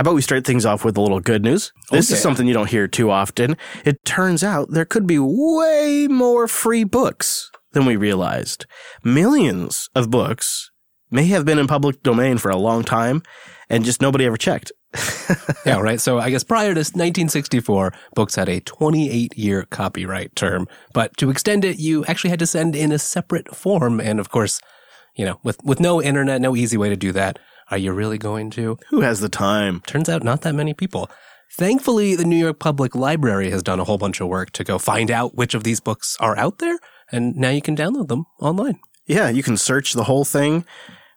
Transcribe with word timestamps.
How 0.00 0.02
about 0.02 0.14
we 0.14 0.22
start 0.22 0.46
things 0.46 0.64
off 0.64 0.82
with 0.82 0.96
a 0.96 1.00
little 1.02 1.20
good 1.20 1.42
news? 1.44 1.74
This 1.90 2.08
Okay. 2.10 2.16
is 2.16 2.22
something 2.22 2.46
you 2.46 2.54
don't 2.54 2.70
hear 2.70 2.88
too 2.88 3.10
often. 3.10 3.54
It 3.84 4.02
turns 4.06 4.42
out 4.42 4.70
there 4.70 4.86
could 4.86 5.06
be 5.06 5.18
way 5.18 6.08
more 6.10 6.48
free 6.48 6.84
books 6.84 7.50
than 7.72 7.84
we 7.84 7.96
realized. 7.96 8.64
Millions 9.04 9.90
of 9.94 10.10
books 10.10 10.70
may 11.10 11.26
have 11.26 11.44
been 11.44 11.58
in 11.58 11.66
public 11.66 12.02
domain 12.02 12.38
for 12.38 12.50
a 12.50 12.56
long 12.56 12.82
time 12.82 13.22
and 13.68 13.84
just 13.84 14.00
nobody 14.00 14.24
ever 14.24 14.38
checked. 14.38 14.72
Yeah, 15.66 15.80
right. 15.80 16.00
So 16.00 16.18
I 16.18 16.30
guess 16.30 16.44
prior 16.44 16.72
to 16.72 16.80
1964, 16.80 17.92
books 18.14 18.36
had 18.36 18.48
a 18.48 18.60
28 18.60 19.36
year 19.36 19.66
copyright 19.68 20.34
term, 20.34 20.66
but 20.94 21.14
to 21.18 21.28
extend 21.28 21.62
it, 21.66 21.78
you 21.78 22.06
actually 22.06 22.30
had 22.30 22.38
to 22.38 22.46
send 22.46 22.74
in 22.74 22.90
a 22.90 22.98
separate 22.98 23.54
form. 23.54 24.00
And 24.00 24.18
of 24.18 24.30
course, 24.30 24.62
you 25.14 25.26
know, 25.26 25.40
with, 25.42 25.62
with 25.62 25.78
no 25.78 26.00
internet, 26.00 26.40
no 26.40 26.56
easy 26.56 26.78
way 26.78 26.88
to 26.88 26.96
do 26.96 27.12
that. 27.12 27.38
Are 27.70 27.78
you 27.78 27.92
really 27.92 28.18
going 28.18 28.50
to? 28.50 28.78
Who 28.88 29.00
has 29.00 29.20
the 29.20 29.28
time? 29.28 29.80
Turns 29.86 30.08
out 30.08 30.24
not 30.24 30.42
that 30.42 30.54
many 30.54 30.74
people. 30.74 31.08
Thankfully, 31.52 32.16
the 32.16 32.24
New 32.24 32.36
York 32.36 32.58
Public 32.58 32.94
Library 32.94 33.50
has 33.50 33.62
done 33.62 33.80
a 33.80 33.84
whole 33.84 33.98
bunch 33.98 34.20
of 34.20 34.28
work 34.28 34.50
to 34.52 34.64
go 34.64 34.78
find 34.78 35.10
out 35.10 35.34
which 35.36 35.54
of 35.54 35.64
these 35.64 35.80
books 35.80 36.16
are 36.20 36.36
out 36.36 36.58
there. 36.58 36.78
And 37.12 37.36
now 37.36 37.50
you 37.50 37.62
can 37.62 37.76
download 37.76 38.08
them 38.08 38.26
online. 38.40 38.78
Yeah, 39.06 39.28
you 39.28 39.42
can 39.42 39.56
search 39.56 39.92
the 39.92 40.04
whole 40.04 40.24
thing. 40.24 40.64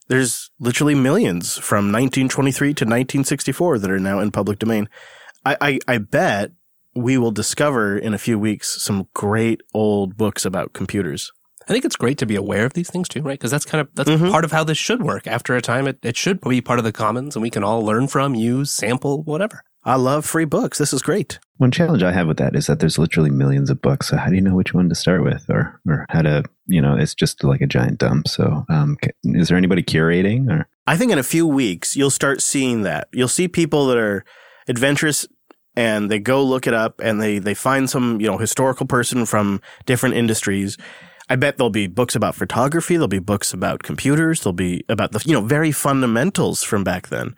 There's 0.07 0.49
literally 0.59 0.95
millions 0.95 1.57
from 1.57 1.91
1923 1.91 2.67
to 2.67 2.85
1964 2.85 3.79
that 3.79 3.91
are 3.91 3.99
now 3.99 4.19
in 4.19 4.31
public 4.31 4.59
domain. 4.59 4.89
I, 5.45 5.57
I, 5.61 5.79
I 5.87 5.97
bet 5.99 6.51
we 6.95 7.17
will 7.17 7.31
discover 7.31 7.97
in 7.97 8.13
a 8.13 8.19
few 8.19 8.37
weeks 8.37 8.81
some 8.81 9.07
great 9.13 9.61
old 9.73 10.17
books 10.17 10.45
about 10.45 10.73
computers. 10.73 11.31
I 11.67 11.71
think 11.73 11.85
it's 11.85 11.95
great 11.95 12.17
to 12.19 12.25
be 12.25 12.35
aware 12.35 12.65
of 12.65 12.73
these 12.73 12.89
things 12.89 13.07
too, 13.07 13.21
right? 13.21 13.39
Because 13.39 13.51
that's 13.51 13.65
kind 13.65 13.81
of 13.81 13.87
that's 13.95 14.09
Mhm. 14.09 14.31
part 14.31 14.43
of 14.45 14.51
how 14.51 14.63
this 14.63 14.77
should 14.77 15.01
work. 15.01 15.27
After 15.27 15.55
a 15.55 15.61
time, 15.61 15.87
it, 15.87 15.97
it 16.03 16.17
should 16.17 16.41
be 16.41 16.61
part 16.61 16.79
of 16.79 16.85
the 16.85 16.91
commons, 16.91 17.35
and 17.35 17.41
we 17.43 17.49
can 17.49 17.63
all 17.63 17.83
learn 17.85 18.07
from, 18.07 18.35
use, 18.35 18.71
sample, 18.71 19.23
whatever. 19.23 19.61
I 19.85 19.95
love 19.95 20.25
free 20.25 20.45
books. 20.45 20.77
This 20.77 20.93
is 20.93 21.01
great. 21.01 21.39
One 21.57 21.69
challenge 21.71 22.03
I 22.03 22.13
have 22.13 22.27
with 22.27 22.37
that 22.37 22.55
is 22.55 22.67
that 22.67 22.79
there's 22.79 22.97
literally 22.97 23.29
millions 23.29 23.69
of 23.69 23.81
books. 23.81 24.07
So 24.07 24.15
how 24.17 24.29
do 24.29 24.35
you 24.35 24.41
know 24.41 24.55
which 24.55 24.73
one 24.73 24.87
to 24.89 24.95
start 24.95 25.23
with, 25.23 25.45
or 25.49 25.79
or 25.87 26.05
how 26.09 26.21
to 26.21 26.43
you 26.67 26.81
know 26.81 26.95
it's 26.95 27.13
just 27.13 27.43
like 27.43 27.61
a 27.61 27.67
giant 27.67 27.97
dump. 27.99 28.27
So 28.27 28.65
um, 28.69 28.97
is 29.23 29.49
there 29.49 29.57
anybody 29.57 29.83
curating 29.83 30.49
or 30.49 30.67
I 30.87 30.95
think 30.97 31.11
in 31.11 31.17
a 31.19 31.23
few 31.23 31.45
weeks, 31.47 31.95
you'll 31.95 32.09
start 32.09 32.41
seeing 32.41 32.81
that. 32.83 33.07
You'll 33.13 33.27
see 33.29 33.47
people 33.47 33.87
that 33.87 33.97
are 33.97 34.25
adventurous 34.67 35.25
and 35.75 36.09
they 36.11 36.19
go 36.19 36.43
look 36.43 36.67
it 36.67 36.73
up 36.73 36.99
and 37.01 37.21
they, 37.21 37.39
they 37.39 37.53
find 37.53 37.89
some, 37.89 38.19
you 38.21 38.27
know, 38.27 38.37
historical 38.37 38.85
person 38.85 39.25
from 39.25 39.61
different 39.85 40.15
industries. 40.15 40.77
I 41.29 41.35
bet 41.35 41.57
there'll 41.57 41.69
be 41.69 41.87
books 41.87 42.15
about 42.15 42.35
photography. 42.35 42.95
There'll 42.95 43.07
be 43.07 43.19
books 43.19 43.53
about 43.53 43.83
computers. 43.83 44.41
There'll 44.41 44.53
be 44.53 44.83
about 44.89 45.11
the, 45.11 45.23
you 45.25 45.33
know, 45.33 45.41
very 45.41 45.71
fundamentals 45.71 46.63
from 46.63 46.83
back 46.83 47.07
then 47.07 47.35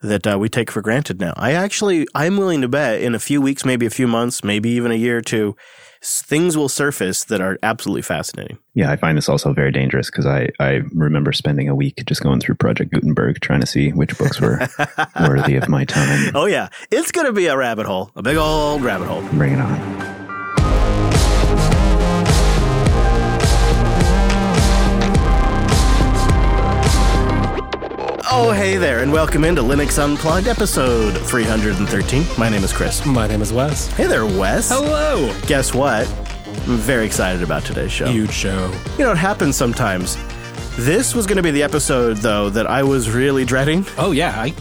that 0.00 0.26
uh, 0.26 0.38
we 0.38 0.48
take 0.48 0.70
for 0.70 0.80
granted 0.80 1.20
now. 1.20 1.32
I 1.36 1.52
actually, 1.52 2.06
I'm 2.14 2.36
willing 2.36 2.60
to 2.60 2.68
bet 2.68 3.00
in 3.00 3.14
a 3.14 3.18
few 3.18 3.40
weeks, 3.40 3.64
maybe 3.64 3.84
a 3.84 3.90
few 3.90 4.06
months, 4.06 4.44
maybe 4.44 4.70
even 4.70 4.92
a 4.92 4.94
year 4.94 5.18
or 5.18 5.22
two, 5.22 5.56
things 6.02 6.56
will 6.56 6.68
surface 6.68 7.24
that 7.24 7.40
are 7.40 7.58
absolutely 7.62 8.02
fascinating. 8.02 8.58
yeah? 8.74 8.90
I 8.90 8.96
find 8.96 9.18
this 9.18 9.28
also 9.28 9.52
very 9.52 9.72
dangerous 9.72 10.10
because 10.10 10.26
I 10.26 10.48
I 10.60 10.82
remember 10.92 11.32
spending 11.32 11.68
a 11.68 11.74
week 11.74 12.04
just 12.06 12.22
going 12.22 12.40
through 12.40 12.54
Project 12.54 12.92
Gutenberg 12.92 13.40
trying 13.40 13.60
to 13.60 13.66
see 13.66 13.90
which 13.90 14.16
books 14.16 14.40
were 14.40 14.60
worthy 15.20 15.56
of 15.56 15.68
my 15.68 15.84
time. 15.84 16.30
Oh 16.36 16.46
yeah, 16.46 16.68
it's 16.92 17.10
going 17.10 17.26
to 17.26 17.32
be 17.32 17.46
a 17.46 17.56
rabbit 17.56 17.86
hole, 17.86 18.12
a 18.14 18.22
big 18.22 18.36
old 18.36 18.82
rabbit 18.82 19.08
hole. 19.08 19.22
Bring 19.32 19.54
it 19.54 19.60
on. 19.60 20.17
Oh, 28.30 28.52
hey 28.52 28.76
there, 28.76 28.98
and 28.98 29.10
welcome 29.10 29.42
into 29.42 29.62
Linux 29.62 29.98
Unplugged, 29.98 30.48
episode 30.48 31.16
313. 31.16 32.26
My 32.36 32.50
name 32.50 32.62
is 32.62 32.74
Chris. 32.74 33.06
My 33.06 33.26
name 33.26 33.40
is 33.40 33.54
Wes. 33.54 33.86
Hey 33.92 34.06
there, 34.06 34.26
Wes. 34.26 34.68
Hello. 34.68 35.34
Guess 35.46 35.72
what? 35.72 36.06
I'm 36.68 36.76
very 36.76 37.06
excited 37.06 37.42
about 37.42 37.64
today's 37.64 37.90
show. 37.90 38.04
Huge 38.04 38.30
show. 38.30 38.70
You 38.98 39.04
know, 39.04 39.12
it 39.12 39.16
happens 39.16 39.56
sometimes. 39.56 40.18
This 40.76 41.14
was 41.14 41.26
going 41.26 41.38
to 41.38 41.42
be 41.42 41.50
the 41.52 41.62
episode, 41.62 42.18
though, 42.18 42.50
that 42.50 42.66
I 42.66 42.82
was 42.82 43.10
really 43.10 43.46
dreading. 43.46 43.86
Oh 43.96 44.12
yeah, 44.12 44.38
I 44.38 44.52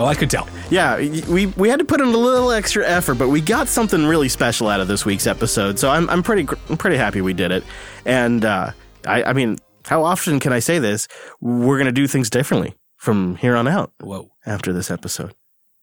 oh 0.00 0.06
I 0.06 0.16
could 0.16 0.28
tell. 0.28 0.48
Yeah, 0.68 0.96
we, 0.96 1.46
we 1.46 1.68
had 1.68 1.78
to 1.78 1.84
put 1.84 2.00
in 2.00 2.08
a 2.08 2.18
little 2.18 2.50
extra 2.50 2.84
effort, 2.84 3.14
but 3.14 3.28
we 3.28 3.40
got 3.40 3.68
something 3.68 4.04
really 4.04 4.28
special 4.28 4.66
out 4.66 4.80
of 4.80 4.88
this 4.88 5.04
week's 5.04 5.28
episode. 5.28 5.78
So 5.78 5.90
I'm, 5.90 6.10
I'm 6.10 6.24
pretty 6.24 6.48
I'm 6.68 6.76
pretty 6.76 6.96
happy 6.96 7.20
we 7.20 7.34
did 7.34 7.52
it. 7.52 7.62
And 8.04 8.44
uh, 8.44 8.72
I, 9.06 9.22
I 9.22 9.32
mean, 9.32 9.58
how 9.86 10.02
often 10.02 10.40
can 10.40 10.52
I 10.52 10.58
say 10.58 10.80
this? 10.80 11.06
We're 11.40 11.76
going 11.76 11.86
to 11.86 11.92
do 11.92 12.08
things 12.08 12.28
differently 12.28 12.74
from 13.02 13.34
here 13.34 13.56
on 13.56 13.66
out. 13.66 13.92
Whoa, 14.00 14.30
after 14.46 14.72
this 14.72 14.88
episode. 14.88 15.34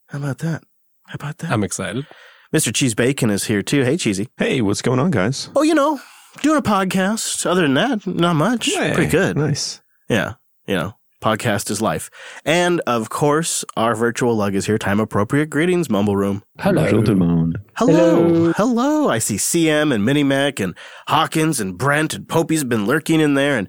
How 0.07 0.19
about 0.19 0.37
that? 0.37 0.63
How 1.05 1.15
about 1.15 1.39
that? 1.39 1.51
I'm 1.51 1.65
excited. 1.65 2.07
Mr. 2.55 2.73
Cheese 2.73 2.95
Bacon 2.95 3.29
is 3.29 3.43
here 3.43 3.61
too. 3.61 3.83
Hey, 3.83 3.97
Cheesy. 3.97 4.29
Hey, 4.37 4.61
what's 4.61 4.81
going 4.81 4.99
on, 4.99 5.11
guys? 5.11 5.49
Oh, 5.53 5.61
you 5.61 5.75
know, 5.75 5.99
doing 6.41 6.57
a 6.57 6.61
podcast. 6.61 7.45
Other 7.45 7.63
than 7.63 7.73
that, 7.73 8.07
not 8.07 8.37
much. 8.37 8.67
Hey, 8.67 8.93
Pretty 8.93 9.11
good. 9.11 9.35
Nice. 9.35 9.81
Yeah. 10.07 10.35
You 10.65 10.75
know, 10.75 10.93
podcast 11.21 11.69
is 11.69 11.81
life. 11.81 12.09
And 12.45 12.79
of 12.87 13.09
course, 13.09 13.65
our 13.75 13.95
virtual 13.95 14.33
lug 14.33 14.55
is 14.55 14.65
here. 14.65 14.77
Time 14.77 15.01
appropriate 15.01 15.49
greetings, 15.49 15.89
Mumble 15.89 16.15
Room. 16.15 16.41
Hello. 16.57 17.01
Dumond. 17.03 17.55
Hello. 17.75 18.53
Hello. 18.53 19.09
I 19.09 19.19
see 19.19 19.35
CM 19.35 19.93
and 19.93 20.05
Minimac 20.05 20.61
and 20.61 20.73
Hawkins 21.09 21.59
and 21.59 21.77
Brent 21.77 22.13
and 22.13 22.27
Popey's 22.27 22.63
been 22.63 22.85
lurking 22.85 23.19
in 23.19 23.33
there. 23.33 23.57
And 23.57 23.67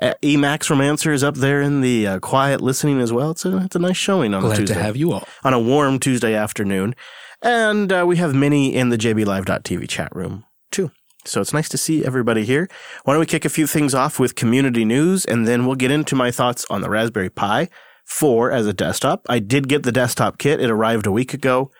uh, 0.00 0.14
Emax 0.22 0.68
Romancer 0.70 1.12
is 1.12 1.24
up 1.24 1.36
there 1.36 1.60
in 1.62 1.80
the 1.80 2.06
uh, 2.06 2.18
quiet 2.20 2.60
listening 2.60 3.00
as 3.00 3.12
well. 3.12 3.30
It's 3.30 3.44
a, 3.44 3.56
it's 3.58 3.76
a 3.76 3.78
nice 3.78 3.96
showing 3.96 4.34
on 4.34 4.42
a 4.42 4.46
Glad 4.46 4.56
Tuesday. 4.56 4.74
to 4.74 4.82
have 4.82 4.96
you 4.96 5.12
all. 5.12 5.26
on 5.44 5.54
a 5.54 5.60
warm 5.60 5.98
Tuesday 5.98 6.34
afternoon. 6.34 6.94
And 7.42 7.92
uh, 7.92 8.04
we 8.06 8.16
have 8.16 8.34
Minnie 8.34 8.74
in 8.74 8.88
the 8.88 8.98
JBLive.tv 8.98 9.88
chat 9.88 10.14
room 10.14 10.44
too. 10.70 10.90
So 11.24 11.40
it's 11.40 11.52
nice 11.52 11.68
to 11.70 11.78
see 11.78 12.04
everybody 12.04 12.44
here. 12.44 12.68
Why 13.04 13.14
don't 13.14 13.20
we 13.20 13.26
kick 13.26 13.44
a 13.44 13.50
few 13.50 13.66
things 13.66 13.94
off 13.94 14.18
with 14.18 14.34
community 14.34 14.84
news 14.84 15.24
and 15.24 15.46
then 15.46 15.66
we'll 15.66 15.74
get 15.76 15.90
into 15.90 16.14
my 16.14 16.30
thoughts 16.30 16.64
on 16.70 16.80
the 16.82 16.90
Raspberry 16.90 17.30
Pi 17.30 17.68
4 18.04 18.52
as 18.52 18.66
a 18.66 18.72
desktop. 18.72 19.26
I 19.28 19.38
did 19.40 19.68
get 19.68 19.82
the 19.82 19.92
desktop 19.92 20.38
kit. 20.38 20.60
It 20.60 20.70
arrived 20.70 21.06
a 21.06 21.12
week 21.12 21.34
ago. 21.34 21.70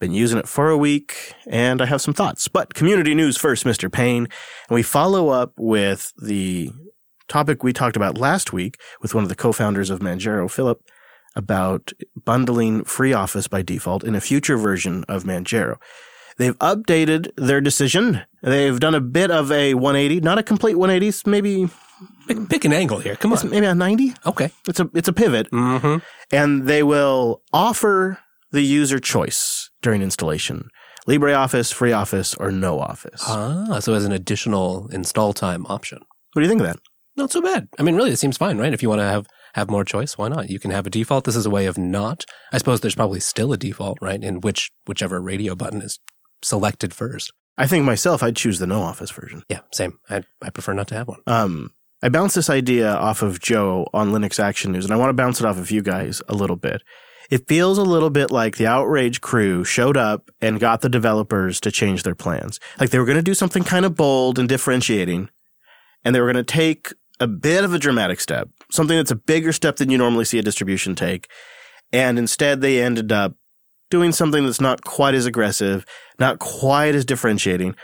Been 0.00 0.12
using 0.12 0.38
it 0.38 0.48
for 0.48 0.70
a 0.70 0.78
week 0.78 1.34
and 1.46 1.80
I 1.82 1.86
have 1.86 2.00
some 2.00 2.14
thoughts. 2.14 2.48
But 2.48 2.74
community 2.74 3.14
news 3.14 3.36
first, 3.36 3.64
Mr. 3.64 3.92
Payne. 3.92 4.24
And 4.68 4.74
we 4.74 4.82
follow 4.82 5.28
up 5.28 5.52
with 5.56 6.12
the 6.20 6.70
topic 7.30 7.62
we 7.62 7.72
talked 7.72 7.96
about 7.96 8.18
last 8.18 8.52
week 8.52 8.76
with 9.00 9.14
one 9.14 9.22
of 9.22 9.30
the 9.30 9.34
co-founders 9.36 9.88
of 9.88 10.00
Manjaro, 10.00 10.50
Philip, 10.50 10.80
about 11.34 11.92
bundling 12.26 12.82
FreeOffice 12.82 13.48
by 13.48 13.62
default 13.62 14.04
in 14.04 14.14
a 14.14 14.20
future 14.20 14.58
version 14.58 15.04
of 15.08 15.24
Manjaro. 15.24 15.76
They've 16.36 16.58
updated 16.58 17.30
their 17.36 17.60
decision. 17.60 18.22
They've 18.42 18.78
done 18.80 18.94
a 18.94 19.00
bit 19.00 19.30
of 19.30 19.50
a 19.52 19.74
180, 19.74 20.20
not 20.20 20.38
a 20.38 20.42
complete 20.42 20.76
180, 20.76 21.30
maybe 21.30 21.68
Pick, 22.26 22.48
pick 22.48 22.64
an 22.64 22.72
angle 22.72 22.98
here. 22.98 23.14
Come 23.16 23.32
on. 23.34 23.50
maybe 23.50 23.66
a 23.66 23.74
90. 23.74 24.14
Okay. 24.24 24.50
It's 24.66 24.80
a 24.80 24.88
it's 24.94 25.08
a 25.08 25.12
pivot, 25.12 25.50
Mm-hmm. 25.50 25.98
and 26.34 26.66
they 26.66 26.82
will 26.82 27.42
offer 27.52 28.18
the 28.52 28.62
user 28.62 28.98
choice 28.98 29.68
during 29.82 30.00
installation: 30.00 30.70
LibreOffice, 31.06 31.74
FreeOffice, 31.74 32.36
or 32.40 32.50
no 32.50 32.80
Office. 32.80 33.22
Ah, 33.26 33.80
so 33.80 33.92
as 33.92 34.06
an 34.06 34.12
additional 34.12 34.88
install 34.92 35.34
time 35.34 35.66
option. 35.66 35.98
what 36.32 36.40
do 36.40 36.42
you 36.42 36.48
think 36.48 36.62
of 36.62 36.68
that? 36.68 36.78
Not 37.20 37.32
so 37.32 37.42
bad. 37.42 37.68
I 37.78 37.82
mean, 37.82 37.96
really, 37.96 38.12
it 38.12 38.18
seems 38.18 38.38
fine, 38.38 38.56
right? 38.56 38.72
If 38.72 38.82
you 38.82 38.88
want 38.88 39.00
to 39.00 39.04
have 39.06 39.26
have 39.54 39.70
more 39.70 39.84
choice, 39.84 40.16
why 40.16 40.28
not? 40.28 40.48
You 40.48 40.58
can 40.58 40.70
have 40.70 40.86
a 40.86 40.90
default. 40.90 41.24
This 41.24 41.36
is 41.36 41.44
a 41.44 41.50
way 41.50 41.66
of 41.66 41.76
not. 41.76 42.24
I 42.52 42.58
suppose 42.58 42.80
there's 42.80 42.94
probably 42.94 43.20
still 43.20 43.52
a 43.52 43.58
default, 43.58 43.98
right? 44.00 44.22
In 44.22 44.40
which 44.40 44.70
whichever 44.86 45.20
radio 45.20 45.54
button 45.54 45.82
is 45.82 45.98
selected 46.42 46.94
first. 46.94 47.32
I 47.58 47.66
think 47.66 47.84
myself, 47.84 48.22
I'd 48.22 48.36
choose 48.36 48.58
the 48.58 48.66
no 48.66 48.80
Office 48.80 49.10
version. 49.10 49.42
Yeah, 49.50 49.60
same. 49.70 49.98
I 50.08 50.22
I 50.40 50.48
prefer 50.50 50.72
not 50.72 50.88
to 50.88 50.94
have 50.94 51.08
one. 51.08 51.20
Um, 51.26 51.70
I 52.02 52.08
bounced 52.08 52.36
this 52.36 52.48
idea 52.48 52.90
off 52.90 53.20
of 53.20 53.40
Joe 53.40 53.86
on 53.92 54.12
Linux 54.12 54.40
Action 54.42 54.72
News, 54.72 54.86
and 54.86 54.94
I 54.94 54.96
want 54.96 55.10
to 55.10 55.14
bounce 55.14 55.40
it 55.40 55.46
off 55.46 55.58
of 55.58 55.70
you 55.70 55.82
guys 55.82 56.22
a 56.28 56.34
little 56.34 56.56
bit. 56.56 56.82
It 57.30 57.46
feels 57.46 57.76
a 57.76 57.82
little 57.82 58.10
bit 58.10 58.30
like 58.30 58.56
the 58.56 58.66
Outrage 58.66 59.20
crew 59.20 59.62
showed 59.62 59.96
up 59.96 60.30
and 60.40 60.58
got 60.58 60.80
the 60.80 60.88
developers 60.88 61.60
to 61.60 61.70
change 61.70 62.02
their 62.02 62.14
plans. 62.14 62.58
Like 62.80 62.90
they 62.90 62.98
were 62.98 63.04
going 63.04 63.18
to 63.18 63.22
do 63.22 63.34
something 63.34 63.62
kind 63.62 63.84
of 63.84 63.94
bold 63.94 64.38
and 64.38 64.48
differentiating, 64.48 65.28
and 66.02 66.14
they 66.14 66.20
were 66.20 66.32
going 66.32 66.44
to 66.44 66.52
take 66.52 66.94
a 67.20 67.26
bit 67.26 67.64
of 67.64 67.74
a 67.74 67.78
dramatic 67.78 68.18
step, 68.18 68.48
something 68.70 68.96
that's 68.96 69.10
a 69.10 69.16
bigger 69.16 69.52
step 69.52 69.76
than 69.76 69.90
you 69.90 69.98
normally 69.98 70.24
see 70.24 70.38
a 70.38 70.42
distribution 70.42 70.94
take. 70.94 71.28
And 71.92 72.18
instead, 72.18 72.60
they 72.60 72.82
ended 72.82 73.12
up 73.12 73.34
doing 73.90 74.12
something 74.12 74.44
that's 74.44 74.60
not 74.60 74.84
quite 74.84 75.14
as 75.14 75.26
aggressive, 75.26 75.84
not 76.18 76.38
quite 76.38 76.94
as 76.94 77.04
differentiating. 77.04 77.76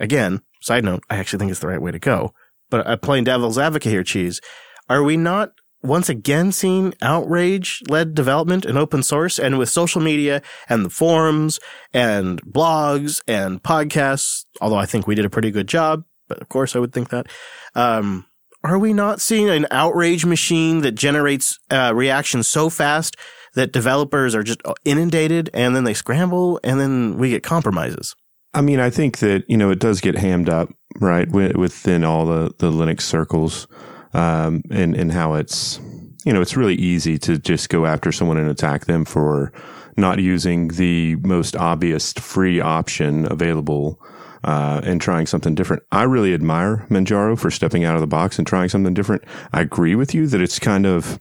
Again, 0.00 0.40
side 0.62 0.84
note, 0.84 1.02
I 1.10 1.16
actually 1.16 1.40
think 1.40 1.50
it's 1.50 1.60
the 1.60 1.68
right 1.68 1.82
way 1.82 1.92
to 1.92 1.98
go. 1.98 2.32
But 2.70 2.86
I'm 2.86 2.98
playing 2.98 3.24
devil's 3.24 3.58
advocate 3.58 3.92
here, 3.92 4.02
Cheese. 4.02 4.40
Are 4.88 5.02
we 5.02 5.16
not 5.16 5.52
once 5.82 6.08
again 6.08 6.50
seeing 6.50 6.94
outrage 7.02 7.82
led 7.88 8.14
development 8.14 8.64
in 8.64 8.76
open 8.76 9.02
source 9.02 9.38
and 9.38 9.58
with 9.58 9.68
social 9.68 10.00
media 10.00 10.40
and 10.68 10.84
the 10.84 10.90
forums 10.90 11.60
and 11.92 12.40
blogs 12.42 13.20
and 13.28 13.62
podcasts? 13.62 14.46
Although 14.60 14.78
I 14.78 14.86
think 14.86 15.06
we 15.06 15.14
did 15.14 15.26
a 15.26 15.30
pretty 15.30 15.50
good 15.50 15.68
job, 15.68 16.04
but 16.28 16.40
of 16.40 16.48
course 16.48 16.74
I 16.74 16.78
would 16.78 16.92
think 16.92 17.10
that. 17.10 17.26
Um, 17.74 18.26
are 18.64 18.78
we 18.78 18.92
not 18.92 19.20
seeing 19.20 19.48
an 19.50 19.66
outrage 19.70 20.24
machine 20.24 20.80
that 20.80 20.92
generates 20.92 21.58
uh, 21.70 21.92
reactions 21.94 22.48
so 22.48 22.70
fast 22.70 23.16
that 23.54 23.72
developers 23.72 24.34
are 24.34 24.42
just 24.42 24.60
inundated 24.84 25.50
and 25.54 25.76
then 25.76 25.84
they 25.84 25.94
scramble 25.94 26.58
and 26.64 26.80
then 26.80 27.18
we 27.18 27.30
get 27.30 27.42
compromises? 27.42 28.16
I 28.54 28.62
mean, 28.62 28.80
I 28.80 28.88
think 28.88 29.18
that 29.18 29.44
you 29.48 29.56
know 29.56 29.70
it 29.70 29.80
does 29.80 30.00
get 30.00 30.16
hammed 30.16 30.48
up 30.48 30.70
right 31.00 31.30
within 31.30 32.04
all 32.04 32.24
the 32.24 32.54
the 32.58 32.70
Linux 32.70 33.02
circles, 33.02 33.66
um, 34.12 34.62
and 34.70 34.94
and 34.94 35.12
how 35.12 35.34
it's 35.34 35.80
you 36.24 36.32
know 36.32 36.40
it's 36.40 36.56
really 36.56 36.76
easy 36.76 37.18
to 37.18 37.36
just 37.36 37.68
go 37.68 37.84
after 37.84 38.12
someone 38.12 38.38
and 38.38 38.48
attack 38.48 38.86
them 38.86 39.04
for 39.04 39.52
not 39.96 40.20
using 40.20 40.68
the 40.68 41.16
most 41.16 41.56
obvious 41.56 42.12
free 42.12 42.60
option 42.60 43.30
available. 43.30 44.00
Uh, 44.44 44.82
and 44.84 45.00
trying 45.00 45.26
something 45.26 45.54
different. 45.54 45.82
I 45.90 46.02
really 46.02 46.34
admire 46.34 46.86
Manjaro 46.90 47.38
for 47.38 47.50
stepping 47.50 47.84
out 47.84 47.94
of 47.94 48.02
the 48.02 48.06
box 48.06 48.36
and 48.36 48.46
trying 48.46 48.68
something 48.68 48.92
different. 48.92 49.24
I 49.54 49.62
agree 49.62 49.94
with 49.94 50.14
you 50.14 50.26
that 50.26 50.42
it's 50.42 50.58
kind 50.58 50.84
of, 50.84 51.18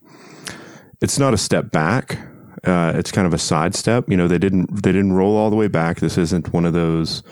it's 1.01 1.17
not 1.17 1.33
a 1.33 1.37
step 1.37 1.71
back, 1.71 2.19
uh, 2.65 2.93
it's 2.95 3.11
kind 3.11 3.27
of 3.27 3.33
a 3.33 3.37
sidestep. 3.37 4.09
You 4.09 4.17
know, 4.17 4.27
they 4.27 4.37
didn't 4.37 4.83
they 4.83 4.91
didn't 4.91 5.13
roll 5.13 5.35
all 5.35 5.49
the 5.49 5.55
way 5.55 5.67
back. 5.67 5.99
This 5.99 6.17
isn't 6.17 6.53
one 6.53 6.65
of 6.65 6.73
those 6.73 7.23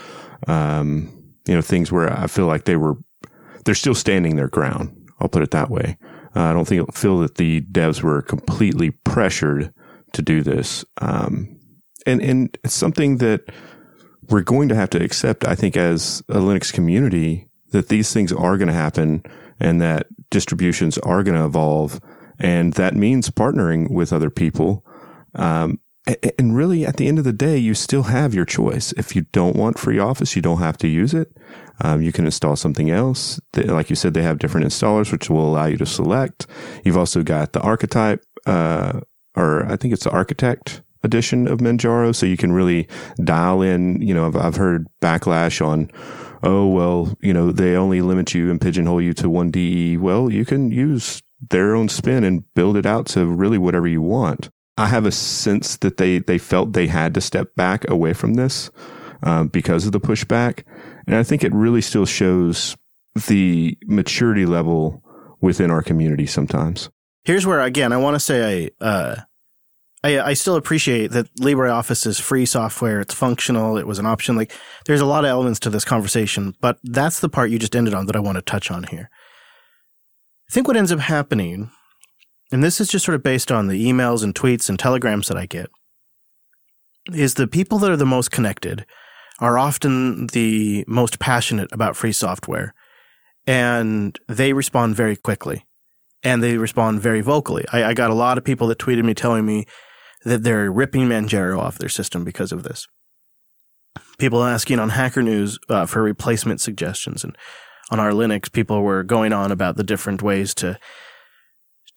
um, 0.47 1.09
you 1.47 1.55
know 1.55 1.61
things 1.61 1.91
where 1.91 2.11
I 2.11 2.27
feel 2.27 2.47
like 2.47 2.65
they 2.65 2.75
were 2.75 2.95
they're 3.65 3.75
still 3.75 3.95
standing 3.95 4.35
their 4.35 4.49
ground. 4.49 4.95
I'll 5.19 5.29
put 5.29 5.43
it 5.43 5.51
that 5.51 5.69
way. 5.69 5.97
Uh, 6.35 6.43
I 6.43 6.53
don't 6.53 6.67
think 6.67 6.93
feel 6.93 7.19
that 7.19 7.35
the 7.35 7.61
devs 7.61 8.01
were 8.01 8.21
completely 8.21 8.91
pressured 8.91 9.73
to 10.13 10.21
do 10.21 10.41
this, 10.41 10.83
um, 10.99 11.59
and 12.05 12.21
and 12.21 12.57
it's 12.63 12.73
something 12.73 13.17
that 13.17 13.41
we're 14.31 14.41
going 14.41 14.69
to 14.69 14.75
have 14.75 14.89
to 14.91 15.03
accept. 15.03 15.47
I 15.47 15.55
think 15.55 15.77
as 15.77 16.23
a 16.29 16.35
Linux 16.35 16.71
community 16.71 17.47
that 17.71 17.89
these 17.89 18.13
things 18.13 18.31
are 18.31 18.57
going 18.57 18.67
to 18.67 18.73
happen 18.73 19.23
and 19.59 19.81
that 19.81 20.07
distributions 20.29 20.97
are 20.99 21.23
going 21.23 21.37
to 21.37 21.45
evolve, 21.45 21.99
and 22.39 22.73
that 22.73 22.95
means 22.95 23.29
partnering 23.29 23.91
with 23.91 24.11
other 24.11 24.29
people 24.29 24.85
um, 25.35 25.79
and 26.39 26.55
really, 26.55 26.85
at 26.85 26.97
the 26.97 27.07
end 27.07 27.19
of 27.19 27.25
the 27.25 27.33
day, 27.33 27.57
you 27.57 27.75
still 27.75 28.03
have 28.03 28.33
your 28.33 28.45
choice. 28.45 28.91
If 28.93 29.15
you 29.15 29.23
don't 29.31 29.55
want 29.55 29.77
FreeOffice, 29.77 30.35
you 30.35 30.41
don't 30.41 30.59
have 30.59 30.77
to 30.79 30.87
use 30.87 31.13
it. 31.13 31.31
Um, 31.79 32.01
you 32.01 32.11
can 32.11 32.25
install 32.25 32.55
something 32.55 32.89
else. 32.89 33.39
like 33.55 33.89
you 33.89 33.95
said, 33.95 34.13
they 34.13 34.23
have 34.23 34.39
different 34.39 34.65
installers, 34.65 35.11
which 35.11 35.29
will 35.29 35.47
allow 35.47 35.65
you 35.65 35.77
to 35.77 35.85
select. 35.85 36.47
You've 36.83 36.97
also 36.97 37.21
got 37.21 37.53
the 37.53 37.61
archetype, 37.61 38.23
uh, 38.47 39.01
or 39.35 39.65
I 39.65 39.75
think 39.75 39.93
it's 39.93 40.03
the 40.03 40.11
architect 40.11 40.81
edition 41.03 41.47
of 41.47 41.59
Manjaro. 41.59 42.15
So 42.15 42.25
you 42.25 42.37
can 42.37 42.51
really 42.51 42.87
dial 43.23 43.61
in, 43.61 44.01
you 44.01 44.13
know, 44.13 44.27
I've, 44.27 44.35
I've 44.35 44.55
heard 44.55 44.87
backlash 45.01 45.65
on, 45.65 45.89
oh, 46.43 46.67
well, 46.67 47.15
you 47.21 47.33
know, 47.33 47.51
they 47.51 47.75
only 47.75 48.01
limit 48.01 48.33
you 48.33 48.49
and 48.49 48.61
pigeonhole 48.61 49.01
you 49.01 49.13
to 49.15 49.29
one 49.29 49.51
DE. 49.51 49.97
Well, 49.97 50.31
you 50.31 50.45
can 50.45 50.71
use 50.71 51.21
their 51.49 51.75
own 51.75 51.89
spin 51.89 52.23
and 52.23 52.43
build 52.53 52.77
it 52.77 52.85
out 52.85 53.07
to 53.07 53.25
really 53.25 53.57
whatever 53.57 53.87
you 53.87 54.01
want. 54.01 54.49
I 54.77 54.87
have 54.87 55.05
a 55.05 55.11
sense 55.11 55.77
that 55.77 55.97
they 55.97 56.19
they 56.19 56.37
felt 56.37 56.73
they 56.73 56.87
had 56.87 57.13
to 57.15 57.21
step 57.21 57.55
back 57.55 57.87
away 57.89 58.13
from 58.13 58.35
this 58.35 58.71
uh, 59.23 59.43
because 59.43 59.85
of 59.85 59.91
the 59.91 59.99
pushback, 59.99 60.63
and 61.05 61.15
I 61.15 61.23
think 61.23 61.43
it 61.43 61.53
really 61.53 61.81
still 61.81 62.05
shows 62.05 62.75
the 63.27 63.77
maturity 63.85 64.45
level 64.45 65.03
within 65.41 65.69
our 65.71 65.81
community. 65.81 66.25
Sometimes 66.25 66.89
here's 67.23 67.45
where 67.45 67.61
again 67.61 67.91
I 67.91 67.97
want 67.97 68.15
to 68.15 68.19
say 68.19 68.71
I. 68.79 68.83
Uh, 68.83 69.15
I, 70.03 70.19
I 70.19 70.33
still 70.33 70.55
appreciate 70.55 71.11
that 71.11 71.33
LibreOffice 71.35 72.07
is 72.07 72.19
free 72.19 72.45
software. 72.45 73.01
It's 73.01 73.13
functional. 73.13 73.77
It 73.77 73.85
was 73.85 73.99
an 73.99 74.05
option. 74.05 74.35
Like 74.35 74.51
there's 74.85 75.01
a 75.01 75.05
lot 75.05 75.25
of 75.25 75.29
elements 75.29 75.59
to 75.61 75.69
this 75.69 75.85
conversation, 75.85 76.55
but 76.59 76.79
that's 76.83 77.19
the 77.19 77.29
part 77.29 77.51
you 77.51 77.59
just 77.59 77.75
ended 77.75 77.93
on 77.93 78.07
that 78.07 78.15
I 78.15 78.19
want 78.19 78.37
to 78.37 78.41
touch 78.41 78.71
on 78.71 78.83
here. 78.83 79.09
I 80.49 80.53
think 80.53 80.67
what 80.67 80.77
ends 80.77 80.91
up 80.91 80.99
happening 80.99 81.71
and 82.51 82.63
this 82.63 82.81
is 82.81 82.89
just 82.89 83.05
sort 83.05 83.15
of 83.15 83.23
based 83.23 83.51
on 83.51 83.67
the 83.67 83.85
emails 83.89 84.23
and 84.23 84.35
tweets 84.35 84.67
and 84.67 84.77
telegrams 84.77 85.29
that 85.29 85.37
I 85.37 85.45
get, 85.45 85.69
is 87.13 87.35
the 87.35 87.47
people 87.47 87.79
that 87.79 87.89
are 87.89 87.97
the 87.97 88.05
most 88.05 88.29
connected 88.29 88.85
are 89.39 89.57
often 89.57 90.27
the 90.27 90.83
most 90.87 91.19
passionate 91.19 91.71
about 91.71 91.95
free 91.95 92.11
software. 92.11 92.73
And 93.47 94.19
they 94.27 94.53
respond 94.53 94.95
very 94.95 95.15
quickly 95.15 95.65
and 96.21 96.43
they 96.43 96.57
respond 96.57 96.99
very 96.99 97.21
vocally. 97.21 97.65
I, 97.73 97.85
I 97.85 97.93
got 97.95 98.11
a 98.11 98.15
lot 98.15 98.37
of 98.37 98.43
people 98.43 98.67
that 98.67 98.77
tweeted 98.77 99.03
me 99.03 99.15
telling 99.15 99.45
me 99.45 99.65
that 100.23 100.43
they're 100.43 100.71
ripping 100.71 101.07
Manjaro 101.07 101.59
off 101.59 101.77
their 101.77 101.89
system 101.89 102.23
because 102.23 102.51
of 102.51 102.63
this. 102.63 102.87
People 104.17 104.43
asking 104.43 104.79
on 104.79 104.89
Hacker 104.89 105.21
News 105.21 105.57
uh, 105.69 105.85
for 105.85 106.01
replacement 106.03 106.61
suggestions. 106.61 107.23
And 107.23 107.35
on 107.89 107.99
r/Linux, 107.99 108.51
people 108.51 108.83
were 108.83 109.03
going 109.03 109.33
on 109.33 109.51
about 109.51 109.77
the 109.77 109.83
different 109.83 110.21
ways 110.21 110.53
to 110.55 110.77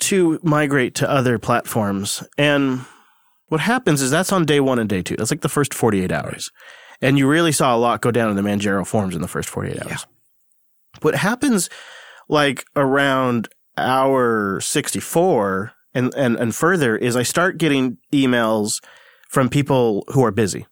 to 0.00 0.40
migrate 0.42 0.94
to 0.96 1.08
other 1.08 1.38
platforms. 1.38 2.22
And 2.36 2.84
what 3.48 3.60
happens 3.60 4.02
is 4.02 4.10
that's 4.10 4.32
on 4.32 4.44
day 4.44 4.58
one 4.58 4.78
and 4.78 4.88
day 4.88 5.02
two. 5.02 5.16
That's 5.16 5.30
like 5.30 5.42
the 5.42 5.48
first 5.48 5.72
48 5.72 6.10
hours. 6.10 6.50
And 7.00 7.18
you 7.18 7.28
really 7.28 7.52
saw 7.52 7.76
a 7.76 7.78
lot 7.78 8.00
go 8.00 8.10
down 8.10 8.30
in 8.30 8.36
the 8.36 8.42
Manjaro 8.42 8.86
forums 8.86 9.14
in 9.14 9.22
the 9.22 9.28
first 9.28 9.48
48 9.48 9.82
hours. 9.82 9.90
Yeah. 9.90 9.96
What 11.02 11.14
happens 11.14 11.70
like 12.28 12.64
around 12.74 13.48
hour 13.76 14.60
64 14.60 15.72
and, 15.94 16.12
and, 16.14 16.36
and 16.36 16.54
further 16.54 16.96
is 16.96 17.16
I 17.16 17.22
start 17.22 17.58
getting 17.58 17.98
emails 18.12 18.82
from 19.28 19.48
people 19.48 20.04
who 20.08 20.24
are 20.24 20.30
busy. 20.30 20.66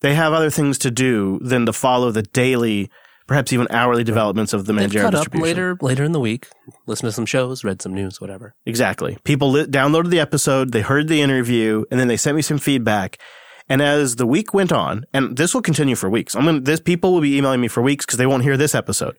They 0.00 0.14
have 0.14 0.32
other 0.32 0.50
things 0.50 0.78
to 0.78 0.90
do 0.90 1.38
than 1.42 1.66
to 1.66 1.72
follow 1.72 2.10
the 2.10 2.22
daily 2.22 2.90
perhaps 3.28 3.52
even 3.52 3.68
hourly 3.70 4.02
developments 4.02 4.52
of 4.52 4.64
the 4.64 4.72
Manjaro 4.72 5.10
distribution. 5.10 5.42
later, 5.42 5.78
later 5.82 6.02
in 6.02 6.12
the 6.12 6.18
week, 6.18 6.48
listen 6.86 7.06
to 7.06 7.12
some 7.12 7.26
shows, 7.26 7.62
read 7.62 7.80
some 7.80 7.94
news, 7.94 8.20
whatever. 8.20 8.54
Exactly. 8.66 9.18
People 9.22 9.50
li- 9.50 9.66
downloaded 9.66 10.08
the 10.08 10.18
episode, 10.18 10.72
they 10.72 10.80
heard 10.80 11.08
the 11.08 11.20
interview, 11.20 11.84
and 11.90 12.00
then 12.00 12.08
they 12.08 12.16
sent 12.16 12.34
me 12.34 12.42
some 12.42 12.58
feedback. 12.58 13.18
And 13.68 13.82
as 13.82 14.16
the 14.16 14.26
week 14.26 14.54
went 14.54 14.72
on, 14.72 15.04
and 15.12 15.36
this 15.36 15.52
will 15.52 15.60
continue 15.60 15.94
for 15.94 16.08
weeks. 16.08 16.34
I'm 16.34 16.46
gonna, 16.46 16.60
this 16.60 16.80
people 16.80 17.12
will 17.12 17.20
be 17.20 17.36
emailing 17.36 17.60
me 17.60 17.68
for 17.68 17.82
weeks 17.82 18.06
because 18.06 18.16
they 18.16 18.26
won't 18.26 18.42
hear 18.42 18.56
this 18.56 18.74
episode. 18.74 19.18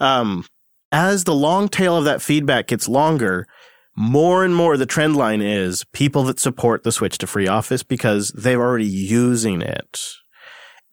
Um, 0.00 0.46
as 0.90 1.24
the 1.24 1.34
long 1.34 1.68
tail 1.68 1.98
of 1.98 2.04
that 2.06 2.22
feedback 2.22 2.66
gets 2.66 2.88
longer, 2.88 3.46
more 4.00 4.46
and 4.46 4.56
more 4.56 4.78
the 4.78 4.86
trend 4.86 5.14
line 5.14 5.42
is 5.42 5.84
people 5.92 6.24
that 6.24 6.40
support 6.40 6.84
the 6.84 6.90
switch 6.90 7.18
to 7.18 7.26
FreeOffice 7.26 7.86
because 7.86 8.30
they're 8.30 8.62
already 8.62 8.86
using 8.86 9.60
it. 9.60 10.00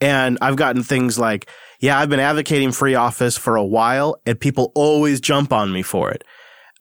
And 0.01 0.38
I've 0.42 0.57
gotten 0.57 0.83
things 0.83 1.18
like, 1.18 1.50
yeah, 1.80 1.98
I've 1.98 2.09
been 2.09 2.19
advocating 2.19 2.69
FreeOffice 2.69 3.39
for 3.39 3.56
a 3.56 3.65
while 3.65 4.18
and 4.25 4.38
people 4.38 4.74
always 4.75 5.21
jump 5.21 5.54
on 5.54 5.71
me 5.71 5.83
for 5.83 6.12
it. 6.12 6.25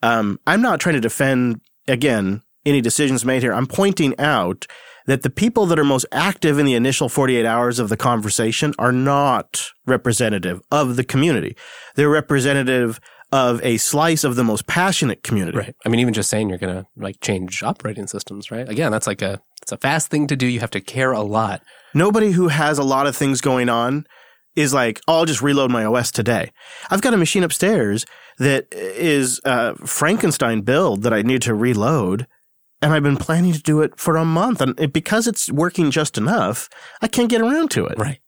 Um, 0.03 0.37
I'm 0.45 0.61
not 0.61 0.81
trying 0.81 0.95
to 0.95 1.01
defend, 1.01 1.61
again, 1.87 2.41
any 2.65 2.81
decisions 2.81 3.23
made 3.23 3.41
here. 3.41 3.53
I'm 3.53 3.65
pointing 3.65 4.13
out 4.19 4.67
that 5.05 5.21
the 5.21 5.29
people 5.29 5.65
that 5.67 5.79
are 5.79 5.85
most 5.85 6.05
active 6.11 6.59
in 6.59 6.65
the 6.65 6.75
initial 6.75 7.07
48 7.07 7.45
hours 7.45 7.79
of 7.79 7.87
the 7.87 7.95
conversation 7.95 8.73
are 8.77 8.91
not 8.91 9.69
representative 9.85 10.59
of 10.71 10.97
the 10.97 11.05
community. 11.05 11.55
They're 11.95 12.09
representative 12.09 12.99
of 13.31 13.63
a 13.63 13.77
slice 13.77 14.23
of 14.23 14.35
the 14.35 14.43
most 14.43 14.67
passionate 14.67 15.23
community. 15.23 15.57
Right. 15.57 15.75
I 15.85 15.89
mean, 15.89 15.99
even 15.99 16.13
just 16.13 16.29
saying 16.29 16.49
you're 16.49 16.57
going 16.57 16.75
to 16.75 16.87
like 16.95 17.19
change 17.19 17.61
operating 17.61 18.07
systems, 18.07 18.51
right? 18.51 18.67
Again, 18.67 18.91
that's 18.91 19.07
like 19.07 19.21
a, 19.21 19.41
it's 19.61 19.71
a 19.71 19.77
fast 19.77 20.09
thing 20.09 20.27
to 20.27 20.35
do. 20.35 20.47
You 20.47 20.61
have 20.61 20.71
to 20.71 20.81
care 20.81 21.11
a 21.11 21.21
lot. 21.21 21.61
Nobody 21.93 22.31
who 22.31 22.47
has 22.47 22.77
a 22.77 22.83
lot 22.83 23.07
of 23.07 23.15
things 23.15 23.41
going 23.41 23.69
on 23.69 24.05
is 24.55 24.73
like, 24.73 25.01
oh, 25.07 25.19
I'll 25.19 25.25
just 25.25 25.41
reload 25.41 25.71
my 25.71 25.85
OS 25.85 26.11
today. 26.11 26.51
I've 26.89 27.01
got 27.01 27.13
a 27.13 27.17
machine 27.17 27.43
upstairs 27.43 28.05
that 28.39 28.67
is 28.71 29.41
a 29.43 29.75
Frankenstein 29.85 30.61
build 30.61 31.03
that 31.03 31.13
I 31.13 31.21
need 31.21 31.41
to 31.43 31.53
reload. 31.53 32.27
And 32.81 32.93
I've 32.93 33.03
been 33.03 33.17
planning 33.17 33.53
to 33.53 33.61
do 33.61 33.81
it 33.81 33.99
for 33.99 34.17
a 34.17 34.25
month. 34.25 34.61
And 34.61 34.93
because 34.93 35.27
it's 35.27 35.51
working 35.51 35.91
just 35.91 36.17
enough, 36.17 36.69
I 37.01 37.07
can't 37.07 37.29
get 37.29 37.41
around 37.41 37.71
to 37.71 37.85
it. 37.87 37.97
Right. 37.97 38.19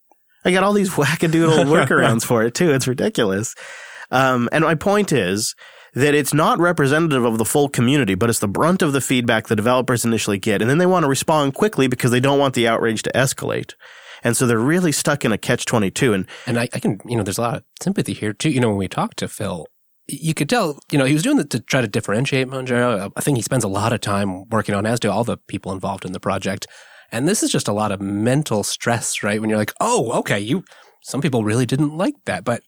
I 0.43 0.51
got 0.51 0.63
all 0.63 0.73
these 0.73 0.91
wackadoodle 0.91 1.65
workarounds 1.87 2.25
for 2.25 2.43
it 2.43 2.53
too. 2.53 2.71
It's 2.71 2.87
ridiculous. 2.87 3.55
Um, 4.11 4.49
and 4.51 4.63
my 4.63 4.75
point 4.75 5.11
is 5.11 5.55
that 5.93 6.13
it's 6.13 6.33
not 6.33 6.59
representative 6.59 7.25
of 7.25 7.37
the 7.37 7.45
full 7.45 7.69
community, 7.69 8.15
but 8.15 8.29
it's 8.29 8.39
the 8.39 8.47
brunt 8.47 8.81
of 8.81 8.93
the 8.93 9.01
feedback 9.01 9.47
the 9.47 9.55
developers 9.55 10.05
initially 10.05 10.37
get. 10.37 10.61
And 10.61 10.69
then 10.69 10.77
they 10.77 10.85
want 10.85 11.03
to 11.03 11.09
respond 11.09 11.53
quickly 11.55 11.87
because 11.87 12.11
they 12.11 12.19
don't 12.19 12.39
want 12.39 12.53
the 12.53 12.67
outrage 12.67 13.03
to 13.03 13.11
escalate. 13.13 13.73
And 14.23 14.35
so 14.35 14.45
they're 14.45 14.59
really 14.59 14.91
stuck 14.91 15.25
in 15.25 15.31
a 15.31 15.37
catch 15.37 15.65
22. 15.65 16.13
And, 16.13 16.27
and 16.45 16.59
I, 16.59 16.69
I 16.73 16.79
can, 16.79 16.99
you 17.05 17.15
know, 17.15 17.23
there's 17.23 17.37
a 17.37 17.41
lot 17.41 17.57
of 17.57 17.63
sympathy 17.81 18.13
here 18.13 18.33
too. 18.33 18.49
You 18.49 18.59
know, 18.59 18.69
when 18.69 18.77
we 18.77 18.87
talked 18.87 19.17
to 19.19 19.27
Phil, 19.27 19.65
you 20.07 20.33
could 20.33 20.49
tell, 20.49 20.79
you 20.91 20.97
know, 20.97 21.05
he 21.05 21.13
was 21.13 21.23
doing 21.23 21.39
it 21.39 21.49
to 21.51 21.59
try 21.59 21.81
to 21.81 21.87
differentiate 21.87 22.47
Manjaro. 22.47 23.11
I 23.15 23.21
think 23.21 23.37
he 23.37 23.43
spends 23.43 23.63
a 23.63 23.69
lot 23.69 23.93
of 23.93 24.01
time 24.01 24.47
working 24.49 24.75
on, 24.75 24.85
as 24.85 24.99
do 24.99 25.09
all 25.09 25.23
the 25.23 25.37
people 25.37 25.71
involved 25.71 26.05
in 26.05 26.11
the 26.11 26.19
project. 26.19 26.67
And 27.11 27.27
this 27.27 27.41
is 27.41 27.51
just 27.51 27.67
a 27.67 27.73
lot 27.73 27.91
of 27.91 28.01
mental 28.01 28.63
stress, 28.63 29.23
right? 29.23 29.39
When 29.39 29.49
you're 29.49 29.59
like, 29.59 29.73
oh, 29.79 30.11
okay, 30.19 30.39
you, 30.39 30.63
some 31.03 31.21
people 31.21 31.43
really 31.43 31.65
didn't 31.65 31.97
like 31.97 32.15
that, 32.25 32.43
but 32.43 32.61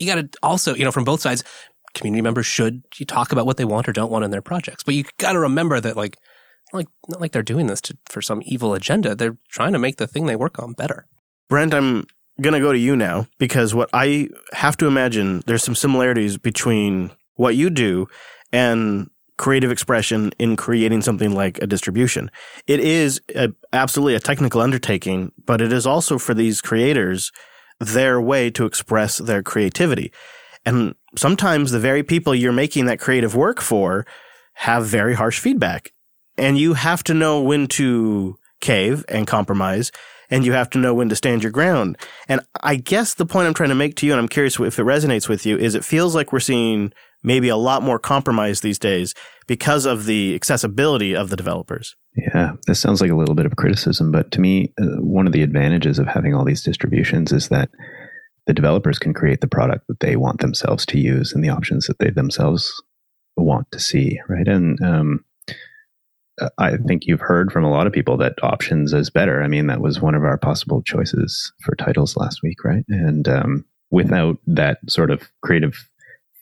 you 0.00 0.06
got 0.06 0.32
to 0.32 0.38
also, 0.42 0.74
you 0.74 0.84
know, 0.84 0.90
from 0.90 1.04
both 1.04 1.20
sides, 1.20 1.44
community 1.94 2.22
members 2.22 2.46
should 2.46 2.82
you 2.96 3.06
talk 3.06 3.32
about 3.32 3.46
what 3.46 3.56
they 3.56 3.64
want 3.64 3.88
or 3.88 3.92
don't 3.92 4.10
want 4.10 4.24
in 4.24 4.30
their 4.30 4.42
projects. 4.42 4.82
But 4.82 4.94
you 4.94 5.04
got 5.18 5.32
to 5.32 5.40
remember 5.40 5.80
that, 5.80 5.96
like, 5.96 6.16
like 6.72 6.88
not 7.08 7.20
like 7.20 7.32
they're 7.32 7.42
doing 7.42 7.66
this 7.66 7.80
to, 7.82 7.96
for 8.06 8.22
some 8.22 8.42
evil 8.44 8.74
agenda. 8.74 9.14
They're 9.14 9.36
trying 9.50 9.72
to 9.72 9.78
make 9.78 9.96
the 9.96 10.06
thing 10.06 10.26
they 10.26 10.36
work 10.36 10.58
on 10.58 10.72
better. 10.72 11.06
Brent, 11.48 11.74
I'm 11.74 12.06
going 12.40 12.54
to 12.54 12.60
go 12.60 12.72
to 12.72 12.78
you 12.78 12.96
now 12.96 13.26
because 13.38 13.74
what 13.74 13.90
I 13.92 14.28
have 14.52 14.76
to 14.78 14.86
imagine 14.86 15.42
there's 15.46 15.64
some 15.64 15.74
similarities 15.74 16.38
between 16.38 17.10
what 17.34 17.56
you 17.56 17.70
do 17.70 18.06
and 18.52 19.10
creative 19.36 19.70
expression 19.70 20.30
in 20.38 20.54
creating 20.54 21.00
something 21.00 21.34
like 21.34 21.58
a 21.62 21.66
distribution. 21.66 22.30
It 22.66 22.78
is 22.80 23.20
a, 23.34 23.48
absolutely 23.72 24.14
a 24.14 24.20
technical 24.20 24.60
undertaking, 24.60 25.32
but 25.46 25.60
it 25.60 25.72
is 25.72 25.86
also 25.86 26.18
for 26.18 26.34
these 26.34 26.60
creators 26.60 27.32
their 27.80 28.20
way 28.20 28.50
to 28.50 28.66
express 28.66 29.16
their 29.18 29.42
creativity. 29.42 30.12
And 30.64 30.94
sometimes 31.16 31.70
the 31.70 31.80
very 31.80 32.02
people 32.02 32.34
you're 32.34 32.52
making 32.52 32.84
that 32.84 33.00
creative 33.00 33.34
work 33.34 33.60
for 33.60 34.06
have 34.54 34.86
very 34.86 35.14
harsh 35.14 35.40
feedback. 35.40 35.92
And 36.36 36.58
you 36.58 36.74
have 36.74 37.02
to 37.04 37.14
know 37.14 37.40
when 37.42 37.66
to 37.68 38.38
cave 38.60 39.04
and 39.08 39.26
compromise, 39.26 39.90
and 40.30 40.44
you 40.44 40.52
have 40.52 40.70
to 40.70 40.78
know 40.78 40.94
when 40.94 41.08
to 41.08 41.16
stand 41.16 41.42
your 41.42 41.50
ground. 41.50 41.96
And 42.28 42.42
I 42.62 42.76
guess 42.76 43.14
the 43.14 43.26
point 43.26 43.48
I'm 43.48 43.54
trying 43.54 43.70
to 43.70 43.74
make 43.74 43.96
to 43.96 44.06
you, 44.06 44.12
and 44.12 44.20
I'm 44.20 44.28
curious 44.28 44.60
if 44.60 44.78
it 44.78 44.82
resonates 44.82 45.28
with 45.28 45.44
you, 45.44 45.56
is 45.56 45.74
it 45.74 45.84
feels 45.84 46.14
like 46.14 46.32
we're 46.32 46.40
seeing 46.40 46.92
maybe 47.22 47.48
a 47.48 47.56
lot 47.56 47.82
more 47.82 47.98
compromise 47.98 48.60
these 48.60 48.78
days 48.78 49.14
because 49.46 49.84
of 49.86 50.06
the 50.06 50.34
accessibility 50.34 51.14
of 51.14 51.30
the 51.30 51.36
developers. 51.36 51.96
Yeah, 52.16 52.52
this 52.66 52.80
sounds 52.80 53.00
like 53.00 53.10
a 53.10 53.16
little 53.16 53.34
bit 53.34 53.46
of 53.46 53.56
criticism, 53.56 54.12
but 54.12 54.30
to 54.32 54.40
me, 54.40 54.72
uh, 54.80 55.00
one 55.00 55.26
of 55.26 55.32
the 55.32 55.42
advantages 55.42 55.98
of 55.98 56.06
having 56.06 56.34
all 56.34 56.44
these 56.44 56.62
distributions 56.62 57.32
is 57.32 57.48
that 57.48 57.70
the 58.46 58.54
developers 58.54 58.98
can 58.98 59.14
create 59.14 59.40
the 59.40 59.48
product 59.48 59.86
that 59.88 60.00
they 60.00 60.16
want 60.16 60.40
themselves 60.40 60.86
to 60.86 60.98
use 60.98 61.32
and 61.32 61.44
the 61.44 61.50
options 61.50 61.86
that 61.86 61.98
they 61.98 62.10
themselves 62.10 62.82
want 63.36 63.70
to 63.72 63.78
see, 63.78 64.20
right? 64.28 64.48
And 64.48 64.82
um, 64.82 65.24
I 66.58 66.76
think 66.76 67.06
you've 67.06 67.20
heard 67.20 67.52
from 67.52 67.64
a 67.64 67.70
lot 67.70 67.86
of 67.86 67.92
people 67.92 68.16
that 68.18 68.42
options 68.42 68.92
is 68.92 69.10
better. 69.10 69.42
I 69.42 69.48
mean, 69.48 69.66
that 69.66 69.80
was 69.80 70.00
one 70.00 70.14
of 70.14 70.24
our 70.24 70.38
possible 70.38 70.82
choices 70.82 71.52
for 71.62 71.74
titles 71.76 72.16
last 72.16 72.42
week, 72.42 72.64
right? 72.64 72.84
And 72.88 73.28
um, 73.28 73.64
without 73.90 74.38
that 74.46 74.78
sort 74.88 75.10
of 75.10 75.30
creative 75.42 75.88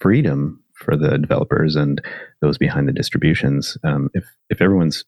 freedom 0.00 0.62
for 0.78 0.97
the 0.97 1.18
developers 1.18 1.76
and 1.76 2.00
those 2.40 2.58
behind 2.58 2.88
the 2.88 2.92
distributions. 2.92 3.76
Um, 3.85 4.11
if 4.14 4.25
if 4.50 4.61
everyone's 4.62 5.04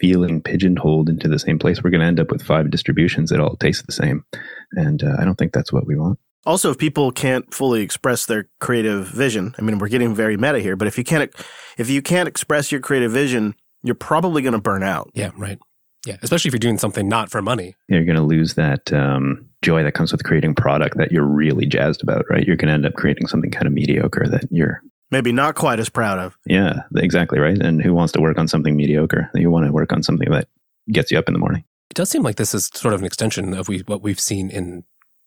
feeling 0.00 0.42
pigeonholed 0.42 1.08
into 1.08 1.28
the 1.28 1.38
same 1.38 1.58
place, 1.58 1.82
we're 1.82 1.90
going 1.90 2.00
to 2.00 2.06
end 2.06 2.18
up 2.18 2.30
with 2.30 2.42
five 2.42 2.70
distributions 2.70 3.30
that 3.30 3.40
all 3.40 3.56
taste 3.56 3.86
the 3.86 3.92
same, 3.92 4.24
and 4.72 5.02
uh, 5.02 5.16
I 5.18 5.24
don't 5.24 5.36
think 5.36 5.52
that's 5.52 5.72
what 5.72 5.86
we 5.86 5.96
want. 5.96 6.18
Also, 6.44 6.70
if 6.70 6.78
people 6.78 7.12
can't 7.12 7.54
fully 7.54 7.82
express 7.82 8.26
their 8.26 8.48
creative 8.60 9.06
vision, 9.06 9.54
I 9.58 9.62
mean, 9.62 9.78
we're 9.78 9.88
getting 9.88 10.14
very 10.14 10.36
meta 10.36 10.58
here, 10.58 10.74
but 10.74 10.88
if 10.88 10.98
you 10.98 11.04
can't 11.04 11.32
if 11.78 11.88
you 11.88 12.02
can't 12.02 12.28
express 12.28 12.72
your 12.72 12.80
creative 12.80 13.12
vision, 13.12 13.54
you're 13.82 13.94
probably 13.94 14.42
going 14.42 14.54
to 14.54 14.60
burn 14.60 14.82
out. 14.82 15.10
Yeah, 15.14 15.30
right. 15.36 15.58
Yeah, 16.06 16.16
especially 16.20 16.48
if 16.48 16.54
you're 16.54 16.58
doing 16.58 16.78
something 16.78 17.08
not 17.08 17.30
for 17.30 17.40
money. 17.40 17.76
You're 17.88 18.04
going 18.04 18.16
to 18.16 18.22
lose 18.22 18.54
that 18.54 18.92
um, 18.92 19.48
joy 19.62 19.84
that 19.84 19.92
comes 19.92 20.10
with 20.10 20.24
creating 20.24 20.56
product 20.56 20.96
that 20.98 21.12
you're 21.12 21.26
really 21.26 21.64
jazzed 21.64 22.02
about, 22.02 22.24
right? 22.28 22.44
You're 22.44 22.56
going 22.56 22.68
to 22.68 22.74
end 22.74 22.86
up 22.86 22.94
creating 22.94 23.28
something 23.28 23.52
kind 23.52 23.68
of 23.68 23.72
mediocre 23.72 24.26
that 24.28 24.46
you're 24.50 24.82
maybe 25.12 25.30
not 25.30 25.54
quite 25.54 25.78
as 25.78 25.88
proud 25.88 26.18
of. 26.18 26.36
Yeah, 26.46 26.82
exactly 26.96 27.38
right. 27.38 27.60
And 27.60 27.80
who 27.80 27.94
wants 27.94 28.12
to 28.14 28.20
work 28.20 28.38
on 28.38 28.48
something 28.48 28.74
mediocre? 28.74 29.30
You 29.34 29.50
want 29.50 29.66
to 29.66 29.72
work 29.72 29.92
on 29.92 30.02
something 30.02 30.30
that 30.30 30.48
gets 30.90 31.12
you 31.12 31.18
up 31.18 31.28
in 31.28 31.34
the 31.34 31.38
morning. 31.38 31.64
It 31.90 31.94
does 31.94 32.10
seem 32.10 32.22
like 32.22 32.36
this 32.36 32.54
is 32.54 32.70
sort 32.74 32.94
of 32.94 33.00
an 33.00 33.06
extension 33.06 33.54
of 33.54 33.68
we, 33.68 33.80
what 33.80 34.02
we've 34.02 34.18
seen 34.18 34.50
in 34.50 34.84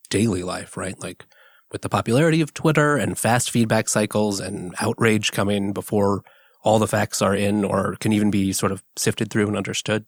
daily 0.10 0.44
life, 0.44 0.76
right? 0.76 1.00
Like 1.00 1.26
with 1.72 1.84
the 1.84 1.90
popularity 1.90 2.42
of 2.42 2.54
Twitter 2.54 2.98
and 2.98 3.18
fast 3.18 3.52
feedback 3.52 3.88
cycles 3.88 4.40
and 4.40 4.74
outrage 4.80 5.32
coming 5.32 5.72
before 5.72 6.24
all 6.64 6.80
the 6.80 6.88
facts 6.88 7.22
are 7.22 7.36
in 7.36 7.64
or 7.64 7.96
can 8.00 8.12
even 8.12 8.32
be 8.32 8.52
sort 8.52 8.72
of 8.72 8.84
sifted 8.98 9.30
through 9.30 9.48
and 9.48 9.56
understood. 9.56 10.06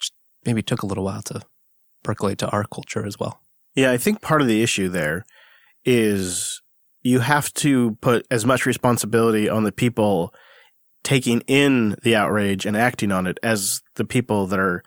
Just 0.00 0.12
maybe 0.44 0.62
took 0.62 0.82
a 0.82 0.86
little 0.86 1.04
while 1.04 1.22
to 1.22 1.42
percolate 2.02 2.38
to 2.38 2.50
our 2.50 2.64
culture 2.64 3.06
as 3.06 3.18
well. 3.20 3.40
Yeah, 3.76 3.92
I 3.92 3.98
think 3.98 4.20
part 4.20 4.42
of 4.42 4.48
the 4.48 4.62
issue 4.62 4.88
there 4.88 5.24
is 5.84 6.61
you 7.02 7.20
have 7.20 7.52
to 7.54 7.96
put 8.00 8.26
as 8.30 8.46
much 8.46 8.66
responsibility 8.66 9.48
on 9.48 9.64
the 9.64 9.72
people 9.72 10.32
taking 11.02 11.40
in 11.46 11.96
the 12.02 12.14
outrage 12.14 12.64
and 12.64 12.76
acting 12.76 13.10
on 13.10 13.26
it 13.26 13.38
as 13.42 13.82
the 13.96 14.04
people 14.04 14.46
that 14.46 14.60
are 14.60 14.82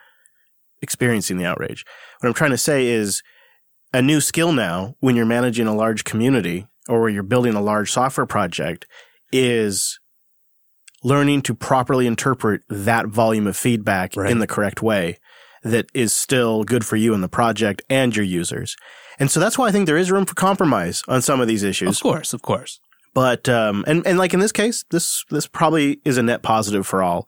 experiencing 0.82 1.38
the 1.38 1.46
outrage. 1.46 1.86
What 2.20 2.30
I'm 2.30 2.34
trying 2.34 2.52
to 2.52 2.58
say 2.58 2.88
is 2.88 3.22
a 3.94 4.02
new 4.02 4.22
skill 4.22 4.54
now 4.54 4.96
when 5.00 5.16
you're 5.16 5.26
managing 5.26 5.68
a 5.68 5.76
large 5.76 6.04
community 6.04 6.68
or 6.88 7.02
where 7.02 7.10
you're 7.10 7.24
building 7.24 7.54
a 7.54 7.62
large 7.62 7.92
software 7.92 8.26
project 8.26 8.86
is 9.32 10.00
learning 11.04 11.42
to 11.44 11.54
properly 11.54 12.08
interpret 12.08 12.62
that 12.70 13.08
volume 13.08 13.48
of 13.48 13.58
feedback 13.58 14.16
right. 14.16 14.32
in 14.32 14.40
the 14.40 14.48
correct 14.48 14.82
way 14.82 15.18
that 15.64 15.88
is 15.94 16.14
still 16.14 16.64
good 16.64 16.86
for 16.86 16.96
you 16.96 17.14
and 17.14 17.24
the 17.24 17.30
project 17.30 17.82
and 17.90 18.16
your 18.16 18.26
users. 18.26 18.76
And 19.20 19.32
so 19.32 19.40
that's 19.40 19.58
why 19.58 19.68
I 19.68 19.72
think 19.72 19.86
there 19.86 19.98
is 19.98 20.12
room 20.12 20.26
for 20.26 20.36
compromise 20.36 21.04
on 21.08 21.22
some 21.22 21.42
of 21.42 21.48
these 21.48 21.64
issues. 21.64 21.98
Of 21.98 22.02
course, 22.02 22.34
of 22.34 22.42
course. 22.42 22.80
But 23.14 23.48
um, 23.48 23.86
and 23.88 24.06
and 24.06 24.18
like 24.18 24.34
in 24.34 24.40
this 24.40 24.52
case, 24.52 24.84
this 24.92 25.24
this 25.30 25.48
probably 25.48 26.02
is 26.04 26.18
a 26.18 26.24
net 26.24 26.44
positive 26.44 26.86
for 26.86 27.02
all. 27.02 27.28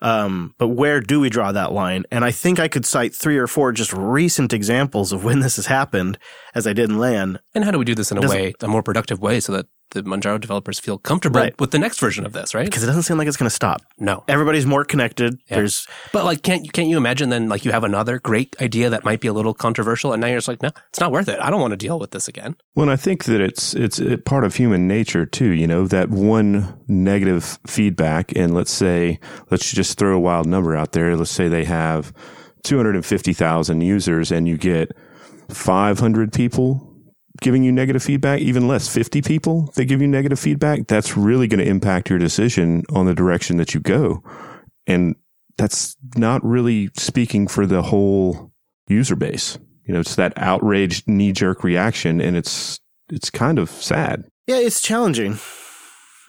Um, 0.00 0.54
but 0.58 0.68
where 0.68 1.00
do 1.00 1.18
we 1.18 1.28
draw 1.28 1.50
that 1.50 1.72
line? 1.72 2.04
And 2.12 2.24
I 2.24 2.30
think 2.30 2.60
I 2.60 2.68
could 2.68 2.86
cite 2.86 3.14
three 3.14 3.36
or 3.36 3.48
four 3.48 3.72
just 3.72 3.92
recent 3.92 4.52
examples 4.52 5.12
of 5.12 5.24
when 5.24 5.40
this 5.40 5.56
has 5.56 5.66
happened, 5.66 6.18
as 6.54 6.68
I 6.68 6.72
did 6.72 6.88
in 6.88 6.98
LAN. 6.98 7.40
And 7.52 7.64
how 7.64 7.72
do 7.72 7.78
we 7.80 7.84
do 7.84 7.96
this 7.96 8.12
in 8.12 8.18
a 8.18 8.28
way, 8.28 8.54
a 8.60 8.68
more 8.68 8.84
productive 8.84 9.20
way, 9.20 9.40
so 9.40 9.52
that 9.52 9.66
the 9.90 10.02
Manjaro 10.02 10.40
developers 10.40 10.78
feel 10.78 10.98
comfortable 10.98 11.40
right. 11.40 11.58
with 11.60 11.70
the 11.70 11.78
next 11.78 11.98
version 11.98 12.26
of 12.26 12.32
this, 12.32 12.54
right? 12.54 12.64
Because 12.64 12.82
it 12.82 12.86
doesn't 12.86 13.04
seem 13.04 13.16
like 13.16 13.26
it's 13.26 13.36
going 13.36 13.48
to 13.48 13.54
stop. 13.54 13.82
No, 13.98 14.24
everybody's 14.28 14.66
more 14.66 14.84
connected. 14.84 15.40
Yeah. 15.48 15.56
There's, 15.56 15.86
but 16.12 16.24
like, 16.24 16.42
can't 16.42 16.64
you 16.64 16.70
can't 16.70 16.88
you 16.88 16.96
imagine 16.96 17.30
then 17.30 17.48
like 17.48 17.64
you 17.64 17.72
have 17.72 17.84
another 17.84 18.18
great 18.18 18.56
idea 18.60 18.90
that 18.90 19.04
might 19.04 19.20
be 19.20 19.28
a 19.28 19.32
little 19.32 19.54
controversial, 19.54 20.12
and 20.12 20.20
now 20.20 20.26
you're 20.26 20.38
just 20.38 20.48
like, 20.48 20.62
no, 20.62 20.70
it's 20.90 21.00
not 21.00 21.12
worth 21.12 21.28
it. 21.28 21.38
I 21.40 21.50
don't 21.50 21.60
want 21.60 21.72
to 21.72 21.76
deal 21.76 21.98
with 21.98 22.10
this 22.10 22.28
again. 22.28 22.56
Well, 22.74 22.90
I 22.90 22.96
think 22.96 23.24
that 23.24 23.40
it's 23.40 23.74
it's 23.74 24.00
part 24.24 24.44
of 24.44 24.54
human 24.56 24.86
nature 24.86 25.26
too. 25.26 25.50
You 25.50 25.66
know, 25.66 25.86
that 25.86 26.10
one 26.10 26.78
negative 26.88 27.58
feedback, 27.66 28.32
and 28.36 28.54
let's 28.54 28.70
say 28.70 29.18
let's 29.50 29.72
just 29.72 29.98
throw 29.98 30.16
a 30.16 30.20
wild 30.20 30.46
number 30.46 30.76
out 30.76 30.92
there. 30.92 31.16
Let's 31.16 31.30
say 31.30 31.48
they 31.48 31.64
have 31.64 32.12
two 32.62 32.76
hundred 32.76 32.96
and 32.96 33.06
fifty 33.06 33.32
thousand 33.32 33.80
users, 33.80 34.30
and 34.30 34.48
you 34.48 34.56
get 34.56 34.92
five 35.48 35.98
hundred 35.98 36.32
people 36.32 36.87
giving 37.40 37.62
you 37.62 37.72
negative 37.72 38.02
feedback, 38.02 38.40
even 38.40 38.68
less, 38.68 38.88
50 38.88 39.22
people 39.22 39.70
that 39.76 39.84
give 39.86 40.00
you 40.00 40.08
negative 40.08 40.38
feedback, 40.38 40.86
that's 40.86 41.16
really 41.16 41.46
going 41.46 41.64
to 41.64 41.68
impact 41.68 42.10
your 42.10 42.18
decision 42.18 42.84
on 42.90 43.06
the 43.06 43.14
direction 43.14 43.56
that 43.58 43.74
you 43.74 43.80
go. 43.80 44.22
And 44.86 45.16
that's 45.56 45.96
not 46.16 46.44
really 46.44 46.90
speaking 46.96 47.48
for 47.48 47.66
the 47.66 47.82
whole 47.82 48.52
user 48.88 49.16
base. 49.16 49.58
You 49.84 49.94
know, 49.94 50.00
it's 50.00 50.16
that 50.16 50.32
outraged 50.36 51.08
knee 51.08 51.32
jerk 51.32 51.64
reaction 51.64 52.20
and 52.20 52.36
it's, 52.36 52.78
it's 53.10 53.30
kind 53.30 53.58
of 53.58 53.70
sad. 53.70 54.24
Yeah, 54.46 54.58
it's 54.58 54.80
challenging. 54.80 55.38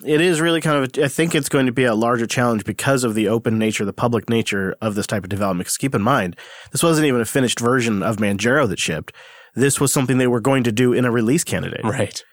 It 0.06 0.22
is 0.22 0.40
really 0.40 0.62
kind 0.62 0.84
of, 0.84 1.04
I 1.04 1.10
think 1.10 1.36
it's 1.36 1.50
going 1.50 1.66
to 1.66 1.74
be 1.74 1.84
a 1.84 1.94
larger 1.94 2.26
challenge 2.26 2.64
because 2.64 3.04
of 3.04 3.16
the 3.16 3.28
open 3.28 3.58
nature, 3.60 3.84
the 3.84 3.92
public 3.92 4.30
nature 4.30 4.76
of 4.82 4.96
this 4.96 5.08
type 5.08 5.24
of 5.24 5.30
development. 5.30 5.66
Because 5.66 5.78
keep 5.78 5.94
in 5.94 6.02
mind, 6.02 6.38
this 6.72 6.82
wasn't 6.82 7.08
even 7.08 7.20
a 7.20 7.26
finished 7.26 7.60
version 7.60 8.02
of 8.02 8.18
Manjaro 8.18 8.68
that 8.70 8.80
shipped 8.80 9.14
this 9.60 9.80
was 9.80 9.92
something 9.94 10.18
they 10.18 10.28
were 10.28 10.42
going 10.42 10.64
to 10.64 10.72
do 10.72 10.94
in 10.94 11.06
a 11.06 11.12
release 11.12 11.44
candidate. 11.44 11.84
Right. 11.84 12.24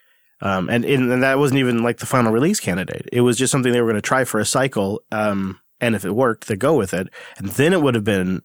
Um, 0.41 0.69
and, 0.69 0.85
and 0.85 1.23
that 1.23 1.39
wasn't 1.39 1.61
even 1.61 1.83
like 1.83 1.99
the 1.99 2.07
final 2.07 2.33
release 2.33 2.61
candidate. 2.61 3.09
It 3.13 3.23
was 3.23 3.39
just 3.39 3.51
something 3.51 3.73
they 3.73 3.81
were 3.81 3.91
going 3.91 4.03
to 4.03 4.03
try 4.03 4.25
for 4.25 4.39
a 4.39 4.45
cycle. 4.45 5.03
Um, 5.11 5.61
and 5.81 5.95
if 5.95 6.05
it 6.05 6.13
worked, 6.13 6.49
they'd 6.49 6.59
go 6.59 6.77
with 6.77 6.93
it. 6.93 7.09
And 7.39 7.49
then 7.49 7.73
it 7.73 7.83
would 7.83 7.95
have 7.95 8.05
been 8.05 8.43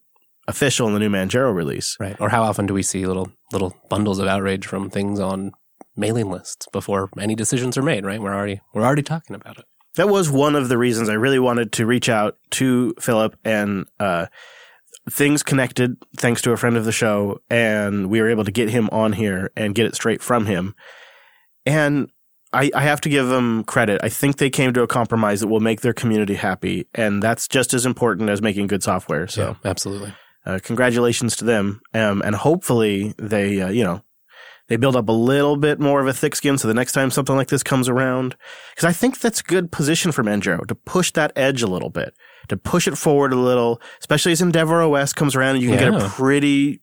official 0.48 0.88
in 0.88 0.94
the 0.94 1.00
new 1.00 1.10
Manjaro 1.10 1.54
release. 1.54 1.98
Right. 2.00 2.16
Or 2.20 2.30
how 2.30 2.44
often 2.44 2.66
do 2.66 2.74
we 2.74 2.84
see 2.84 3.06
little 3.06 3.32
little 3.52 3.76
bundles 3.90 4.20
of 4.20 4.28
outrage 4.28 4.66
from 4.66 4.90
things 4.90 5.20
on 5.20 5.52
mailing 5.96 6.30
lists 6.30 6.68
before 6.72 7.10
any 7.20 7.36
decisions 7.36 7.78
are 7.78 7.84
made, 7.84 8.06
right? 8.06 8.22
We're 8.22 8.34
already 8.34 8.62
we're 8.74 8.84
already 8.84 9.04
talking 9.04 9.36
about 9.36 9.60
it. 9.60 9.66
That 9.96 10.08
was 10.08 10.32
one 10.32 10.56
of 10.56 10.70
the 10.70 10.78
reasons 10.78 11.10
I 11.10 11.14
really 11.14 11.40
wanted 11.40 11.74
to 11.74 11.86
reach 11.86 12.08
out 12.08 12.38
to 12.52 12.94
Philip 13.00 13.36
and 13.44 13.86
uh, 14.00 14.28
things 15.10 15.44
connected 15.44 15.98
thanks 16.18 16.42
to 16.44 16.52
a 16.52 16.58
friend 16.58 16.78
of 16.78 16.86
the 16.86 16.92
show, 16.92 17.40
and 17.50 18.10
we 18.10 18.22
were 18.22 18.30
able 18.30 18.44
to 18.44 18.52
get 18.52 18.70
him 18.70 18.90
on 18.92 19.14
here 19.14 19.52
and 19.56 19.76
get 19.76 19.86
it 19.86 19.96
straight 19.96 20.22
from 20.22 20.46
him. 20.46 20.76
And 21.66 22.10
I, 22.54 22.72
I, 22.76 22.82
have 22.82 23.02
to 23.02 23.10
give 23.10 23.28
them 23.28 23.64
credit. 23.64 24.02
I 24.04 24.10
think 24.10 24.38
they 24.38 24.50
came 24.50 24.74
to 24.74 24.82
a 24.82 24.88
compromise 24.88 25.42
that 25.42 25.48
will 25.48 25.60
make 25.60 25.82
their 25.82 25.94
community 25.94 26.36
happy, 26.36 26.88
and 26.94 27.22
that's 27.22 27.48
just 27.48 27.74
as 27.74 27.86
important 27.86 28.30
as 28.30 28.42
making 28.42 28.68
good 28.68 28.84
software. 28.84 29.28
So, 29.28 29.42
yeah, 29.64 29.70
absolutely. 29.70 30.14
Uh, 30.46 30.60
congratulations 30.62 31.36
to 31.38 31.46
them, 31.46 31.82
um, 31.94 32.22
and 32.24 32.36
hopefully 32.36 33.14
they, 33.18 33.62
uh, 33.62 33.70
you 33.70 33.84
know, 33.84 34.04
they 34.70 34.76
build 34.76 34.96
up 34.96 35.10
a 35.10 35.14
little 35.14 35.58
bit 35.58 35.80
more 35.80 36.02
of 36.02 36.08
a 36.08 36.14
thick 36.14 36.36
skin 36.36 36.58
so 36.58 36.68
the 36.68 36.74
next 36.74 36.94
time 36.94 37.12
something 37.12 37.36
like 37.36 37.50
this 37.50 37.64
comes 37.64 37.90
around, 37.90 38.36
because 38.74 38.86
I 38.86 38.94
think 38.94 39.20
that's 39.20 39.42
good 39.42 39.72
position 39.72 40.12
for 40.12 40.24
Manjaro 40.24 40.66
to 40.68 40.76
push 40.76 41.12
that 41.12 41.32
edge 41.36 41.62
a 41.62 41.68
little 41.68 41.90
bit 41.90 42.16
to 42.52 42.58
push 42.58 42.86
it 42.86 42.98
forward 42.98 43.32
a 43.32 43.38
little, 43.38 43.82
especially 44.02 44.34
as 44.34 44.42
EndeavourOS 44.42 45.16
comes 45.16 45.38
around 45.38 45.56
and 45.56 45.64
you 45.64 45.70
can 45.70 45.80
yeah. 45.80 45.98
get 45.98 46.06
a 46.06 46.10
pretty 46.10 46.82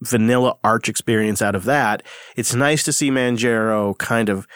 vanilla 0.00 0.56
Arch 0.62 0.88
experience 0.88 1.42
out 1.42 1.56
of 1.56 1.64
that. 1.64 2.04
It's 2.36 2.54
nice 2.54 2.84
to 2.84 2.92
see 2.92 3.10
Manjaro 3.10 3.98
kind 3.98 4.28
of 4.28 4.46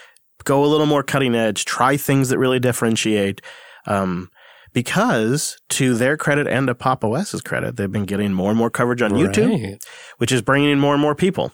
go 0.44 0.64
a 0.64 0.66
little 0.66 0.86
more 0.86 1.02
cutting 1.02 1.34
edge, 1.34 1.64
try 1.64 1.96
things 1.96 2.28
that 2.28 2.38
really 2.38 2.60
differentiate. 2.60 3.42
Um, 3.88 4.30
because 4.72 5.58
to 5.70 5.94
their 5.94 6.16
credit 6.16 6.46
and 6.46 6.68
to 6.68 6.74
Pop 6.76 7.02
OS's 7.02 7.42
credit, 7.42 7.76
they've 7.76 7.90
been 7.90 8.04
getting 8.04 8.32
more 8.32 8.50
and 8.50 8.58
more 8.58 8.70
coverage 8.70 9.02
on 9.02 9.12
right. 9.12 9.24
YouTube, 9.24 9.82
which 10.18 10.30
is 10.30 10.40
bringing 10.40 10.70
in 10.70 10.78
more 10.78 10.94
and 10.94 11.02
more 11.02 11.16
people. 11.16 11.52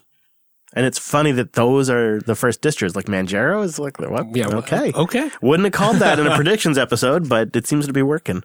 And 0.74 0.84
it's 0.84 0.98
funny 0.98 1.32
that 1.32 1.54
those 1.54 1.88
are 1.88 2.20
the 2.20 2.34
first 2.34 2.60
distros. 2.60 2.94
Like 2.94 3.06
Manjaro 3.06 3.64
is 3.64 3.78
like, 3.78 3.98
what? 3.98 4.36
Yeah. 4.36 4.48
okay. 4.48 4.92
Okay. 4.94 5.30
Wouldn't 5.40 5.64
have 5.64 5.72
called 5.72 5.96
that 5.96 6.18
in 6.18 6.26
a 6.26 6.36
predictions 6.36 6.76
episode, 6.76 7.28
but 7.30 7.56
it 7.56 7.66
seems 7.66 7.86
to 7.86 7.92
be 7.92 8.02
working. 8.02 8.44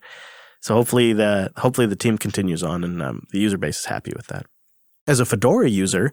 So 0.65 0.73
hopefully 0.73 1.13
the 1.13 1.51
hopefully 1.57 1.85
the 1.85 1.95
team 1.95 2.17
continues 2.17 2.63
on 2.63 2.83
and 2.83 2.99
um, 2.99 3.27
the 3.29 3.37
user 3.37 3.55
base 3.55 3.81
is 3.81 3.85
happy 3.85 4.13
with 4.15 4.25
that. 4.27 4.47
As 5.05 5.19
a 5.19 5.25
Fedora 5.25 5.69
user, 5.69 6.11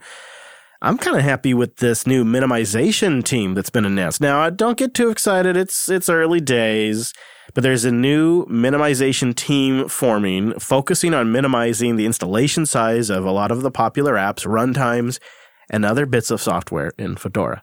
I'm 0.83 0.99
kind 0.99 1.17
of 1.17 1.23
happy 1.23 1.55
with 1.55 1.77
this 1.77 2.07
new 2.07 2.23
minimization 2.23 3.25
team 3.25 3.55
that's 3.55 3.71
been 3.71 3.87
announced. 3.87 4.21
Now, 4.21 4.51
don't 4.51 4.77
get 4.77 4.93
too 4.93 5.09
excited. 5.09 5.57
It's 5.57 5.89
it's 5.89 6.11
early 6.11 6.39
days, 6.39 7.15
but 7.55 7.63
there's 7.63 7.87
a 7.87 7.91
new 7.91 8.45
minimization 8.45 9.35
team 9.35 9.89
forming, 9.89 10.53
focusing 10.61 11.15
on 11.15 11.33
minimizing 11.33 11.97
the 11.97 12.05
installation 12.05 12.67
size 12.67 13.09
of 13.09 13.25
a 13.25 13.31
lot 13.31 13.53
of 13.53 13.63
the 13.63 13.71
popular 13.71 14.17
apps, 14.17 14.45
runtimes, 14.45 15.19
and 15.71 15.83
other 15.83 16.05
bits 16.05 16.31
of 16.31 16.43
software 16.43 16.93
in 16.99 17.17
Fedora. 17.17 17.63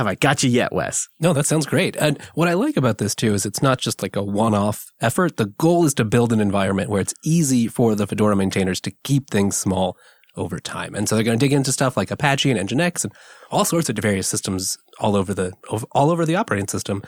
Have 0.00 0.06
I 0.06 0.14
got 0.14 0.42
you 0.42 0.48
yet, 0.48 0.72
Wes? 0.72 1.10
No, 1.20 1.34
that 1.34 1.44
sounds 1.44 1.66
great. 1.66 1.94
And 1.96 2.18
what 2.32 2.48
I 2.48 2.54
like 2.54 2.78
about 2.78 2.96
this 2.96 3.14
too 3.14 3.34
is 3.34 3.44
it's 3.44 3.60
not 3.60 3.76
just 3.76 4.00
like 4.00 4.16
a 4.16 4.22
one-off 4.22 4.86
effort. 5.02 5.36
The 5.36 5.52
goal 5.58 5.84
is 5.84 5.92
to 5.92 6.06
build 6.06 6.32
an 6.32 6.40
environment 6.40 6.88
where 6.88 7.02
it's 7.02 7.12
easy 7.22 7.68
for 7.68 7.94
the 7.94 8.06
Fedora 8.06 8.34
maintainers 8.34 8.80
to 8.80 8.92
keep 9.04 9.28
things 9.28 9.58
small 9.58 9.98
over 10.38 10.58
time. 10.58 10.94
And 10.94 11.06
so 11.06 11.14
they're 11.16 11.22
going 11.22 11.38
to 11.38 11.44
dig 11.44 11.52
into 11.52 11.70
stuff 11.70 11.98
like 11.98 12.10
Apache 12.10 12.50
and 12.50 12.66
Nginx 12.66 13.04
and 13.04 13.12
all 13.50 13.66
sorts 13.66 13.90
of 13.90 13.96
various 13.96 14.26
systems 14.26 14.78
all 15.00 15.16
over 15.16 15.34
the 15.34 15.52
all 15.92 16.10
over 16.10 16.24
the 16.24 16.36
operating 16.36 16.68
system, 16.68 17.02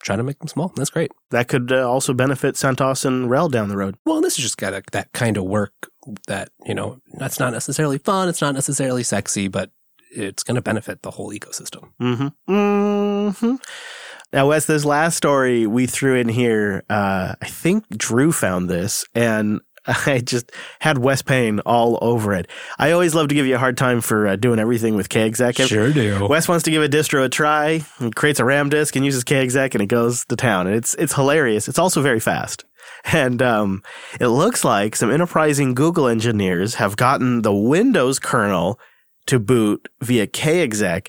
trying 0.00 0.18
to 0.18 0.24
make 0.24 0.38
them 0.38 0.46
small. 0.46 0.72
That's 0.76 0.90
great. 0.90 1.10
That 1.32 1.48
could 1.48 1.72
uh, 1.72 1.90
also 1.90 2.14
benefit 2.14 2.54
CentOS 2.54 3.04
and 3.04 3.28
RHEL 3.28 3.50
down 3.50 3.70
the 3.70 3.76
road. 3.76 3.96
Well, 4.06 4.20
this 4.20 4.38
is 4.38 4.44
just 4.44 4.56
got 4.56 4.72
a, 4.72 4.84
that 4.92 5.10
kind 5.12 5.36
of 5.36 5.46
work 5.46 5.72
that 6.28 6.50
you 6.64 6.76
know 6.76 7.00
that's 7.14 7.40
not 7.40 7.52
necessarily 7.52 7.98
fun. 7.98 8.28
It's 8.28 8.40
not 8.40 8.54
necessarily 8.54 9.02
sexy, 9.02 9.48
but 9.48 9.72
it's 10.10 10.42
going 10.42 10.56
to 10.56 10.62
benefit 10.62 11.02
the 11.02 11.10
whole 11.10 11.32
ecosystem. 11.32 11.90
Mm-hmm. 12.00 12.52
Mm-hmm. 12.52 13.54
Now, 14.32 14.48
Wes, 14.48 14.66
this 14.66 14.84
last 14.84 15.16
story 15.16 15.66
we 15.66 15.86
threw 15.86 16.14
in 16.14 16.28
here, 16.28 16.84
uh, 16.88 17.34
I 17.40 17.46
think 17.46 17.88
Drew 17.88 18.30
found 18.30 18.70
this, 18.70 19.04
and 19.14 19.60
I 19.86 20.20
just 20.24 20.52
had 20.78 20.98
Wes 20.98 21.22
Payne 21.22 21.60
all 21.60 21.98
over 22.00 22.32
it. 22.34 22.48
I 22.78 22.92
always 22.92 23.14
love 23.14 23.28
to 23.28 23.34
give 23.34 23.46
you 23.46 23.56
a 23.56 23.58
hard 23.58 23.76
time 23.76 24.00
for 24.00 24.28
uh, 24.28 24.36
doing 24.36 24.58
everything 24.58 24.94
with 24.94 25.08
KExec. 25.08 25.66
Sure 25.66 25.92
do. 25.92 26.26
Wes 26.28 26.48
wants 26.48 26.64
to 26.64 26.70
give 26.70 26.82
a 26.82 26.88
distro 26.88 27.24
a 27.24 27.28
try, 27.28 27.84
and 27.98 28.14
creates 28.14 28.38
a 28.38 28.44
RAM 28.44 28.68
disk 28.68 28.94
and 28.94 29.04
uses 29.04 29.24
KExec, 29.24 29.74
and 29.74 29.82
it 29.82 29.86
goes 29.86 30.24
to 30.26 30.36
town. 30.36 30.66
And 30.66 30.76
it's 30.76 30.94
it's 30.94 31.14
hilarious. 31.14 31.68
It's 31.68 31.78
also 31.78 32.02
very 32.02 32.20
fast. 32.20 32.64
And 33.12 33.40
um, 33.40 33.82
it 34.20 34.28
looks 34.28 34.62
like 34.62 34.94
some 34.94 35.10
enterprising 35.10 35.74
Google 35.74 36.06
engineers 36.06 36.74
have 36.74 36.96
gotten 36.96 37.40
the 37.40 37.54
Windows 37.54 38.18
kernel 38.18 38.78
to 39.30 39.40
boot 39.40 39.88
via 40.02 40.26
KExec 40.26 41.08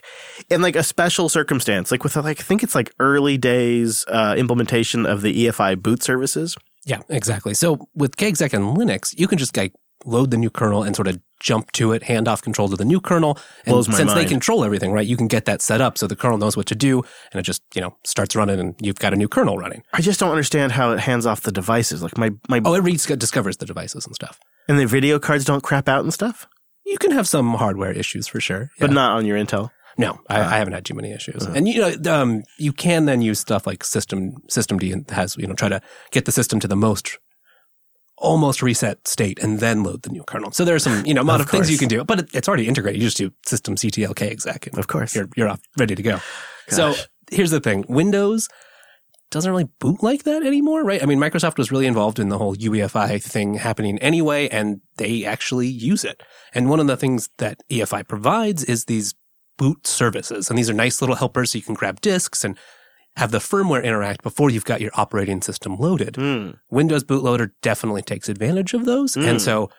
in 0.50 0.62
like 0.62 0.76
a 0.76 0.82
special 0.82 1.28
circumstance, 1.28 1.90
like 1.90 2.02
with 2.04 2.16
like 2.16 2.40
I 2.40 2.42
think 2.42 2.62
it's 2.62 2.74
like 2.74 2.90
early 2.98 3.36
days 3.38 4.04
uh, 4.08 4.34
implementation 4.38 5.06
of 5.06 5.22
the 5.22 5.46
EFI 5.46 5.80
boot 5.82 6.02
services. 6.02 6.56
Yeah, 6.84 7.00
exactly. 7.08 7.54
So 7.54 7.88
with 7.94 8.16
KExec 8.16 8.52
and 8.52 8.76
Linux, 8.76 9.16
you 9.18 9.28
can 9.28 9.38
just 9.38 9.56
like 9.56 9.72
load 10.04 10.32
the 10.32 10.36
new 10.36 10.50
kernel 10.50 10.82
and 10.82 10.96
sort 10.96 11.06
of 11.06 11.20
jump 11.38 11.70
to 11.72 11.92
it, 11.92 12.02
hand 12.04 12.26
off 12.26 12.42
control 12.42 12.68
to 12.68 12.74
the 12.76 12.84
new 12.84 13.00
kernel. 13.00 13.38
And 13.66 13.84
since 13.84 14.12
they 14.14 14.24
control 14.24 14.64
everything, 14.64 14.90
right, 14.92 15.06
you 15.06 15.16
can 15.16 15.28
get 15.28 15.44
that 15.44 15.62
set 15.62 15.80
up 15.80 15.96
so 15.98 16.06
the 16.08 16.16
kernel 16.16 16.38
knows 16.38 16.56
what 16.56 16.66
to 16.66 16.74
do 16.74 17.02
and 17.32 17.38
it 17.38 17.42
just, 17.42 17.62
you 17.74 17.80
know, 17.80 17.96
starts 18.04 18.34
running 18.34 18.58
and 18.58 18.74
you've 18.80 18.98
got 18.98 19.12
a 19.12 19.16
new 19.16 19.28
kernel 19.28 19.58
running. 19.58 19.82
I 19.92 20.00
just 20.00 20.18
don't 20.18 20.30
understand 20.30 20.72
how 20.72 20.90
it 20.92 20.98
hands 21.00 21.24
off 21.26 21.42
the 21.42 21.52
devices. 21.52 22.02
Like 22.02 22.18
my 22.18 22.30
my 22.48 22.60
Oh, 22.64 22.74
it 22.74 22.80
reads, 22.82 23.06
discovers 23.06 23.58
the 23.58 23.66
devices 23.66 24.06
and 24.06 24.14
stuff. 24.14 24.38
and 24.68 24.78
the 24.78 24.86
video 24.86 25.18
cards 25.20 25.44
don't 25.44 25.62
crap 25.62 25.88
out 25.88 26.02
and 26.02 26.12
stuff, 26.12 26.46
You 26.84 26.98
can 26.98 27.10
have 27.12 27.26
some 27.28 27.54
hardware 27.54 27.92
issues 27.92 28.26
for 28.26 28.40
sure. 28.40 28.70
but 28.78 28.90
not 28.90 29.16
on 29.16 29.24
your 29.26 29.38
Intel. 29.38 29.70
No, 29.98 30.18
I, 30.28 30.40
I 30.40 30.58
haven't 30.58 30.72
had 30.72 30.84
too 30.84 30.94
many 30.94 31.12
issues. 31.12 31.44
And 31.44 31.68
you 31.68 31.80
know, 31.80 32.12
um, 32.12 32.42
you 32.58 32.72
can 32.72 33.04
then 33.04 33.20
use 33.20 33.38
stuff 33.40 33.66
like 33.66 33.84
system 33.84 34.32
systemd 34.50 34.90
and 34.92 35.10
has 35.10 35.36
you 35.36 35.46
know 35.46 35.54
try 35.54 35.68
to 35.68 35.80
get 36.10 36.24
the 36.24 36.32
system 36.32 36.60
to 36.60 36.68
the 36.68 36.76
most 36.76 37.18
almost 38.16 38.62
reset 38.62 39.06
state 39.08 39.38
and 39.42 39.58
then 39.60 39.82
load 39.82 40.02
the 40.02 40.10
new 40.10 40.22
kernel. 40.24 40.50
So 40.52 40.64
there 40.64 40.74
are 40.74 40.78
some 40.78 41.04
you 41.04 41.12
know 41.12 41.20
amount 41.20 41.40
Of 41.42 41.46
of, 41.46 41.50
things 41.50 41.70
you 41.70 41.76
can 41.78 41.88
do, 41.88 42.04
but 42.04 42.20
it, 42.20 42.30
it's 42.34 42.48
already 42.48 42.68
integrated. 42.68 43.02
You 43.02 43.08
just 43.08 43.18
do 43.18 43.30
systemctl 43.46 44.14
kexec, 44.14 44.78
Of 44.78 44.86
course. 44.86 45.14
you're 45.14 45.28
you're 45.36 45.48
off 45.48 45.60
ready 45.78 45.94
to 45.94 46.02
go. 46.02 46.20
So 46.68 46.94
here's 47.30 47.50
the 47.50 47.60
thing: 47.60 47.84
Windows 47.88 48.48
doesn't 49.32 49.50
really 49.50 49.68
boot 49.80 50.02
like 50.02 50.22
that 50.24 50.44
anymore, 50.44 50.84
right? 50.84 51.02
I 51.02 51.06
mean, 51.06 51.18
Microsoft 51.18 51.58
was 51.58 51.72
really 51.72 51.86
involved 51.86 52.18
in 52.18 52.28
the 52.28 52.38
whole 52.38 52.54
UEFI 52.54 53.20
thing 53.22 53.54
happening 53.54 53.98
anyway, 53.98 54.48
and 54.48 54.80
they 54.98 55.24
actually 55.24 55.66
use 55.66 56.04
it. 56.04 56.22
And 56.54 56.70
one 56.70 56.78
of 56.78 56.86
the 56.86 56.96
things 56.96 57.30
that 57.38 57.60
EFI 57.70 58.06
provides 58.06 58.62
is 58.62 58.84
these 58.84 59.14
boot 59.58 59.86
services. 59.86 60.48
And 60.48 60.58
these 60.58 60.70
are 60.70 60.74
nice 60.74 61.00
little 61.00 61.16
helpers 61.16 61.52
so 61.52 61.58
you 61.58 61.64
can 61.64 61.74
grab 61.74 62.00
disks 62.00 62.44
and 62.44 62.56
have 63.16 63.30
the 63.30 63.38
firmware 63.38 63.82
interact 63.82 64.22
before 64.22 64.50
you've 64.50 64.64
got 64.64 64.80
your 64.80 64.90
operating 64.94 65.42
system 65.42 65.76
loaded. 65.76 66.14
Mm. 66.14 66.58
Windows 66.70 67.04
bootloader 67.04 67.50
definitely 67.60 68.02
takes 68.02 68.28
advantage 68.28 68.74
of 68.74 68.84
those. 68.84 69.14
Mm. 69.14 69.28
And 69.28 69.42
so 69.42 69.70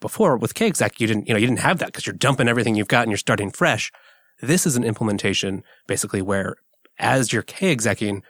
before 0.00 0.36
with 0.36 0.54
KExec, 0.54 1.00
you 1.00 1.06
didn't, 1.06 1.28
you 1.28 1.34
know, 1.34 1.40
you 1.40 1.46
didn't 1.46 1.60
have 1.60 1.78
that 1.78 1.86
because 1.86 2.06
you're 2.06 2.14
dumping 2.14 2.48
everything 2.48 2.74
you've 2.74 2.88
got 2.88 3.02
and 3.02 3.10
you're 3.10 3.18
starting 3.18 3.50
fresh. 3.50 3.90
This 4.40 4.66
is 4.66 4.76
an 4.76 4.84
implementation 4.84 5.62
basically 5.86 6.22
where 6.22 6.56
as 6.98 7.32
you're 7.32 7.42
KExecing, 7.42 8.22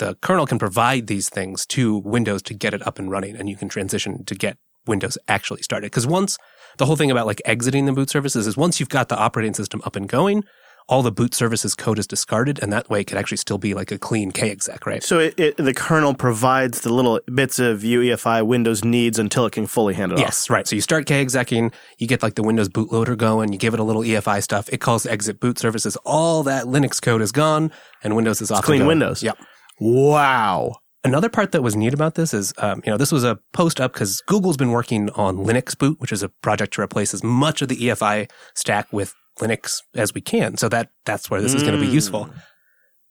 the, 0.00 0.16
kernel 0.16 0.46
can 0.46 0.58
provide 0.58 1.06
these 1.06 1.28
things 1.28 1.64
to 1.66 1.98
Windows 1.98 2.42
to 2.42 2.54
get 2.54 2.74
it 2.74 2.84
up 2.86 2.98
and 2.98 3.10
running 3.10 3.36
and 3.36 3.48
you 3.48 3.56
can 3.56 3.68
transition 3.68 4.24
to 4.24 4.34
get 4.34 4.58
Windows 4.86 5.16
actually 5.28 5.62
started. 5.62 5.86
Because 5.86 6.06
once 6.06 6.36
the 6.78 6.86
whole 6.86 6.96
thing 6.96 7.10
about 7.10 7.26
like 7.26 7.40
exiting 7.44 7.86
the 7.86 7.92
boot 7.92 8.10
services 8.10 8.46
is 8.46 8.56
once 8.56 8.80
you've 8.80 8.88
got 8.88 9.08
the 9.08 9.16
operating 9.16 9.54
system 9.54 9.80
up 9.84 9.96
and 9.96 10.08
going, 10.08 10.42
all 10.88 11.02
the 11.02 11.12
boot 11.12 11.34
services 11.34 11.74
code 11.74 12.00
is 12.00 12.06
discarded 12.06 12.58
and 12.60 12.72
that 12.72 12.90
way 12.90 13.02
it 13.02 13.04
could 13.04 13.16
actually 13.16 13.36
still 13.36 13.58
be 13.58 13.74
like 13.74 13.92
a 13.92 13.98
clean 13.98 14.32
KExec, 14.32 14.84
right? 14.86 15.02
So 15.04 15.20
it, 15.20 15.38
it, 15.38 15.56
the 15.56 15.72
kernel 15.72 16.14
provides 16.14 16.80
the 16.80 16.92
little 16.92 17.20
bits 17.32 17.60
of 17.60 17.82
UEFI 17.82 18.44
Windows 18.44 18.84
needs 18.84 19.16
until 19.16 19.46
it 19.46 19.52
can 19.52 19.66
fully 19.66 19.94
hand 19.94 20.10
it 20.10 20.14
off. 20.16 20.20
Yes, 20.20 20.50
right. 20.50 20.66
So 20.66 20.74
you 20.74 20.82
start 20.82 21.06
KExecing, 21.06 21.72
you 21.98 22.08
get 22.08 22.24
like 22.24 22.34
the 22.34 22.42
Windows 22.42 22.68
bootloader 22.68 23.16
going, 23.16 23.52
you 23.52 23.58
give 23.58 23.72
it 23.72 23.78
a 23.78 23.84
little 23.84 24.02
EFI 24.02 24.42
stuff, 24.42 24.68
it 24.72 24.78
calls 24.78 25.06
exit 25.06 25.38
boot 25.38 25.60
services, 25.60 25.96
all 26.04 26.42
that 26.42 26.64
Linux 26.64 27.00
code 27.00 27.22
is 27.22 27.30
gone, 27.30 27.70
and 28.02 28.16
Windows 28.16 28.40
is 28.40 28.50
off. 28.50 28.64
clean. 28.64 28.84
Windows. 28.84 29.22
Yep. 29.22 29.38
Wow. 29.80 30.76
Another 31.02 31.30
part 31.30 31.52
that 31.52 31.62
was 31.62 31.74
neat 31.74 31.94
about 31.94 32.14
this 32.14 32.34
is, 32.34 32.52
um, 32.58 32.82
you 32.84 32.92
know, 32.92 32.98
this 32.98 33.10
was 33.10 33.24
a 33.24 33.38
post 33.54 33.80
up 33.80 33.94
because 33.94 34.20
Google's 34.26 34.58
been 34.58 34.70
working 34.70 35.08
on 35.10 35.38
LinuxBoot, 35.38 35.98
which 35.98 36.12
is 36.12 36.22
a 36.22 36.28
project 36.28 36.74
to 36.74 36.82
replace 36.82 37.14
as 37.14 37.24
much 37.24 37.62
of 37.62 37.68
the 37.68 37.76
EFI 37.76 38.30
stack 38.54 38.92
with 38.92 39.14
Linux 39.38 39.80
as 39.94 40.12
we 40.12 40.20
can. 40.20 40.58
So 40.58 40.68
that 40.68 40.90
that's 41.06 41.30
where 41.30 41.40
this 41.40 41.54
is 41.54 41.62
going 41.62 41.74
to 41.74 41.80
be 41.80 41.88
Mm. 41.90 41.94
useful. 41.94 42.28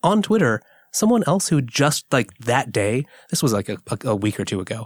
On 0.03 0.21
Twitter, 0.21 0.61
someone 0.93 1.23
else 1.25 1.49
who 1.49 1.61
just 1.63 2.05
like 2.13 2.29
that 2.37 2.71
day, 2.71 3.05
this 3.31 3.41
was 3.41 3.53
like 3.53 3.67
a, 3.69 3.77
a, 3.89 4.09
a 4.09 4.15
week 4.15 4.39
or 4.39 4.45
two 4.45 4.59
ago, 4.59 4.85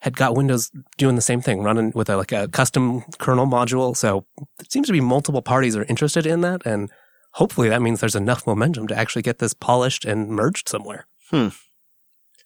had 0.00 0.16
got 0.16 0.34
Windows 0.34 0.70
doing 0.96 1.16
the 1.16 1.20
same 1.22 1.42
thing, 1.42 1.62
running 1.62 1.92
with 1.94 2.08
a 2.08 2.16
like 2.16 2.32
a 2.32 2.48
custom 2.48 3.02
kernel 3.18 3.46
module. 3.46 3.94
So 3.94 4.24
it 4.58 4.72
seems 4.72 4.86
to 4.86 4.94
be 4.94 5.02
multiple 5.02 5.42
parties 5.42 5.76
are 5.76 5.84
interested 5.84 6.24
in 6.24 6.40
that, 6.40 6.62
and 6.64 6.90
hopefully 7.32 7.68
that 7.68 7.82
means 7.82 8.00
there's 8.00 8.16
enough 8.16 8.46
momentum 8.46 8.86
to 8.86 8.96
actually 8.96 9.22
get 9.22 9.38
this 9.40 9.52
polished 9.52 10.06
and 10.06 10.30
merged 10.30 10.66
somewhere. 10.70 11.06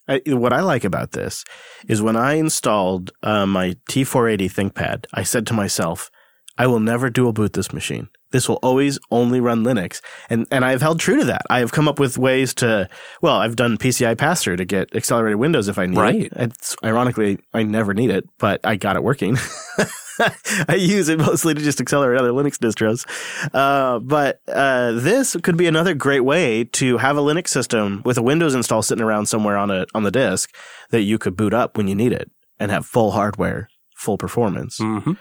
I, 0.07 0.21
what 0.27 0.53
I 0.53 0.61
like 0.61 0.83
about 0.83 1.11
this 1.11 1.43
is 1.87 2.01
when 2.01 2.15
I 2.15 2.33
installed 2.33 3.11
uh, 3.23 3.45
my 3.45 3.75
T480 3.89 4.71
ThinkPad, 4.71 5.05
I 5.13 5.23
said 5.23 5.47
to 5.47 5.53
myself, 5.53 6.11
I 6.57 6.67
will 6.67 6.79
never 6.79 7.09
dual 7.09 7.33
boot 7.33 7.53
this 7.53 7.73
machine. 7.73 8.09
This 8.35 8.49
will 8.49 8.59
always 8.61 8.99
only 9.11 9.39
run 9.39 9.63
Linux. 9.63 10.01
And, 10.29 10.45
and 10.51 10.65
I've 10.65 10.81
held 10.81 10.99
true 10.99 11.17
to 11.19 11.23
that. 11.27 11.43
I 11.49 11.59
have 11.59 11.71
come 11.71 11.87
up 11.87 11.99
with 11.99 12.17
ways 12.17 12.53
to, 12.55 12.89
well, 13.21 13.37
I've 13.37 13.55
done 13.55 13.77
PCI 13.77 14.17
pass 14.17 14.43
through 14.43 14.57
to 14.57 14.65
get 14.65 14.93
accelerated 14.93 15.37
Windows 15.39 15.69
if 15.69 15.79
I 15.79 15.85
need 15.85 15.97
Right. 15.97 16.23
it. 16.23 16.33
It's 16.35 16.75
ironically, 16.83 17.39
I 17.53 17.63
never 17.63 17.93
need 17.93 18.09
it, 18.09 18.27
but 18.37 18.59
I 18.65 18.75
got 18.75 18.97
it 18.97 19.03
working. 19.03 19.37
I 20.67 20.75
use 20.75 21.07
it 21.07 21.17
mostly 21.17 21.53
to 21.53 21.61
just 21.61 21.79
accelerate 21.79 22.19
other 22.19 22.31
Linux 22.31 22.57
distros. 22.57 23.05
Uh, 23.53 23.99
but 23.99 24.41
uh, 24.49 24.91
this 24.93 25.37
could 25.41 25.55
be 25.55 25.67
another 25.67 25.93
great 25.93 26.25
way 26.25 26.65
to 26.65 26.97
have 26.97 27.15
a 27.15 27.21
Linux 27.21 27.47
system 27.47 28.01
with 28.03 28.17
a 28.17 28.21
Windows 28.21 28.53
install 28.53 28.81
sitting 28.81 29.03
around 29.03 29.27
somewhere 29.27 29.55
on 29.55 29.71
a 29.71 29.85
on 29.95 30.03
the 30.03 30.11
disk 30.11 30.53
that 30.89 31.03
you 31.03 31.17
could 31.17 31.37
boot 31.37 31.53
up 31.53 31.77
when 31.77 31.87
you 31.87 31.95
need 31.95 32.11
it 32.11 32.29
and 32.59 32.69
have 32.69 32.85
full 32.85 33.11
hardware, 33.11 33.69
full 33.95 34.17
performance. 34.17 34.79
Mm-hmm. 34.79 35.13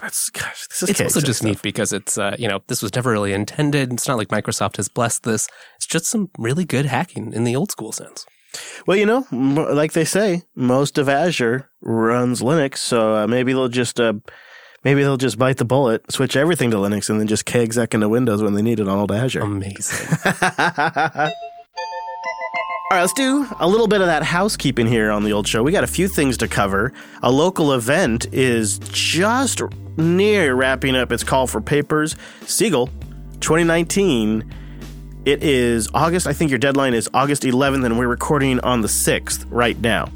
That's 0.00 0.30
gosh, 0.30 0.66
this 0.68 0.82
is 0.84 0.88
It's 0.90 1.00
also 1.00 1.20
just 1.20 1.38
stuff. 1.40 1.48
neat 1.48 1.62
because 1.62 1.92
it's 1.92 2.16
uh, 2.18 2.36
you 2.38 2.46
know 2.48 2.60
this 2.68 2.82
was 2.82 2.94
never 2.94 3.10
really 3.10 3.32
intended. 3.32 3.92
It's 3.92 4.06
not 4.06 4.18
like 4.18 4.28
Microsoft 4.28 4.76
has 4.76 4.88
blessed 4.88 5.24
this. 5.24 5.48
It's 5.76 5.86
just 5.86 6.06
some 6.06 6.30
really 6.38 6.64
good 6.64 6.86
hacking 6.86 7.32
in 7.32 7.44
the 7.44 7.56
old 7.56 7.70
school 7.72 7.90
sense. 7.92 8.24
Well, 8.86 8.96
you 8.96 9.04
know, 9.06 9.26
m- 9.32 9.56
like 9.56 9.92
they 9.94 10.04
say, 10.04 10.42
most 10.54 10.96
of 10.98 11.08
Azure 11.08 11.70
runs 11.82 12.40
Linux, 12.40 12.76
so 12.78 13.14
uh, 13.16 13.26
maybe 13.26 13.52
they'll 13.52 13.68
just 13.68 13.98
uh, 13.98 14.12
maybe 14.84 15.02
they'll 15.02 15.16
just 15.16 15.38
bite 15.38 15.56
the 15.56 15.64
bullet, 15.64 16.12
switch 16.12 16.36
everything 16.36 16.70
to 16.70 16.76
Linux, 16.76 17.10
and 17.10 17.18
then 17.18 17.26
just 17.26 17.44
kexec 17.46 17.94
into 17.94 18.08
Windows 18.08 18.42
when 18.44 18.54
they 18.54 18.62
need 18.62 18.78
it 18.78 18.88
on 18.88 18.96
old 18.98 19.10
Azure. 19.10 19.40
Amazing. 19.40 20.06
All 22.90 22.98
right, 22.98 23.00
let's 23.00 23.14
do 23.14 23.46
a 23.60 23.66
little 23.66 23.86
bit 23.88 24.02
of 24.02 24.08
that 24.08 24.22
housekeeping 24.22 24.86
here 24.86 25.10
on 25.10 25.24
the 25.24 25.32
old 25.32 25.48
show. 25.48 25.62
We 25.62 25.72
got 25.72 25.84
a 25.84 25.88
few 25.88 26.06
things 26.06 26.36
to 26.38 26.48
cover. 26.48 26.92
A 27.22 27.30
local 27.30 27.72
event 27.72 28.26
is 28.30 28.78
just 28.90 29.62
near 29.96 30.54
wrapping 30.54 30.94
up 30.94 31.10
its 31.10 31.24
call 31.24 31.46
for 31.46 31.62
papers. 31.62 32.14
SeaGL, 32.42 32.90
2019. 33.40 34.44
It 35.24 35.42
is 35.42 35.88
August. 35.94 36.26
I 36.26 36.34
think 36.34 36.50
your 36.50 36.58
deadline 36.58 36.92
is 36.92 37.08
August 37.14 37.44
11th, 37.44 37.86
and 37.86 37.98
we're 37.98 38.06
recording 38.06 38.60
on 38.60 38.82
the 38.82 38.88
6th 38.88 39.46
right 39.48 39.80
now. 39.80 40.10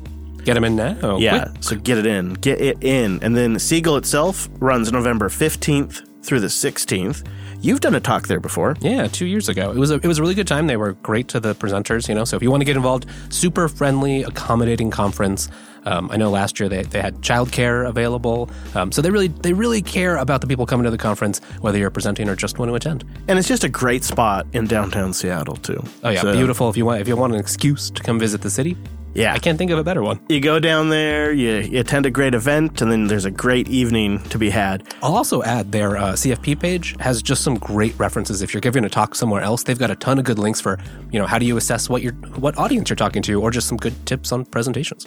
Get 0.44 0.52
them 0.52 0.64
in 0.64 0.76
now. 0.76 1.16
Yeah, 1.16 1.46
Quick. 1.46 1.62
so 1.64 1.76
get 1.76 1.96
it 1.96 2.04
in. 2.04 2.34
Get 2.34 2.60
it 2.60 2.84
in. 2.84 3.18
And 3.22 3.34
then 3.34 3.54
SeaGL 3.54 3.96
itself 3.96 4.46
runs 4.58 4.92
November 4.92 5.30
15th 5.30 6.06
through 6.22 6.40
the 6.40 6.48
16th. 6.48 7.26
You've 7.60 7.80
done 7.80 7.94
a 7.96 8.00
talk 8.00 8.28
there 8.28 8.38
before. 8.38 8.76
Yeah, 8.80 9.08
two 9.08 9.26
years 9.26 9.48
ago. 9.48 9.72
It 9.72 9.78
was 9.78 9.90
a 9.90 9.94
it 9.94 10.06
was 10.06 10.18
a 10.18 10.22
really 10.22 10.34
good 10.34 10.46
time. 10.46 10.68
They 10.68 10.76
were 10.76 10.92
great 10.92 11.26
to 11.28 11.40
the 11.40 11.54
presenters, 11.54 12.08
you 12.08 12.14
know. 12.14 12.24
So 12.24 12.36
if 12.36 12.42
you 12.42 12.50
want 12.50 12.60
to 12.60 12.64
get 12.64 12.76
involved, 12.76 13.06
super 13.30 13.68
friendly, 13.68 14.22
accommodating 14.22 14.90
conference. 14.90 15.48
Um, 15.84 16.10
I 16.12 16.16
know 16.16 16.28
last 16.28 16.60
year 16.60 16.68
they, 16.68 16.82
they 16.82 17.00
had 17.00 17.16
childcare 17.22 17.88
available, 17.88 18.50
um, 18.74 18.92
so 18.92 19.00
they 19.00 19.10
really 19.10 19.28
they 19.28 19.52
really 19.54 19.80
care 19.80 20.16
about 20.16 20.40
the 20.40 20.46
people 20.46 20.66
coming 20.66 20.84
to 20.84 20.90
the 20.90 20.98
conference, 20.98 21.40
whether 21.60 21.78
you're 21.78 21.90
presenting 21.90 22.28
or 22.28 22.36
just 22.36 22.58
want 22.58 22.68
to 22.70 22.74
attend. 22.74 23.04
And 23.26 23.38
it's 23.38 23.48
just 23.48 23.64
a 23.64 23.68
great 23.68 24.04
spot 24.04 24.46
in 24.52 24.66
downtown 24.66 25.12
Seattle, 25.12 25.56
too. 25.56 25.82
Oh 26.04 26.10
yeah, 26.10 26.20
So, 26.20 26.32
beautiful. 26.32 26.68
If 26.68 26.76
you 26.76 26.84
want 26.84 27.00
if 27.00 27.08
you 27.08 27.16
want 27.16 27.32
an 27.32 27.40
excuse 27.40 27.90
to 27.90 28.02
come 28.02 28.18
visit 28.18 28.42
the 28.42 28.50
city, 28.50 28.76
Yeah. 29.14 29.32
I 29.34 29.38
can't 29.38 29.58
think 29.58 29.70
of 29.70 29.78
a 29.78 29.84
better 29.84 30.02
one. 30.02 30.20
You 30.28 30.40
go 30.40 30.60
down 30.60 30.90
there, 30.90 31.32
you, 31.32 31.56
you 31.56 31.80
attend 31.80 32.06
a 32.06 32.10
great 32.10 32.34
event, 32.34 32.80
and 32.80 32.90
then 32.90 33.08
there's 33.08 33.24
a 33.24 33.30
great 33.30 33.68
evening 33.68 34.22
to 34.24 34.38
be 34.38 34.50
had. 34.50 34.94
I'll 35.02 35.16
also 35.16 35.42
add 35.42 35.72
their 35.72 35.96
uh, 35.96 36.12
CFP 36.12 36.60
page 36.60 36.96
has 37.00 37.22
just 37.22 37.42
some 37.42 37.56
great 37.56 37.98
references. 37.98 38.42
If 38.42 38.54
you're 38.54 38.60
giving 38.60 38.84
a 38.84 38.88
talk 38.88 39.14
somewhere 39.14 39.42
else, 39.42 39.64
they've 39.64 39.78
got 39.78 39.90
a 39.90 39.96
ton 39.96 40.18
of 40.18 40.24
good 40.24 40.38
links 40.38 40.60
for 40.60 40.78
you 41.10 41.18
know 41.18 41.26
how 41.26 41.38
do 41.38 41.46
you 41.46 41.56
assess 41.56 41.88
what 41.88 42.02
you're 42.02 42.12
what 42.12 42.56
audience 42.58 42.90
you're 42.90 42.96
talking 42.96 43.22
to, 43.22 43.40
or 43.40 43.50
just 43.50 43.66
some 43.68 43.76
good 43.78 43.94
tips 44.06 44.30
on 44.32 44.44
presentations. 44.44 45.06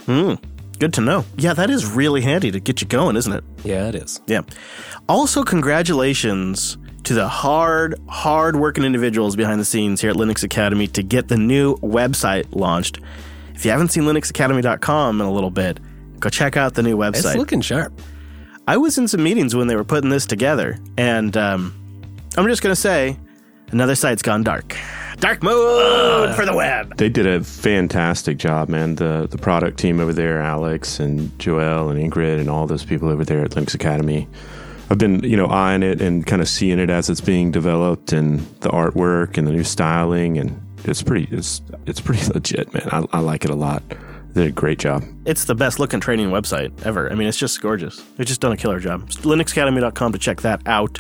Good 0.80 0.94
to 0.96 1.02
know. 1.02 1.26
Yeah, 1.38 1.54
that 1.54 1.70
is 1.70 1.86
really 1.86 2.22
handy 2.22 2.50
to 2.52 2.60
get 2.60 2.82
you 2.82 2.88
going, 2.88 3.16
isn't 3.16 3.32
it? 3.32 3.44
Yeah, 3.64 3.88
it 3.88 3.94
is. 3.96 4.20
Yeah. 4.26 4.42
Also, 5.08 5.44
congratulations 5.44 6.78
to 7.04 7.14
the 7.14 7.28
hard, 7.28 8.00
hard 8.10 8.56
working 8.56 8.84
individuals 8.84 9.36
behind 9.36 9.60
the 9.60 9.66
scenes 9.66 10.02
here 10.02 10.10
at 10.10 10.16
Linux 10.16 10.44
Academy 10.44 10.88
to 10.88 11.04
get 11.04 11.28
the 11.28 11.38
new 11.38 11.76
website 11.78 12.46
launched. 12.52 13.00
If 13.62 13.65
you 13.65 13.69
haven't 13.69 13.89
seen 13.89 14.06
linuxacademy.com 14.06 15.21
in 15.21 15.28
a 15.28 15.32
little 15.32 15.52
bit, 15.52 15.80
go 16.19 16.30
check 16.30 16.58
out 16.58 16.74
the 16.74 16.82
new 16.82 16.97
website. 16.97 17.26
It's 17.26 17.36
looking 17.36 17.62
sharp. 17.62 17.93
I 18.67 18.78
was 18.78 18.97
in 18.97 19.08
some 19.08 19.21
meetings 19.21 19.56
when 19.56 19.67
they 19.67 19.76
were 19.76 19.84
putting 19.84 20.10
this 20.10 20.26
together, 20.26 20.80
and 20.97 21.38
um, 21.38 21.71
I'm 22.38 22.47
just 22.47 22.63
going 22.63 22.74
to 22.74 22.82
say 22.82 23.19
another 23.69 23.93
site's 23.93 24.24
gone 24.24 24.41
dark. 24.41 24.76
Dark 25.17 25.43
mode 25.43 26.36
for 26.36 26.43
the 26.43 26.56
web. 26.56 26.97
They 26.97 27.08
did 27.08 27.28
a 27.28 27.43
fantastic 27.43 28.39
job, 28.39 28.67
man. 28.67 28.95
The 28.95 29.28
the 29.30 29.38
product 29.38 29.78
team 29.78 30.00
over 30.00 30.12
there, 30.12 30.41
Alex 30.41 31.00
and 31.00 31.38
Joel 31.38 31.89
and 31.91 32.00
Ingrid 32.00 32.39
and 32.39 32.50
all 32.50 32.65
those 32.65 32.84
people 32.84 33.10
over 33.10 33.24
there 33.24 33.43
at 33.45 33.52
Linux 33.52 33.76
Academy. 33.76 34.28
I've 34.89 34.97
been, 34.97 35.24
you 35.24 35.38
know, 35.38 35.45
eyeing 35.45 35.84
it 35.84 36.02
and 36.02 36.26
kind 36.26 36.41
of 36.41 36.50
seeing 36.50 36.80
it 36.80 36.89
as 36.89 37.12
it's 37.12 37.21
being 37.21 37.52
developed 37.52 38.12
and 38.12 38.39
the 38.62 38.69
artwork 38.69 39.38
and 39.38 39.47
the 39.47 39.52
new 39.52 39.63
styling 39.63 40.39
and 40.39 40.61
it's 40.86 41.04
pretty 41.04 41.28
it's 41.36 41.62
it's 41.86 42.02
pretty 42.02 42.26
legit, 42.34 42.74
man. 42.74 42.89
I, 42.91 43.06
I 43.17 43.20
like 43.20 43.44
it 43.46 43.52
a 43.52 43.56
lot. 43.56 43.84
They 44.34 44.44
did 44.44 44.50
a 44.50 44.52
great 44.52 44.80
job. 44.80 45.04
It's 45.26 45.46
the 45.46 45.56
best 45.56 45.80
looking 45.80 46.00
training 46.00 46.30
website 46.30 46.72
ever. 46.86 47.12
I 47.12 47.15
mean, 47.15 47.28
it's 47.28 47.38
just 47.38 47.62
gorgeous. 47.62 48.02
They've 48.15 48.26
just 48.26 48.39
done 48.39 48.54
a 48.54 48.58
killer 48.58 48.80
job. 48.80 49.10
LinuxAcademy.com 49.10 50.13
to 50.13 50.20
check 50.20 50.41
that 50.41 50.62
out. 50.65 51.00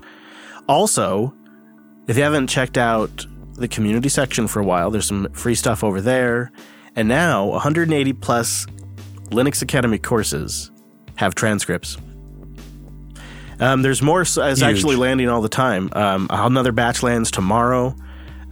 Also, 0.67 1.33
if 2.07 2.17
you 2.17 2.23
haven't 2.23 2.47
checked 2.47 2.77
out 2.77 3.25
the 3.53 3.67
community 3.69 4.09
section 4.09 4.47
for 4.47 4.59
a 4.59 4.65
while, 4.65 4.91
there's 4.91 5.05
some 5.07 5.31
free 5.31 5.55
stuff 5.55 5.83
over 5.83 6.01
there. 6.01 6.51
And 6.95 7.07
now, 7.07 7.45
180 7.45 8.13
plus 8.13 8.65
Linux 9.29 9.61
Academy 9.61 9.97
courses 9.97 10.71
have 11.15 11.35
transcripts. 11.35 11.97
Um, 13.61 13.81
there's 13.81 14.01
more 14.01 14.21
is 14.23 14.37
actually 14.37 14.95
landing 14.95 15.29
all 15.29 15.41
the 15.41 15.47
time. 15.47 15.89
Um, 15.93 16.27
another 16.29 16.71
batch 16.71 17.03
lands 17.03 17.31
tomorrow. 17.31 17.95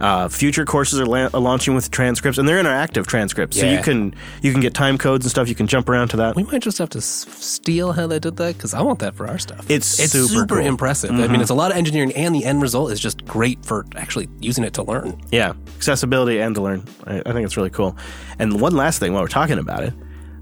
Uh, 0.00 0.28
future 0.28 0.64
courses 0.64 0.98
are, 0.98 1.04
la- 1.06 1.28
are 1.34 1.40
launching 1.40 1.74
with 1.74 1.90
transcripts, 1.90 2.38
and 2.38 2.48
they're 2.48 2.62
interactive 2.62 3.06
transcripts. 3.06 3.60
So 3.60 3.66
you 3.66 3.82
can 3.82 4.14
you 4.42 4.50
can 4.52 4.60
get 4.62 4.72
time 4.72 4.96
codes 4.96 5.26
and 5.26 5.30
stuff. 5.30 5.48
You 5.48 5.54
can 5.54 5.66
jump 5.66 5.88
around 5.90 6.08
to 6.08 6.16
that. 6.16 6.36
We 6.36 6.44
might 6.44 6.62
just 6.62 6.78
have 6.78 6.88
to 6.90 6.98
s- 6.98 7.26
steal 7.38 7.92
how 7.92 8.06
they 8.06 8.18
did 8.18 8.36
that 8.38 8.56
because 8.56 8.72
I 8.72 8.80
want 8.80 9.00
that 9.00 9.14
for 9.14 9.28
our 9.28 9.38
stuff. 9.38 9.70
It's 9.70 10.00
it's 10.00 10.12
super 10.12 10.26
super, 10.28 10.46
cool. 10.46 10.56
Mm-hmm. 10.58 10.66
impressive. 10.68 11.10
I 11.10 11.26
mean, 11.28 11.40
it's 11.42 11.50
a 11.50 11.54
lot 11.54 11.70
of 11.70 11.76
engineering, 11.76 12.12
and 12.14 12.34
the 12.34 12.44
end 12.46 12.62
result 12.62 12.92
is 12.92 12.98
just 13.00 13.24
great 13.26 13.64
for 13.64 13.84
actually 13.94 14.28
using 14.40 14.64
it 14.64 14.72
to 14.74 14.82
learn. 14.82 15.20
Yeah, 15.30 15.52
accessibility 15.76 16.40
and 16.40 16.54
to 16.54 16.62
learn. 16.62 16.84
I, 17.04 17.18
I 17.26 17.32
think 17.32 17.44
it's 17.44 17.56
really 17.58 17.70
cool. 17.70 17.96
And 18.38 18.58
one 18.60 18.74
last 18.74 19.00
thing 19.00 19.12
while 19.12 19.22
we're 19.22 19.28
talking 19.28 19.58
about 19.58 19.82
it, 19.82 19.92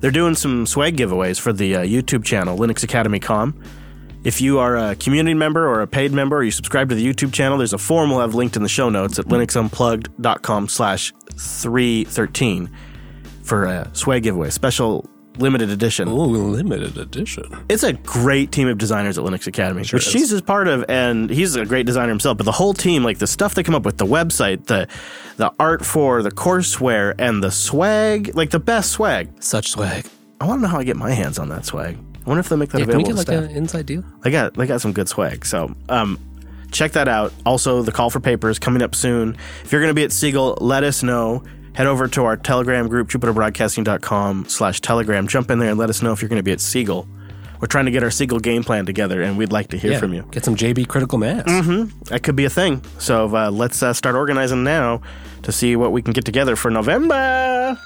they're 0.00 0.12
doing 0.12 0.36
some 0.36 0.66
swag 0.66 0.96
giveaways 0.96 1.40
for 1.40 1.52
the 1.52 1.74
uh, 1.74 1.82
YouTube 1.82 2.22
channel, 2.24 2.56
Linux 2.56 2.84
Academy 2.84 3.18
Com. 3.18 3.60
If 4.28 4.42
you 4.42 4.58
are 4.58 4.76
a 4.76 4.94
community 4.94 5.32
member 5.32 5.66
or 5.66 5.80
a 5.80 5.86
paid 5.86 6.12
member 6.12 6.36
or 6.36 6.42
you 6.42 6.50
subscribe 6.50 6.90
to 6.90 6.94
the 6.94 7.02
YouTube 7.02 7.32
channel, 7.32 7.56
there's 7.56 7.72
a 7.72 7.78
form 7.78 8.10
we'll 8.10 8.20
have 8.20 8.34
linked 8.34 8.56
in 8.56 8.62
the 8.62 8.68
show 8.68 8.90
notes 8.90 9.18
at 9.18 9.24
linuxunplugged.com 9.24 10.68
slash 10.68 11.14
313 11.38 12.70
for 13.42 13.64
a 13.64 13.90
swag 13.94 14.24
giveaway, 14.24 14.50
special 14.50 15.08
limited 15.38 15.70
edition. 15.70 16.08
Oh, 16.08 16.26
limited 16.26 16.98
edition. 16.98 17.44
It's 17.70 17.82
a 17.82 17.94
great 17.94 18.52
team 18.52 18.68
of 18.68 18.76
designers 18.76 19.16
at 19.16 19.24
Linux 19.24 19.46
Academy, 19.46 19.80
which 19.80 19.94
is. 19.94 20.02
she's 20.02 20.30
is 20.30 20.42
part 20.42 20.68
of, 20.68 20.84
and 20.90 21.30
he's 21.30 21.56
a 21.56 21.64
great 21.64 21.86
designer 21.86 22.10
himself. 22.10 22.36
But 22.36 22.44
the 22.44 22.52
whole 22.52 22.74
team, 22.74 23.04
like 23.04 23.20
the 23.20 23.26
stuff 23.26 23.54
they 23.54 23.62
come 23.62 23.74
up 23.74 23.86
with, 23.86 23.96
the 23.96 24.04
website, 24.04 24.66
the 24.66 24.88
the 25.38 25.54
art 25.58 25.86
for 25.86 26.22
the 26.22 26.30
courseware, 26.30 27.14
and 27.18 27.42
the 27.42 27.50
swag, 27.50 28.36
like 28.36 28.50
the 28.50 28.60
best 28.60 28.92
swag. 28.92 29.42
Such 29.42 29.70
swag. 29.70 30.04
I 30.38 30.44
want 30.44 30.58
to 30.58 30.62
know 30.64 30.68
how 30.68 30.80
I 30.80 30.84
get 30.84 30.96
my 30.96 31.12
hands 31.12 31.38
on 31.38 31.48
that 31.48 31.64
swag. 31.64 31.96
I 32.28 32.30
wonder 32.30 32.40
if 32.40 32.50
they'll 32.50 32.58
make 32.58 32.68
that 32.72 32.80
Yeah, 32.80 32.84
can 32.84 32.98
we 32.98 33.04
available. 33.04 33.24
get 33.24 33.40
like 33.40 33.50
an 33.50 33.56
inside 33.56 33.86
deal? 33.86 34.04
They 34.22 34.30
got 34.30 34.52
they 34.52 34.66
got 34.66 34.82
some 34.82 34.92
good 34.92 35.08
swag. 35.08 35.46
So 35.46 35.74
um, 35.88 36.18
check 36.72 36.92
that 36.92 37.08
out. 37.08 37.32
Also, 37.46 37.80
the 37.80 37.90
call 37.90 38.10
for 38.10 38.20
papers 38.20 38.58
coming 38.58 38.82
up 38.82 38.94
soon. 38.94 39.34
If 39.64 39.72
you're 39.72 39.80
going 39.80 39.90
to 39.90 39.94
be 39.94 40.04
at 40.04 40.10
SeaGL, 40.10 40.58
let 40.60 40.84
us 40.84 41.02
know. 41.02 41.42
Head 41.72 41.86
over 41.86 42.06
to 42.08 42.24
our 42.24 42.36
Telegram 42.36 42.86
group, 42.88 43.08
JupiterBroadcasting.com 43.08 44.46
slash 44.48 44.80
Telegram. 44.82 45.26
Jump 45.26 45.50
in 45.50 45.58
there 45.58 45.70
and 45.70 45.78
let 45.78 45.88
us 45.88 46.02
know 46.02 46.12
if 46.12 46.20
you're 46.20 46.28
going 46.28 46.38
to 46.38 46.42
be 46.42 46.52
at 46.52 46.58
SeaGL. 46.58 47.06
We're 47.60 47.66
trying 47.66 47.86
to 47.86 47.90
get 47.90 48.02
our 48.02 48.10
SeaGL 48.10 48.42
game 48.42 48.62
plan 48.62 48.84
together, 48.84 49.22
and 49.22 49.38
we'd 49.38 49.50
like 49.52 49.68
to 49.68 49.78
hear 49.78 49.98
from 49.98 50.12
you. 50.12 50.22
Get 50.30 50.44
some 50.44 50.54
JB 50.54 50.86
critical 50.88 51.18
mass. 51.18 51.44
That 52.10 52.22
could 52.22 52.36
be 52.36 52.44
a 52.44 52.50
thing. 52.50 52.84
So 52.98 53.34
uh, 53.34 53.50
let's 53.50 53.82
uh, 53.82 53.94
start 53.94 54.16
organizing 54.16 54.64
now 54.64 55.00
to 55.44 55.50
see 55.52 55.76
what 55.76 55.92
we 55.92 56.02
can 56.02 56.12
get 56.12 56.24
together 56.26 56.56
for 56.56 56.70
November. 56.70 57.78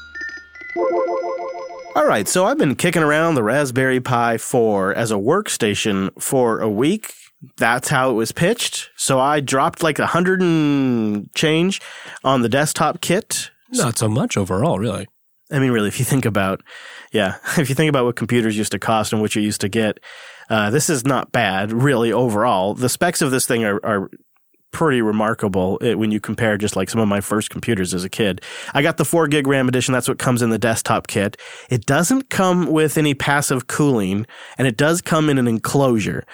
All 1.95 2.07
right, 2.07 2.27
so 2.27 2.47
I've 2.47 2.57
been 2.57 2.75
kicking 2.75 3.03
around 3.03 3.35
the 3.35 3.43
Raspberry 3.43 4.01
Pi 4.01 4.39
4 4.39 4.95
as 4.95 5.11
a 5.11 5.17
workstation 5.17 6.11
for 6.19 6.59
a 6.61 6.69
week. 6.69 7.13
That's 7.59 7.89
how 7.89 8.11
it 8.11 8.15
was 8.15 8.33
pitched. 8.33 8.89
So 8.97 9.21
I 9.21 9.41
dropped 9.41 9.83
like 9.83 9.99
a 9.99 10.07
hundred 10.07 10.41
and 10.41 11.31
change 11.35 11.83
on 12.25 12.41
the 12.41 12.49
desktop 12.49 13.03
kit. 13.03 13.51
Not 13.73 13.99
so 13.99 14.09
much 14.09 14.39
overall, 14.39 14.79
really. 14.79 15.07
I 15.51 15.59
mean, 15.59 15.71
really, 15.71 15.89
if 15.89 15.99
you 15.99 16.07
think 16.07 16.25
about, 16.25 16.63
yeah, 17.13 17.37
if 17.59 17.69
you 17.69 17.75
think 17.75 17.91
about 17.91 18.07
what 18.07 18.17
computers 18.17 18.57
used 18.57 18.73
to 18.73 18.79
cost 18.79 19.13
and 19.13 19.21
what 19.21 19.35
you 19.35 19.43
used 19.43 19.61
to 19.61 19.69
get, 19.69 20.01
uh, 20.49 20.71
this 20.71 20.89
is 20.89 21.05
not 21.05 21.31
bad, 21.31 21.73
really, 21.73 22.11
overall. 22.11 22.73
The 22.73 22.89
specs 22.89 23.21
of 23.21 23.31
this 23.31 23.47
thing 23.47 23.65
are, 23.65 23.81
are 23.85 24.11
pretty 24.73 25.03
remarkable 25.03 25.79
uh, 25.83 25.97
when 25.97 26.11
you 26.11 26.19
compare 26.19 26.57
just 26.59 26.75
like 26.77 26.91
some 26.91 27.01
of 27.01 27.07
my 27.09 27.21
first 27.21 27.51
computers 27.51 27.95
as 27.95 28.05
a 28.05 28.09
kid. 28.09 28.41
I 28.75 28.83
got 28.83 28.97
the 28.97 29.05
4 29.05 29.29
gig 29.29 29.47
RAM 29.47 29.69
edition. 29.69 29.93
That's 29.93 30.09
what 30.09 30.19
comes 30.19 30.43
in 30.43 30.51
the 30.51 30.59
desktop 30.59 31.07
kit. 31.07 31.37
It 31.71 31.87
doesn't 31.87 32.31
come 32.31 32.67
with 32.67 32.97
any 32.99 33.15
passive 33.15 33.67
cooling, 33.67 34.27
and 34.59 34.67
it 34.67 34.77
does 34.77 35.01
come 35.03 35.29
in 35.31 35.39
an 35.39 35.47
enclosure. 35.47 36.25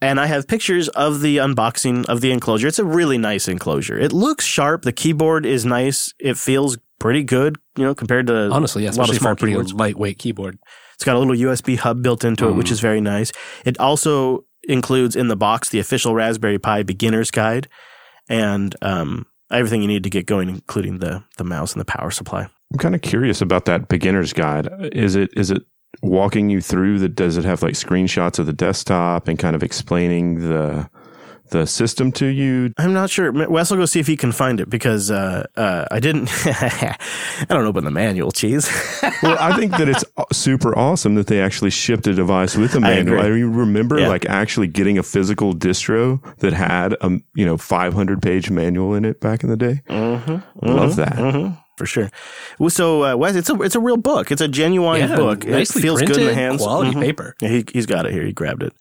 And 0.00 0.18
I 0.18 0.26
have 0.26 0.48
pictures 0.48 0.88
of 0.88 1.20
the 1.20 1.36
unboxing 1.36 2.04
of 2.08 2.20
the 2.20 2.32
enclosure. 2.32 2.66
It's 2.66 2.80
a 2.80 2.84
really 2.84 3.18
nice 3.18 3.46
enclosure. 3.46 3.96
It 3.98 4.12
looks 4.12 4.44
sharp. 4.44 4.82
The 4.82 4.92
keyboard 4.92 5.46
is 5.46 5.64
nice. 5.64 6.12
It 6.18 6.36
feels 6.36 6.76
pretty 6.98 7.22
good, 7.22 7.56
you 7.76 7.84
know, 7.84 7.94
compared 7.94 8.26
to 8.26 8.50
Honestly, 8.50 8.82
yeah, 8.82 8.90
a 8.90 8.92
lot 8.92 9.08
of 9.10 9.16
small 9.16 9.32
a 9.32 9.36
pretty 9.36 9.52
keyboards. 9.52 9.72
lightweight 9.74 10.18
keyboard. 10.18 10.58
It's 10.94 11.04
got 11.04 11.14
a 11.14 11.18
little 11.20 11.34
USB 11.36 11.76
hub 11.76 12.02
built 12.02 12.24
into 12.24 12.48
it, 12.48 12.52
which 12.52 12.68
Mm. 12.68 12.72
is 12.72 12.80
very 12.80 13.00
nice. 13.00 13.30
It 13.64 13.78
also 13.78 14.44
includes 14.68 15.16
in 15.16 15.28
the 15.28 15.36
box 15.36 15.68
the 15.68 15.78
official 15.78 16.14
Raspberry 16.14 16.58
Pi 16.58 16.82
beginner's 16.82 17.30
guide 17.30 17.68
and 18.28 18.74
um, 18.82 19.26
everything 19.50 19.82
you 19.82 19.88
need 19.88 20.04
to 20.04 20.10
get 20.10 20.26
going, 20.26 20.48
including 20.48 20.98
the 20.98 21.22
the 21.38 21.44
mouse 21.44 21.72
and 21.72 21.80
the 21.80 21.84
power 21.84 22.10
supply. 22.10 22.48
I'm 22.72 22.78
kind 22.78 22.94
of 22.94 23.02
curious 23.02 23.40
about 23.40 23.66
that 23.66 23.88
beginner's 23.88 24.32
guide. 24.32 24.68
Is 24.92 25.14
it 25.16 25.30
is 25.36 25.50
it 25.50 25.62
walking 26.00 26.48
you 26.48 26.60
through 26.60 26.98
the 26.98 27.08
does 27.08 27.36
it 27.36 27.44
have 27.44 27.62
like 27.62 27.74
screenshots 27.74 28.38
of 28.38 28.46
the 28.46 28.52
desktop 28.52 29.28
and 29.28 29.38
kind 29.38 29.54
of 29.54 29.62
explaining 29.62 30.48
the 30.48 30.88
the 31.52 31.66
system 31.66 32.10
to 32.12 32.26
you? 32.26 32.72
I'm 32.78 32.92
not 32.92 33.08
sure. 33.10 33.30
Wes 33.32 33.70
will 33.70 33.78
go 33.78 33.86
see 33.86 34.00
if 34.00 34.06
he 34.08 34.16
can 34.16 34.32
find 34.32 34.58
it 34.60 34.68
because 34.68 35.10
uh, 35.10 35.46
uh, 35.56 35.86
I 35.90 36.00
didn't. 36.00 36.28
I 36.46 36.96
don't 37.48 37.64
open 37.64 37.84
the 37.84 37.90
manual, 37.90 38.32
cheese. 38.32 38.68
Well, 39.22 39.36
I 39.38 39.56
think 39.56 39.76
that 39.76 39.88
it's 39.88 40.04
super 40.32 40.76
awesome 40.76 41.14
that 41.14 41.28
they 41.28 41.40
actually 41.40 41.70
shipped 41.70 42.08
a 42.08 42.12
device 42.14 42.56
with 42.56 42.74
a 42.74 42.80
manual. 42.80 43.20
I, 43.20 43.26
agree. 43.26 43.44
remember 43.44 44.00
Yeah. 44.00 44.08
like 44.08 44.26
actually 44.26 44.66
getting 44.66 44.98
a 44.98 45.02
physical 45.04 45.54
distro 45.54 46.20
that 46.38 46.52
had 46.52 46.94
a 47.00 47.20
you 47.36 47.46
know 47.46 47.56
500 47.56 48.20
page 48.20 48.50
manual 48.50 48.94
in 48.94 49.04
it 49.04 49.20
back 49.20 49.44
in 49.44 49.48
the 49.50 49.56
day. 49.56 49.82
mm-hmm. 49.88 50.66
Love 50.66 50.96
that. 50.96 51.16
hmm 51.18 51.50
for 51.78 51.86
sure. 51.86 52.10
Well, 52.58 52.68
So, 52.70 53.02
uh, 53.04 53.16
Wes, 53.16 53.34
it's 53.36 53.48
a 53.48 53.54
it's 53.62 53.74
a 53.76 53.80
real 53.80 53.96
book. 53.96 54.30
It's 54.30 54.42
a 54.42 54.48
genuine 54.48 55.00
Yeah, 55.00 55.16
book. 55.16 55.46
nicely 55.46 55.80
it 55.80 55.82
feels 55.82 56.00
good 56.00 56.10
in 56.10 56.14
the 56.14 56.18
printed, 56.26 56.34
hands. 56.36 56.62
Quality 56.62 56.90
Mhm. 56.92 57.00
paper. 57.00 57.34
Yeah, 57.40 57.48
he, 57.48 57.64
he's 57.72 57.86
got 57.86 58.04
it 58.06 58.12
here. 58.12 58.24
He 58.24 58.32
grabbed 58.32 58.62
it. 58.62 58.72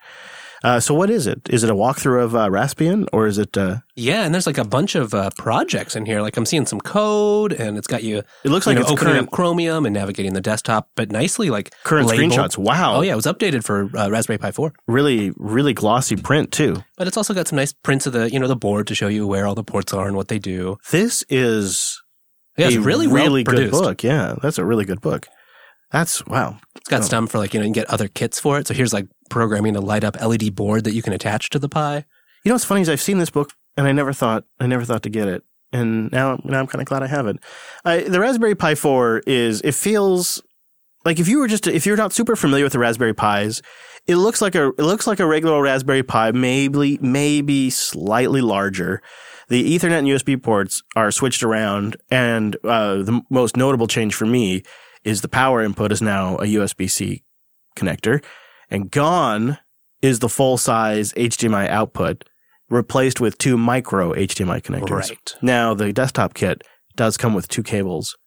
Uh, 0.64 0.80
so 0.80 0.94
what 0.94 1.10
is 1.10 1.26
it? 1.26 1.42
Is 1.50 1.64
it 1.64 1.70
a 1.72 1.74
walkthrough 1.74 2.24
of 2.24 2.36
uh, 2.36 2.48
Raspbian 2.48 3.08
or 3.12 3.26
is 3.26 3.38
it? 3.40 3.58
Uh, 3.58 3.78
Yeah, 3.96 4.24
and 4.26 4.34
there's 4.34 4.46
like 4.46 4.60
a 4.60 4.64
bunch 4.64 4.94
of 4.96 5.14
uh, 5.14 5.32
projects 5.38 5.96
in 5.96 6.06
here. 6.06 6.22
Like 6.22 6.38
I'm 6.38 6.46
seeing 6.46 6.66
some 6.68 6.80
code, 6.80 7.52
and 7.54 7.78
it's 7.80 7.88
got 7.88 8.04
you, 8.04 8.20
it 8.44 8.50
looks 8.50 8.66
you 8.68 8.72
like 8.72 8.76
know, 8.78 8.82
it's 8.84 8.92
opening 8.92 9.14
current, 9.16 9.28
up 9.30 9.34
Chromium 9.34 9.86
and 9.88 9.94
navigating 9.94 10.34
the 10.34 10.42
desktop, 10.42 10.90
but 10.96 11.12
nicely 11.12 11.50
like 11.50 11.74
current 11.84 12.08
labeled. 12.08 12.32
screenshots. 12.32 12.58
Wow. 12.58 12.98
Oh 12.98 13.02
yeah, 13.02 13.14
it 13.14 13.16
was 13.16 13.26
updated 13.26 13.64
for 13.64 13.90
uh, 13.98 14.10
Raspberry 14.10 14.38
Pi 14.38 14.52
4. 14.52 14.72
Really, 14.88 15.32
really 15.38 15.74
glossy 15.74 16.16
print 16.16 16.52
too. 16.52 16.84
But 16.98 17.08
it's 17.08 17.18
also 17.18 17.34
got 17.34 17.48
some 17.48 17.56
nice 17.58 17.74
prints 17.74 18.06
of 18.06 18.14
the 18.14 18.30
you 18.32 18.40
know 18.40 18.48
the 18.48 18.56
board 18.56 18.86
to 18.88 18.96
show 18.96 19.08
you 19.08 19.26
where 19.26 19.48
all 19.48 19.56
the 19.56 19.64
ports 19.64 19.94
are 19.94 20.06
and 20.08 20.16
what 20.16 20.28
they 20.28 20.38
do. 20.40 20.78
This 20.92 21.24
is 21.30 22.00
Yeah, 22.58 22.68
it's 22.68 22.76
a 22.76 22.82
really 22.82 23.08
well 23.08 23.24
really 23.26 23.44
good 23.44 23.72
book. 23.72 24.04
Yeah, 24.04 24.36
that's 24.44 24.60
a 24.60 24.66
really 24.66 24.86
good 24.86 25.02
book. 25.02 25.28
That's 25.92 26.26
wow. 26.28 26.60
It's 26.76 26.88
got 26.88 27.02
Oh. 27.02 27.06
stuff 27.06 27.30
for 27.32 27.40
like 27.40 27.54
you 27.56 27.60
know 27.60 27.66
you 27.66 27.74
can 27.74 27.82
get 27.82 27.90
other 27.90 28.08
kits 28.08 28.40
for 28.40 28.60
it. 28.60 28.68
So 28.68 28.74
here's 28.74 28.94
like 28.94 29.08
programming 29.32 29.74
to 29.74 29.82
light 29.82 30.04
up 30.04 30.22
LED 30.22 30.54
board 30.54 30.84
that 30.84 30.94
you 30.94 31.02
can 31.02 31.14
attach 31.14 31.50
to 31.50 31.60
the 31.60 31.70
Pi. 31.70 32.06
You 32.44 32.50
know 32.50 32.54
what's 32.54 32.66
funny 32.66 32.82
is 32.82 32.90
I've 32.90 33.02
seen 33.02 33.18
this 33.18 33.32
book 33.32 33.54
and 33.76 33.88
I 33.88 33.92
never 33.92 34.14
thought 34.14 34.44
I 34.60 34.68
never 34.68 34.86
thought 34.86 35.02
to 35.04 35.10
get 35.10 35.28
it, 35.28 35.44
and 35.72 36.12
now 36.12 36.40
now 36.44 36.60
I'm 36.60 36.68
kind 36.68 36.82
of 36.82 36.88
glad 36.88 37.02
I 37.02 37.08
have 37.08 37.26
it. 37.26 37.38
I, 37.84 38.02
the 38.02 38.20
Raspberry 38.20 38.56
Pi 38.56 38.76
4 38.76 39.24
is 39.26 39.62
it 39.62 39.74
feels 39.74 40.44
like 41.06 41.20
if 41.20 41.28
you 41.28 41.40
were 41.40 41.48
just 41.48 41.66
if 41.68 41.86
you're 41.86 41.98
not 41.98 42.14
super 42.14 42.36
familiar 42.36 42.66
with 42.66 42.74
the 42.74 42.80
Raspberry 42.80 43.14
Pis, 43.14 43.62
it 44.08 44.18
looks 44.18 44.42
like 44.42 44.56
a 44.56 44.68
it 44.68 44.84
looks 44.84 45.08
like 45.08 45.20
a 45.20 45.26
regular 45.26 45.62
Raspberry 45.62 46.04
Pi, 46.04 46.32
maybe 46.32 47.00
maybe 47.02 47.70
slightly 47.70 48.42
larger. 48.42 49.02
The 49.48 49.76
Ethernet 49.76 50.00
and 50.00 50.08
USB 50.08 50.42
ports 50.42 50.82
are 50.96 51.12
switched 51.12 51.44
around, 51.44 51.98
and 52.10 52.56
uh, 52.64 52.98
the 53.04 53.22
most 53.30 53.58
notable 53.58 53.88
change 53.88 54.16
for 54.16 54.26
me 54.26 54.64
is 55.04 55.22
the 55.22 55.28
power 55.28 55.62
input 55.62 55.92
is 55.92 56.02
now 56.02 56.36
a 56.36 56.46
USB 56.46 56.90
C 56.90 57.24
connector, 57.76 58.24
and 58.72 58.90
gone 58.90 59.58
is 60.02 60.20
the 60.20 60.30
full 60.30 60.58
size 60.58 61.14
HDMI 61.14 61.68
output, 61.70 62.24
replaced 62.70 63.22
with 63.22 63.38
two 63.38 63.58
micro 63.58 64.14
HDMI 64.14 64.62
connectors. 64.64 65.10
Right. 65.10 65.36
Now 65.42 65.74
the 65.74 65.94
desktop 65.94 66.34
kit 66.34 66.64
does 66.96 67.18
come 67.18 67.34
with 67.34 67.48
two 67.48 67.64
cables 67.64 68.18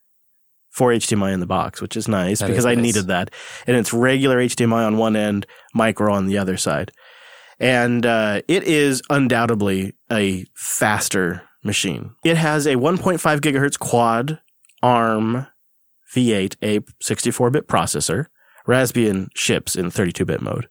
for 0.71 0.91
HDMI 0.91 1.33
in 1.33 1.41
the 1.41 1.47
box, 1.47 1.81
which 1.81 1.97
is 1.97 2.09
nice 2.09 2.41
That 2.41 2.49
because 2.49 2.65
is 2.65 2.67
I 2.67 2.75
nice. 2.75 2.83
needed 2.83 3.07
that. 3.09 3.31
And 3.67 3.77
it's 3.77 3.93
regular 3.93 4.39
HDMI 4.39 4.87
on 4.87 4.97
one 4.99 5.17
end, 5.17 5.47
micro 5.75 6.13
on 6.13 6.27
the 6.27 6.39
other 6.39 6.57
side. 6.57 6.93
And 7.61 8.05
uh, 8.05 8.43
it 8.49 8.65
is 8.65 9.01
undoubtedly 9.09 9.95
a 10.11 10.45
faster 10.55 11.43
machine. 11.63 12.11
It 12.25 12.37
has 12.37 12.67
a 12.67 12.75
1.5 12.75 13.19
gigahertz 13.41 13.79
quad 13.79 14.41
ARM 14.83 15.47
V8, 16.15 16.57
a 16.63 16.81
64 17.01 17.51
bit 17.51 17.69
processor. 17.69 18.27
Raspbian 18.67 19.29
ships 19.35 19.77
in 19.77 19.91
32 19.91 20.25
bit 20.25 20.41
mode. 20.41 20.69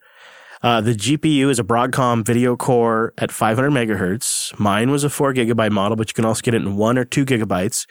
Uh, 0.61 0.79
the 0.79 0.93
GPU 0.93 1.49
is 1.49 1.59
a 1.59 1.63
Broadcom 1.63 2.23
VideoCore 2.23 3.09
at 3.17 3.31
500 3.31 3.69
megahertz. 3.71 4.57
Mine 4.57 4.91
was 4.91 5.03
a 5.03 5.09
4 5.09 5.33
gigabyte 5.33 5.71
model, 5.71 5.97
but 5.97 6.09
you 6.09 6.13
can 6.13 6.23
also 6.25 6.41
get 6.41 6.53
it 6.53 6.61
in 6.61 6.77
1 6.77 6.97
or 6.97 7.03
2 7.03 7.25
gigabytes. 7.25 7.85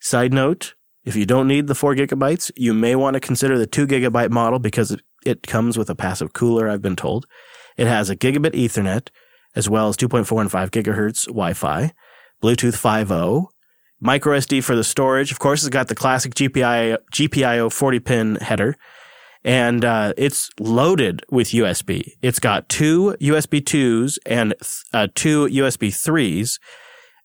Side 0.00 0.32
note 0.32 0.74
if 1.04 1.14
you 1.16 1.26
don't 1.26 1.46
need 1.46 1.66
the 1.66 1.74
4 1.74 1.94
gigabytes, 1.94 2.50
you 2.56 2.72
may 2.72 2.96
want 2.96 3.12
to 3.14 3.20
consider 3.20 3.58
the 3.58 3.66
2 3.66 3.86
gigabyte 3.86 4.30
model 4.30 4.58
because 4.58 4.90
it- 4.90 5.02
it 5.26 5.42
comes 5.42 5.76
with 5.76 5.90
a 5.90 5.94
passive 5.94 6.32
cooler, 6.32 6.68
I've 6.68 6.80
been 6.82 6.96
told. 6.96 7.26
It 7.76 7.86
has 7.86 8.08
a 8.08 8.16
gigabit 8.16 8.54
Ethernet, 8.54 9.08
as 9.54 9.68
well 9.68 9.88
as 9.88 9.96
2.4 9.96 10.40
and 10.40 10.50
5 10.50 10.70
gigahertz 10.70 11.26
Wi 11.26 11.52
Fi, 11.52 11.92
Bluetooth 12.42 12.76
5.0, 12.76 13.48
micro 14.00 14.36
SD 14.38 14.62
for 14.62 14.74
the 14.74 14.84
storage. 14.84 15.30
Of 15.30 15.38
course, 15.38 15.62
it's 15.62 15.68
got 15.68 15.88
the 15.88 15.94
classic 15.94 16.34
GPIO, 16.34 16.96
GPIO 17.12 17.68
40 17.70 18.00
pin 18.00 18.36
header 18.36 18.76
and 19.44 19.84
uh, 19.84 20.14
it's 20.16 20.50
loaded 20.58 21.22
with 21.30 21.48
USB. 21.48 22.12
It's 22.22 22.38
got 22.38 22.68
two 22.68 23.14
USB 23.20 23.60
2s 23.60 24.18
and 24.24 24.54
uh, 24.92 25.08
two 25.14 25.46
USB 25.48 25.88
3s, 25.88 26.58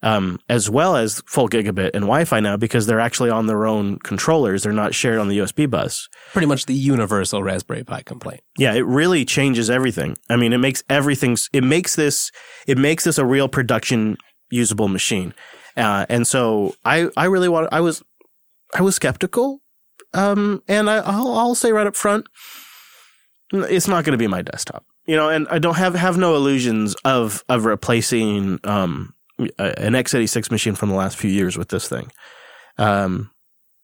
um, 0.02 0.40
as 0.50 0.70
well 0.70 0.98
as 0.98 1.22
full 1.26 1.48
gigabit 1.48 1.92
and 1.94 2.04
Wi 2.04 2.26
Fi 2.26 2.42
now 2.42 2.58
because 2.58 2.86
they're 2.86 3.00
actually 3.00 3.30
on 3.30 3.48
their 3.48 3.66
own 3.66 4.00
controllers. 4.00 4.64
They're 4.64 4.74
not 4.74 4.94
shared 4.94 5.18
on 5.18 5.30
the 5.30 5.40
USB 5.40 5.70
bus. 5.70 6.10
Pretty 6.34 6.48
much 6.48 6.66
the 6.66 6.74
universal 6.74 7.42
Raspberry 7.42 7.86
Pi 7.86 8.02
complaint. 8.02 8.42
Yeah, 8.58 8.74
it 8.74 8.86
really 8.86 9.24
changes 9.24 9.70
everything. 9.70 10.18
I 10.30 10.36
mean, 10.36 10.52
it 10.52 10.58
makes 10.58 10.84
everything, 10.90 11.38
it 11.54 11.64
makes 11.64 11.96
this, 11.96 12.32
it 12.68 12.78
makes 12.78 13.06
this 13.06 13.18
a 13.18 13.26
real 13.26 13.48
production 13.48 14.18
usable 14.52 14.90
machine. 14.90 15.34
Uh, 15.78 16.06
and 16.10 16.28
so 16.28 16.76
I, 16.84 17.10
I 17.16 17.26
really 17.26 17.48
want, 17.48 17.70
I 17.72 17.80
was, 17.80 18.04
I 18.74 18.82
was 18.82 18.96
skeptical. 18.96 19.62
Um, 20.14 20.64
and 20.68 20.90
I, 20.90 20.98
I'll, 20.98 21.34
I'll 21.34 21.56
say 21.56 21.72
right 21.72 21.88
up 21.88 21.96
front, 21.96 22.28
it's 23.52 23.88
not 23.88 24.04
going 24.04 24.14
to 24.14 24.18
be 24.18 24.28
my 24.28 24.42
desktop, 24.42 24.86
you 25.06 25.16
know, 25.16 25.30
and 25.30 25.48
I 25.50 25.60
don't 25.60 25.76
have, 25.76 25.96
have 25.96 26.18
no 26.18 26.36
illusions 26.36 26.96
of, 27.06 27.44
of 27.50 27.66
replacing, 27.66 28.60
um, 28.64 29.14
an 29.38 29.94
x86 29.94 30.52
machine 30.52 30.76
from 30.76 30.90
the 30.90 30.96
last 30.96 31.18
few 31.18 31.32
years 31.32 31.58
with 31.58 31.70
this 31.70 31.88
thing. 31.88 32.12
Um, 32.78 33.32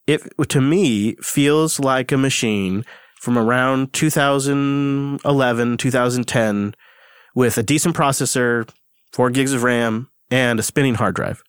it, 0.08 0.22
to 0.50 0.62
me, 0.62 1.16
feels 1.16 1.80
like 1.80 2.12
a 2.12 2.18
machine 2.18 2.86
from 3.20 3.38
around 3.38 3.94
2011, 3.94 5.78
2010 5.78 6.76
with 7.34 7.58
a 7.58 7.64
decent 7.64 7.96
processor, 7.96 8.70
four 9.12 9.30
gigs 9.30 9.54
of 9.54 9.64
RAM, 9.64 10.10
and 10.30 10.60
a 10.60 10.64
spinning 10.64 10.96
hard 10.96 11.16
drive. 11.16 11.44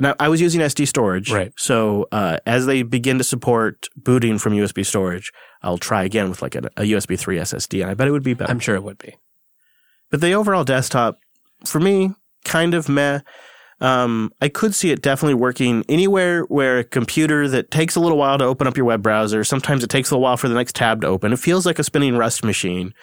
And 0.00 0.06
I, 0.06 0.14
I 0.18 0.28
was 0.28 0.40
using 0.40 0.62
SD 0.62 0.88
storage. 0.88 1.30
Right. 1.30 1.52
So 1.58 2.08
uh, 2.10 2.38
as 2.46 2.64
they 2.64 2.82
begin 2.82 3.18
to 3.18 3.24
support 3.24 3.86
booting 3.96 4.38
from 4.38 4.54
USB 4.54 4.84
storage, 4.86 5.30
I'll 5.62 5.76
try 5.76 6.04
again 6.04 6.30
with 6.30 6.40
like 6.40 6.54
a, 6.54 6.70
a 6.78 6.82
USB 6.82 7.18
3 7.18 7.36
SSD, 7.36 7.82
and 7.82 7.90
I 7.90 7.94
bet 7.94 8.08
it 8.08 8.12
would 8.12 8.22
be 8.22 8.32
better. 8.32 8.50
I'm 8.50 8.60
sure 8.60 8.74
it 8.74 8.82
would 8.82 8.96
be. 8.96 9.18
But 10.10 10.22
the 10.22 10.32
overall 10.32 10.64
desktop, 10.64 11.18
for 11.66 11.80
me, 11.80 12.14
kind 12.46 12.72
of 12.72 12.88
meh. 12.88 13.20
Um, 13.82 14.32
I 14.40 14.48
could 14.48 14.74
see 14.74 14.90
it 14.90 15.02
definitely 15.02 15.34
working 15.34 15.84
anywhere 15.86 16.44
where 16.44 16.78
a 16.78 16.84
computer 16.84 17.46
that 17.48 17.70
takes 17.70 17.94
a 17.94 18.00
little 18.00 18.16
while 18.16 18.38
to 18.38 18.44
open 18.44 18.66
up 18.66 18.78
your 18.78 18.86
web 18.86 19.02
browser, 19.02 19.44
sometimes 19.44 19.84
it 19.84 19.90
takes 19.90 20.10
a 20.10 20.14
little 20.14 20.22
while 20.22 20.38
for 20.38 20.48
the 20.48 20.54
next 20.54 20.74
tab 20.76 21.02
to 21.02 21.08
open. 21.08 21.32
It 21.32 21.38
feels 21.38 21.66
like 21.66 21.78
a 21.78 21.84
spinning 21.84 22.16
Rust 22.16 22.42
machine. 22.42 22.94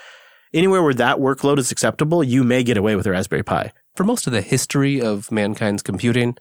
Anywhere 0.52 0.82
where 0.82 0.94
that 0.96 1.18
workload 1.18 1.60
is 1.60 1.72
acceptable, 1.72 2.24
you 2.24 2.44
may 2.44 2.64
get 2.64 2.78
away 2.78 2.96
with 2.96 3.06
a 3.06 3.12
Raspberry 3.12 3.44
Pi. 3.44 3.72
For 3.96 4.04
most 4.04 4.26
of 4.26 4.34
the 4.34 4.42
history 4.42 5.00
of 5.00 5.32
mankind's 5.32 5.84
computing, 5.84 6.38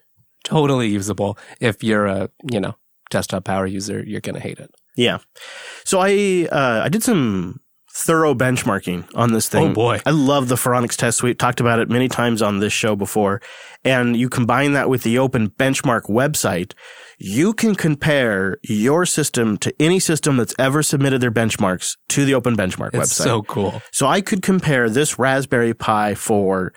totally 0.46 0.88
usable. 0.88 1.36
If 1.60 1.82
you're 1.82 2.06
a, 2.06 2.30
you 2.50 2.60
know, 2.60 2.76
desktop 3.10 3.44
power 3.44 3.66
user, 3.66 4.02
you're 4.06 4.20
going 4.20 4.36
to 4.36 4.40
hate 4.40 4.58
it. 4.58 4.70
Yeah. 4.96 5.18
So 5.84 5.98
I 6.00 6.48
uh, 6.50 6.82
I 6.84 6.88
did 6.88 7.02
some 7.02 7.60
thorough 7.92 8.34
benchmarking 8.34 9.08
on 9.14 9.32
this 9.32 9.48
thing. 9.48 9.70
Oh, 9.70 9.74
boy. 9.74 10.00
I 10.04 10.10
love 10.10 10.48
the 10.48 10.54
Phoronix 10.56 10.96
test 10.96 11.18
suite. 11.18 11.38
Talked 11.38 11.60
about 11.60 11.78
it 11.78 11.88
many 11.88 12.08
times 12.08 12.42
on 12.42 12.58
this 12.60 12.72
show 12.72 12.94
before. 12.94 13.40
And 13.84 14.16
you 14.16 14.28
combine 14.28 14.74
that 14.74 14.88
with 14.90 15.02
the 15.02 15.18
open 15.18 15.48
benchmark 15.48 16.02
website, 16.02 16.74
you 17.18 17.54
can 17.54 17.74
compare 17.74 18.58
your 18.62 19.06
system 19.06 19.56
to 19.58 19.74
any 19.80 19.98
system 19.98 20.36
that's 20.36 20.54
ever 20.58 20.82
submitted 20.82 21.22
their 21.22 21.30
benchmarks 21.30 21.96
to 22.10 22.26
the 22.26 22.34
open 22.34 22.54
benchmark 22.54 22.90
It's 22.92 23.14
website. 23.14 23.24
so 23.24 23.42
cool. 23.44 23.80
So 23.92 24.06
I 24.06 24.20
could 24.20 24.42
compare 24.42 24.90
this 24.90 25.18
Raspberry 25.18 25.72
Pi 25.72 26.14
4. 26.14 26.72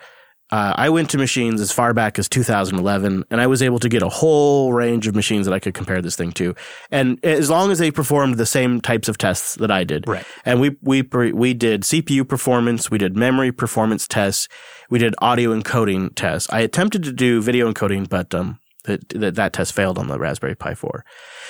Uh, 0.52 0.74
I 0.76 0.88
went 0.88 1.10
to 1.10 1.18
machines 1.18 1.60
as 1.60 1.70
far 1.70 1.94
back 1.94 2.18
as 2.18 2.28
2011, 2.28 3.24
and 3.30 3.40
I 3.40 3.46
was 3.46 3.62
able 3.62 3.78
to 3.78 3.88
get 3.88 4.02
a 4.02 4.08
whole 4.08 4.72
range 4.72 5.06
of 5.06 5.14
machines 5.14 5.46
that 5.46 5.52
I 5.52 5.60
could 5.60 5.74
compare 5.74 6.02
this 6.02 6.16
thing 6.16 6.32
to, 6.32 6.54
and 6.90 7.24
as 7.24 7.48
long 7.48 7.70
as 7.70 7.78
they 7.78 7.90
performed 7.90 8.36
the 8.36 8.46
same 8.46 8.80
types 8.80 9.08
of 9.08 9.16
tests 9.16 9.54
that 9.56 9.70
I 9.70 9.84
did. 9.84 10.08
Right. 10.08 10.26
And 10.44 10.60
we 10.60 10.76
we 10.82 11.02
we 11.02 11.54
did 11.54 11.82
CPU 11.82 12.28
performance, 12.28 12.90
we 12.90 12.98
did 12.98 13.16
memory 13.16 13.52
performance 13.52 14.08
tests, 14.08 14.48
we 14.88 14.98
did 14.98 15.14
audio 15.18 15.54
encoding 15.54 16.14
tests. 16.14 16.48
I 16.52 16.60
attempted 16.60 17.04
to 17.04 17.12
do 17.12 17.40
video 17.40 17.72
encoding, 17.72 18.08
but 18.08 18.34
um, 18.34 18.58
that 18.84 19.08
that, 19.10 19.36
that 19.36 19.52
test 19.52 19.72
failed 19.72 19.98
on 19.98 20.08
the 20.08 20.18
Raspberry 20.18 20.56
Pi 20.56 20.74
4. 20.74 21.04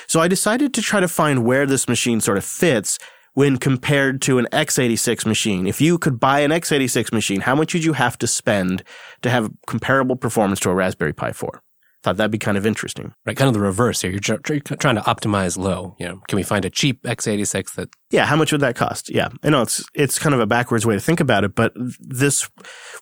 So 0.07 0.19
I 0.19 0.27
decided 0.27 0.73
to 0.75 0.81
try 0.81 0.99
to 0.99 1.07
find 1.07 1.43
where 1.43 1.65
this 1.65 1.87
machine 1.87 2.21
sort 2.21 2.37
of 2.37 2.45
fits 2.45 2.99
when 3.33 3.57
compared 3.57 4.21
to 4.23 4.37
an 4.37 4.47
x86 4.51 5.25
machine. 5.25 5.67
If 5.67 5.79
you 5.81 5.97
could 5.97 6.19
buy 6.19 6.39
an 6.41 6.51
x86 6.51 7.13
machine, 7.13 7.41
how 7.41 7.55
much 7.55 7.73
would 7.73 7.83
you 7.83 7.93
have 7.93 8.17
to 8.19 8.27
spend 8.27 8.83
to 9.21 9.29
have 9.29 9.49
comparable 9.67 10.15
performance 10.15 10.59
to 10.61 10.69
a 10.69 10.75
Raspberry 10.75 11.13
Pi 11.13 11.31
4? 11.31 11.61
Thought 12.03 12.17
that'd 12.17 12.31
be 12.31 12.39
kind 12.39 12.57
of 12.57 12.65
interesting. 12.65 13.13
Right, 13.27 13.37
kind 13.37 13.47
of 13.47 13.53
the 13.53 13.59
reverse 13.59 14.01
here. 14.01 14.09
You're 14.09 14.19
tr- 14.19 14.37
tr- 14.37 14.73
trying 14.75 14.95
to 14.95 15.01
optimize 15.01 15.55
low. 15.55 15.95
You 15.99 16.07
know, 16.07 16.21
can 16.27 16.35
we 16.35 16.41
find 16.41 16.65
a 16.65 16.69
cheap 16.71 17.03
x86 17.03 17.75
that 17.75 17.89
Yeah, 18.09 18.25
how 18.25 18.35
much 18.35 18.51
would 18.51 18.61
that 18.61 18.75
cost? 18.75 19.11
Yeah, 19.11 19.29
I 19.43 19.51
know 19.51 19.61
it's 19.61 19.85
it's 19.93 20.17
kind 20.17 20.33
of 20.33 20.41
a 20.41 20.47
backwards 20.47 20.83
way 20.83 20.95
to 20.95 20.99
think 20.99 21.19
about 21.19 21.43
it, 21.43 21.53
but 21.53 21.73
this 21.99 22.49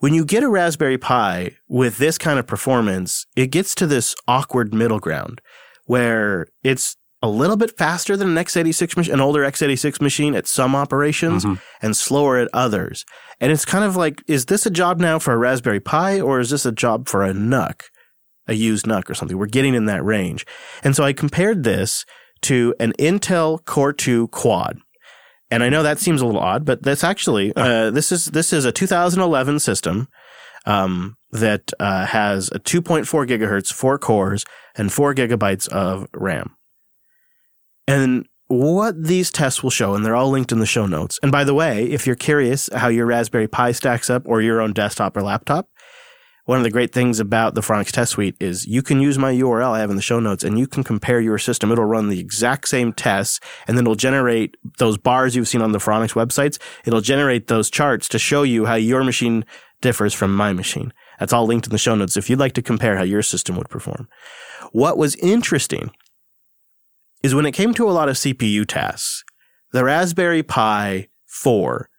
when 0.02 0.14
you 0.14 0.26
get 0.26 0.44
a 0.44 0.50
Raspberry 0.50 0.98
Pi 0.98 1.52
with 1.70 1.98
this 1.98 2.18
kind 2.18 2.40
of 2.40 2.46
performance, 2.46 3.26
it 3.38 3.52
gets 3.52 3.74
to 3.76 3.88
this 3.88 4.16
awkward 4.28 4.74
middle 4.74 5.00
ground 5.00 5.40
where 5.86 6.48
it's 6.62 6.98
a 7.22 7.28
little 7.30 7.58
bit 7.58 7.78
faster 7.78 8.16
than 8.16 8.30
an 8.30 8.36
x86 8.44 8.96
machine, 8.96 9.14
an 9.14 9.20
older 9.22 9.42
x86 9.44 10.00
machine 10.02 10.36
at 10.36 10.48
some 10.48 10.76
operations 10.76 11.44
Mhm. 11.44 11.60
and 11.82 11.96
slower 11.98 12.38
at 12.38 12.48
others. 12.54 13.04
And 13.42 13.52
it's 13.52 13.66
kind 13.66 13.84
of 13.84 13.96
like, 13.96 14.22
is 14.28 14.46
this 14.46 14.66
a 14.66 14.70
job 14.70 15.00
now 15.00 15.20
for 15.20 15.34
a 15.34 15.38
Raspberry 15.38 15.80
Pi 15.82 16.20
or 16.22 16.40
is 16.40 16.50
this 16.52 16.66
a 16.66 16.72
job 16.72 17.08
for 17.10 17.24
a 17.24 17.34
NUC, 17.34 17.84
a 18.48 18.54
used 18.54 18.86
NUC 18.88 19.10
or 19.10 19.14
something? 19.16 19.38
We're 19.38 19.48
getting 19.48 19.76
in 19.76 19.86
that 19.86 20.04
range. 20.04 20.46
And 20.84 20.96
so 20.96 21.04
I 21.04 21.12
compared 21.14 21.64
this 21.64 22.06
to 22.44 22.74
an 22.80 22.94
Intel 23.00 23.64
Core 23.66 23.92
2 23.92 24.30
Quad. 24.30 24.78
And 25.52 25.62
I 25.64 25.68
know 25.70 25.84
that 25.84 26.00
seems 26.00 26.22
a 26.22 26.26
little 26.26 26.40
odd, 26.42 26.64
but 26.64 26.84
that's 26.84 27.04
actually 27.04 27.52
uh, 27.58 27.90
this 27.92 28.12
is 28.14 28.28
this 28.28 28.54
is 28.54 28.64
a 28.66 28.72
2011 28.72 29.60
system 29.60 30.08
um, 30.66 31.16
that 31.32 31.72
uh, 31.80 32.06
has 32.06 32.50
a 32.54 32.60
2.4 32.60 33.26
gigahertz, 33.28 33.74
four 33.74 33.98
cores, 33.98 34.46
and 34.78 34.94
four 34.94 35.14
gigabytes 35.14 35.68
of 35.70 36.08
RAM. 36.14 36.56
And 37.90 38.28
what 38.50 39.04
these 39.04 39.32
tests 39.32 39.64
will 39.64 39.72
show, 39.72 39.96
and 39.96 40.06
they're 40.06 40.16
all 40.16 40.30
linked 40.30 40.52
in 40.52 40.60
the 40.60 40.66
show 40.68 40.86
notes. 40.86 41.20
And 41.24 41.32
by 41.32 41.44
the 41.44 41.56
way, 41.56 41.86
if 41.86 42.06
you're 42.06 42.16
curious 42.16 42.70
how 42.74 42.88
your 42.88 43.08
Raspberry 43.08 43.48
Pi 43.48 43.72
stacks 43.72 44.12
up 44.12 44.24
or 44.26 44.42
your 44.42 44.62
own 44.62 44.74
desktop 44.74 45.18
or 45.18 45.24
laptop, 45.24 45.70
one 46.46 46.58
of 46.58 46.64
the 46.64 46.72
great 46.72 46.92
things 46.92 47.20
about 47.20 47.56
the 47.56 47.62
Phoronix 47.62 47.92
Test 47.92 48.12
Suite 48.12 48.36
is 48.40 48.68
you 48.68 48.82
can 48.82 49.00
use 49.00 49.18
my 49.18 49.34
URL 49.34 49.72
I 49.72 49.80
have 49.80 49.90
in 49.90 49.96
the 49.96 50.02
show 50.02 50.20
notes 50.20 50.44
and 50.44 50.58
you 50.58 50.68
can 50.68 50.84
compare 50.84 51.20
your 51.20 51.38
system. 51.38 51.72
It'll 51.72 51.86
run 51.86 52.10
the 52.10 52.20
exact 52.20 52.68
same 52.68 52.94
tests 52.94 53.40
and 53.68 53.78
then 53.78 53.86
it'll 53.86 53.96
generate 53.96 54.56
those 54.80 54.98
bars 54.98 55.36
you've 55.36 55.48
seen 55.48 55.62
on 55.62 55.74
the 55.74 55.80
Phoronix 55.80 56.14
websites. 56.14 56.60
It'll 56.86 57.02
generate 57.02 57.48
those 57.48 57.70
charts 57.70 58.08
to 58.10 58.20
show 58.20 58.42
you 58.42 58.66
how 58.66 58.76
your 58.76 59.04
machine 59.04 59.46
differs 59.82 60.14
from 60.14 60.36
my 60.36 60.54
machine. 60.54 60.92
That's 61.20 61.34
all 61.34 61.46
linked 61.46 61.68
in 61.68 61.72
the 61.72 61.78
show 61.78 61.94
notes 61.94 62.18
if 62.18 62.30
you'd 62.30 62.40
like 62.40 62.54
to 62.54 62.64
compare 62.64 62.98
how 62.98 63.04
your 63.04 63.22
system 63.22 63.56
would 63.58 63.70
perform. 63.70 64.08
What 64.72 64.98
was 64.98 65.16
interesting 65.18 65.92
is 67.24 67.36
when 67.36 67.46
it 67.46 67.52
came 67.52 67.74
to 67.74 67.90
a 67.90 67.92
lot 67.92 68.10
of 68.10 68.16
CPU 68.16 68.66
tasks, 68.66 69.24
the 69.72 69.84
Raspberry 69.84 70.44
Pi 70.44 71.08
4 71.26 71.90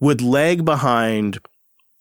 would 0.00 0.22
lag 0.22 0.64
behind 0.64 1.38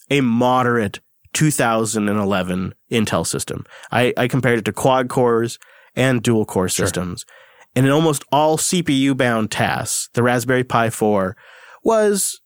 a 0.10 0.22
moderate 0.22 1.00
2011 1.34 2.74
Intel 2.92 3.26
system. 3.26 3.66
I, 3.92 4.14
I 4.16 4.28
compared 4.28 4.60
it 4.60 4.66
to 4.66 4.74
quad 4.74 5.10
cores 5.10 5.60
and 5.96 6.22
dual 6.24 6.46
core 6.46 6.70
Sure. 6.70 6.86
systems. 6.86 7.26
And 7.76 7.86
in 7.86 7.92
almost 7.92 8.24
all 8.32 8.58
CPU 8.58 9.16
bound 9.16 9.52
tasks, 9.52 10.10
the 10.14 10.24
Raspberry 10.24 10.64
Pi 10.64 10.90
4 10.90 11.36
was 11.84 12.40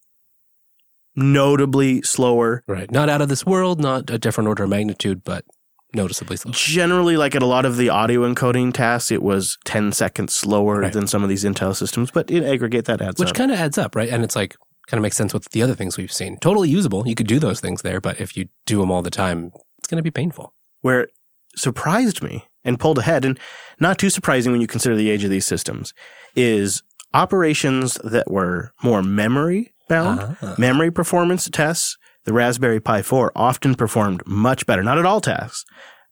notably 1.16 2.02
slower. 2.02 2.64
Right. 2.68 2.90
Not 2.92 3.10
out 3.10 3.22
of 3.22 3.30
this 3.30 3.46
world, 3.46 3.80
not 3.80 4.10
a 4.10 4.18
different 4.18 4.48
order 4.48 4.64
of 4.64 4.70
magnitude, 4.70 5.24
but 5.24 5.46
noticeably 5.94 6.38
slow. 6.38 6.52
Generally, 6.54 7.18
like 7.18 7.36
at 7.36 7.42
a 7.42 7.46
lot 7.46 7.66
of 7.66 7.78
the 7.78 7.90
audio 7.90 8.22
encoding 8.22 8.74
tasks, 8.74 9.12
it 9.12 9.22
was 9.22 9.58
10 9.66 9.92
seconds 9.92 10.34
slower 10.34 10.80
Right. 10.82 10.94
than 10.94 11.08
some 11.08 11.24
of 11.24 11.30
these 11.30 11.44
Intel 11.44 11.76
systems, 11.76 12.12
but 12.12 12.30
in 12.32 12.44
aggregate, 12.44 12.86
that 12.86 13.02
adds 13.02 13.20
Which 13.20 13.30
up. 13.30 13.36
kind 13.36 13.52
of 13.52 13.60
adds 13.60 13.78
up, 13.78 13.96
right? 13.96 14.10
And 14.10 14.24
it's 14.24 14.36
like, 14.36 14.56
kind 14.88 14.98
of 15.00 15.04
makes 15.04 15.16
sense 15.18 15.34
with 15.34 15.50
the 15.52 15.62
other 15.62 15.76
things 15.76 15.98
we've 15.98 16.12
seen. 16.12 16.38
Totally 16.40 16.70
usable. 16.70 17.08
You 17.08 17.16
could 17.16 17.28
do 17.28 17.40
those 17.40 17.60
things 17.60 17.82
there, 17.82 18.02
but 18.02 18.20
if 18.20 18.36
you 18.36 18.48
do 18.66 18.80
them 18.80 18.92
all 18.92 19.02
the 19.02 19.10
time, 19.12 19.52
it's 19.78 19.88
going 19.88 19.98
to 19.98 20.04
be 20.04 20.12
painful. 20.12 20.54
where 20.82 21.02
it 21.02 21.12
surprised 21.56 22.24
me 22.24 22.46
and 22.64 22.80
pulled 22.80 22.98
ahead, 22.98 23.24
and 23.26 23.40
not 23.80 23.98
too 24.00 24.10
surprising 24.10 24.52
when 24.52 24.62
you 24.62 24.68
consider 24.68 24.96
the 24.96 25.10
age 25.12 25.24
of 25.24 25.30
these 25.30 25.46
systems, 25.46 25.94
is 26.36 26.82
operations 27.14 27.98
that 28.04 28.32
were 28.32 28.72
more 28.84 29.04
memory 29.04 29.74
bound, 29.88 30.38
Ah. 30.42 30.56
memory 30.58 30.90
performance 30.92 31.48
tests. 31.52 31.98
The 32.26 32.34
Raspberry 32.34 32.80
Pi 32.80 33.02
4 33.02 33.32
often 33.36 33.76
performed 33.76 34.22
much 34.26 34.66
better, 34.66 34.84
not 34.84 34.98
at 35.00 35.06
all 35.06 35.22
tasks, 35.22 35.66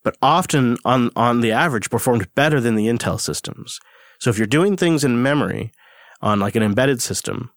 but 0.03 0.17
often 0.21 0.77
on, 0.85 1.11
on 1.15 1.41
the 1.41 1.51
average 1.51 1.89
performed 1.89 2.33
better 2.35 2.59
than 2.59 2.75
the 2.75 2.87
Intel 2.87 3.19
systems. 3.19 3.79
So 4.19 4.29
if 4.29 4.37
you're 4.37 4.47
doing 4.47 4.75
things 4.75 5.03
in 5.03 5.21
memory 5.21 5.71
on 6.21 6.39
like 6.39 6.55
an 6.55 6.63
embedded 6.63 7.01
system, 7.01 7.51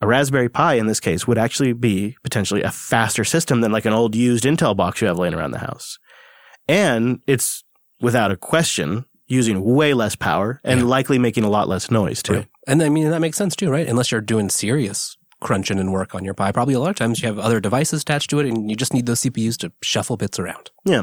a 0.00 0.06
Raspberry 0.06 0.48
Pi 0.48 0.74
in 0.74 0.86
this 0.86 1.00
case 1.00 1.26
would 1.26 1.38
actually 1.38 1.72
be 1.72 2.16
potentially 2.22 2.62
a 2.62 2.70
faster 2.70 3.24
system 3.24 3.60
than 3.60 3.72
like 3.72 3.84
an 3.84 3.92
old 3.92 4.14
used 4.14 4.44
Intel 4.44 4.76
box 4.76 5.00
you 5.00 5.08
have 5.08 5.18
laying 5.18 5.34
around 5.34 5.50
the 5.50 5.58
house. 5.58 5.98
And 6.68 7.20
it's 7.26 7.64
without 8.00 8.30
a 8.30 8.36
question 8.36 9.04
using 9.26 9.62
way 9.62 9.92
less 9.92 10.16
power 10.16 10.60
and 10.64 10.80
Yeah. 10.80 10.86
likely 10.86 11.18
making 11.18 11.44
a 11.44 11.50
lot 11.50 11.68
less 11.68 11.90
noise 11.90 12.22
too. 12.22 12.34
Right. 12.34 12.46
And 12.66 12.82
I 12.82 12.88
mean, 12.88 13.10
that 13.10 13.20
makes 13.20 13.36
sense 13.36 13.54
too, 13.54 13.70
right? 13.70 13.86
Unless 13.88 14.10
you're 14.12 14.20
doing 14.20 14.48
serious 14.48 15.16
crunching 15.40 15.78
and 15.78 15.92
work 15.92 16.14
on 16.14 16.24
your 16.24 16.34
Pi. 16.34 16.52
Probably 16.52 16.74
a 16.74 16.80
lot 16.80 16.90
of 16.90 16.96
times 16.96 17.20
you 17.22 17.28
have 17.28 17.38
other 17.38 17.60
devices 17.60 18.02
attached 18.02 18.30
to 18.30 18.38
it 18.40 18.46
and 18.46 18.70
you 18.70 18.76
just 18.76 18.92
need 18.94 19.06
those 19.06 19.20
CPUs 19.22 19.56
to 19.58 19.72
shuffle 19.82 20.16
bits 20.16 20.38
around. 20.38 20.70
Yeah, 20.84 21.02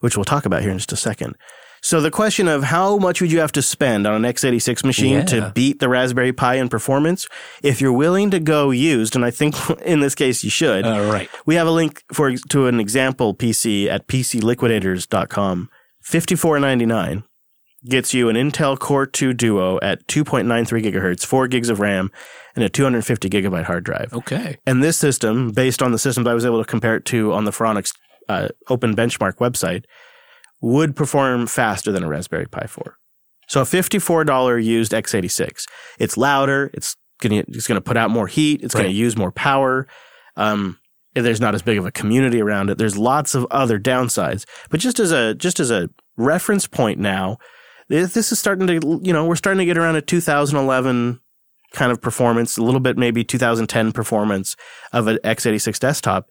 which 0.00 0.16
we'll 0.16 0.24
talk 0.24 0.44
about 0.46 0.62
here 0.62 0.70
in 0.70 0.78
just 0.78 0.92
a 0.92 0.96
second. 0.96 1.36
So 1.84 2.00
the 2.00 2.12
question 2.12 2.46
of 2.46 2.62
how 2.62 2.96
much 2.98 3.20
would 3.20 3.32
you 3.32 3.40
have 3.40 3.50
to 3.52 3.62
spend 3.62 4.06
on 4.06 4.14
an 4.14 4.22
x86 4.32 4.84
machine 4.84 5.14
Yeah. 5.14 5.24
to 5.24 5.52
beat 5.52 5.80
the 5.80 5.88
Raspberry 5.88 6.32
Pi 6.32 6.54
in 6.54 6.68
performance? 6.68 7.26
If 7.60 7.80
you're 7.80 7.92
willing 7.92 8.30
to 8.30 8.38
go 8.38 8.70
used, 8.70 9.16
and 9.16 9.24
I 9.24 9.32
think 9.32 9.56
in 9.84 9.98
this 9.98 10.14
case 10.14 10.44
you 10.44 10.50
should, 10.50 10.86
Uh, 10.86 11.08
right. 11.12 11.28
we 11.44 11.56
have 11.56 11.66
a 11.66 11.72
link 11.72 12.04
for 12.12 12.36
to 12.36 12.68
an 12.68 12.78
example 12.78 13.34
PC 13.34 13.88
at 13.88 14.06
pcliquidators.com. 14.06 15.68
54.99 16.04 17.24
gets 17.84 18.14
you 18.14 18.28
an 18.28 18.36
Intel 18.36 18.78
Core 18.78 19.06
2 19.06 19.32
Duo 19.32 19.78
at 19.80 20.06
2.93 20.06 20.82
gigahertz, 20.82 21.24
4 21.24 21.48
gigs 21.48 21.68
of 21.68 21.80
RAM, 21.80 22.10
and 22.54 22.64
a 22.64 22.68
250 22.68 23.28
gigabyte 23.28 23.64
hard 23.64 23.84
drive. 23.84 24.12
Okay. 24.12 24.58
And 24.66 24.82
this 24.82 24.96
system, 24.96 25.50
based 25.50 25.82
on 25.82 25.92
the 25.92 25.98
systems 25.98 26.26
I 26.26 26.34
was 26.34 26.44
able 26.44 26.62
to 26.62 26.68
compare 26.68 26.96
it 26.96 27.04
to 27.06 27.32
on 27.32 27.44
the 27.44 27.50
Phoronix 27.50 27.94
uh, 28.28 28.48
Open 28.68 28.94
Benchmark 28.94 29.36
website, 29.36 29.84
would 30.60 30.94
perform 30.94 31.46
faster 31.46 31.90
than 31.90 32.04
a 32.04 32.08
Raspberry 32.08 32.46
Pi 32.46 32.66
4. 32.66 32.96
So 33.48 33.60
a 33.62 33.64
$54 33.64 34.64
used 34.64 34.92
x86. 34.92 35.64
It's 35.98 36.16
louder. 36.16 36.70
It's 36.72 36.96
gonna 37.20 37.44
it's 37.48 37.66
gonna 37.66 37.80
put 37.80 37.96
out 37.96 38.10
more 38.10 38.26
heat. 38.26 38.62
It's 38.62 38.74
gonna 38.74 38.88
use 38.88 39.16
more 39.16 39.32
power. 39.32 39.86
Um, 40.36 40.78
there's 41.14 41.40
not 41.40 41.54
as 41.54 41.62
big 41.62 41.78
of 41.78 41.84
a 41.84 41.92
community 41.92 42.40
around 42.40 42.70
it. 42.70 42.78
There's 42.78 42.96
lots 42.96 43.34
of 43.34 43.46
other 43.50 43.78
downsides. 43.78 44.44
But 44.70 44.80
just 44.80 44.98
as 44.98 45.12
a 45.12 45.34
just 45.34 45.60
as 45.60 45.70
a 45.70 45.90
reference 46.16 46.66
point 46.66 46.98
now, 46.98 47.38
this 48.00 48.14
this 48.14 48.32
is 48.32 48.38
starting 48.38 48.66
to 48.66 49.00
you 49.02 49.12
know 49.12 49.26
we're 49.26 49.36
starting 49.36 49.58
to 49.58 49.64
get 49.64 49.78
around 49.78 49.96
a 49.96 50.02
2011 50.02 51.20
kind 51.72 51.90
of 51.92 52.00
performance, 52.00 52.58
a 52.58 52.62
little 52.62 52.80
bit 52.80 52.98
maybe 52.98 53.24
2010 53.24 53.92
performance 53.92 54.56
of 54.92 55.06
an 55.06 55.18
x86 55.24 55.78
desktop 55.78 56.28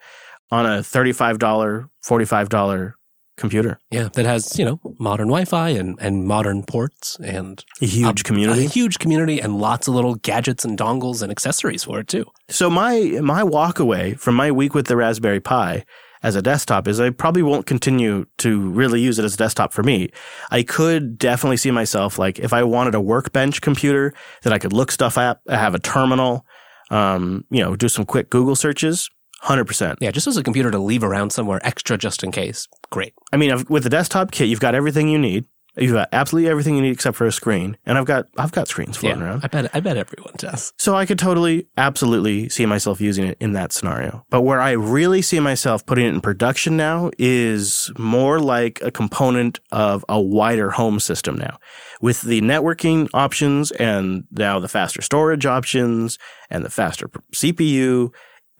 on 0.51 0.65
a 0.67 0.79
$35, 0.79 1.89
$45 2.05 2.93
computer. 3.37 3.79
Yeah. 3.89 4.09
That 4.13 4.25
has, 4.25 4.59
you 4.59 4.65
know, 4.65 4.79
modern 4.99 5.27
Wi 5.29 5.45
Fi 5.45 5.69
and, 5.69 5.97
and 5.99 6.27
modern 6.27 6.63
ports 6.63 7.17
and 7.23 7.63
A 7.81 7.85
huge 7.85 8.21
a- 8.21 8.23
community. 8.23 8.65
A 8.65 8.69
huge 8.69 8.99
community 8.99 9.39
and 9.39 9.57
lots 9.57 9.87
of 9.87 9.95
little 9.95 10.15
gadgets 10.15 10.63
and 10.63 10.77
dongles 10.77 11.23
and 11.23 11.31
accessories 11.31 11.83
for 11.83 11.99
it 12.01 12.07
too. 12.07 12.25
So 12.49 12.69
my 12.69 12.99
my 13.23 13.43
walk 13.43 13.79
away 13.79 14.13
from 14.13 14.35
my 14.35 14.51
week 14.51 14.75
with 14.75 14.87
the 14.87 14.95
Raspberry 14.97 15.39
Pi 15.39 15.85
as 16.23 16.35
a 16.35 16.41
desktop 16.41 16.87
is 16.87 16.99
I 16.99 17.09
probably 17.09 17.43
won't 17.43 17.65
continue 17.65 18.25
to 18.39 18.69
really 18.71 19.01
use 19.01 19.19
it 19.19 19.25
as 19.25 19.33
a 19.33 19.37
desktop 19.37 19.73
for 19.73 19.83
me. 19.83 20.11
I 20.51 20.63
could 20.63 21.17
definitely 21.17 21.57
see 21.57 21.71
myself 21.71 22.19
like 22.19 22.39
if 22.39 22.53
I 22.53 22.63
wanted 22.63 22.95
a 22.95 23.01
workbench 23.01 23.61
computer 23.61 24.13
that 24.43 24.53
I 24.53 24.59
could 24.59 24.73
look 24.73 24.91
stuff 24.91 25.17
up, 25.17 25.41
have 25.49 25.75
a 25.75 25.79
terminal, 25.79 26.45
um, 26.89 27.45
you 27.49 27.61
know, 27.61 27.75
do 27.75 27.89
some 27.89 28.05
quick 28.05 28.29
Google 28.29 28.55
searches. 28.55 29.09
Hundred 29.39 29.65
percent. 29.65 29.97
Yeah. 30.01 30.11
Just 30.11 30.27
as 30.27 30.37
a 30.37 30.43
computer 30.43 30.69
to 30.69 30.77
leave 30.77 31.03
around 31.03 31.31
somewhere 31.31 31.59
extra 31.63 31.97
just 31.97 32.23
in 32.23 32.31
case. 32.31 32.67
Great. 32.91 33.15
I 33.33 33.37
mean, 33.37 33.65
with 33.69 33.83
the 33.83 33.89
desktop 33.89 34.31
kit, 34.31 34.47
you've 34.49 34.59
got 34.59 34.75
everything 34.75 35.07
you 35.07 35.17
need. 35.17 35.45
You've 35.77 35.93
got 35.93 36.09
absolutely 36.11 36.49
everything 36.49 36.75
you 36.75 36.81
need 36.81 36.91
except 36.91 37.15
for 37.15 37.25
a 37.25 37.31
screen, 37.31 37.77
and 37.85 37.97
I've 37.97 38.05
got 38.05 38.27
I've 38.37 38.51
got 38.51 38.67
screens 38.67 38.97
floating 38.97 39.21
yeah. 39.21 39.27
around. 39.27 39.41
I 39.43 39.47
bet, 39.47 39.71
I 39.73 39.79
bet 39.79 39.95
everyone 39.95 40.33
does. 40.37 40.73
So 40.77 40.95
I 40.95 41.05
could 41.05 41.17
totally, 41.17 41.67
absolutely 41.77 42.49
see 42.49 42.65
myself 42.65 42.99
using 42.99 43.25
it 43.25 43.37
in 43.39 43.53
that 43.53 43.71
scenario. 43.71 44.25
But 44.29 44.41
where 44.41 44.59
I 44.59 44.71
really 44.71 45.21
see 45.21 45.39
myself 45.39 45.85
putting 45.85 46.05
it 46.05 46.09
in 46.09 46.19
production 46.19 46.75
now 46.75 47.11
is 47.17 47.89
more 47.97 48.39
like 48.39 48.81
a 48.81 48.91
component 48.91 49.59
of 49.71 50.03
a 50.09 50.19
wider 50.19 50.71
home 50.71 50.99
system 50.99 51.37
now. 51.37 51.57
With 52.01 52.21
the 52.21 52.41
networking 52.41 53.07
options 53.13 53.71
and 53.71 54.25
now 54.31 54.59
the 54.59 54.67
faster 54.67 55.01
storage 55.01 55.45
options 55.45 56.17
and 56.49 56.65
the 56.65 56.69
faster 56.69 57.07
CPU, 57.33 58.11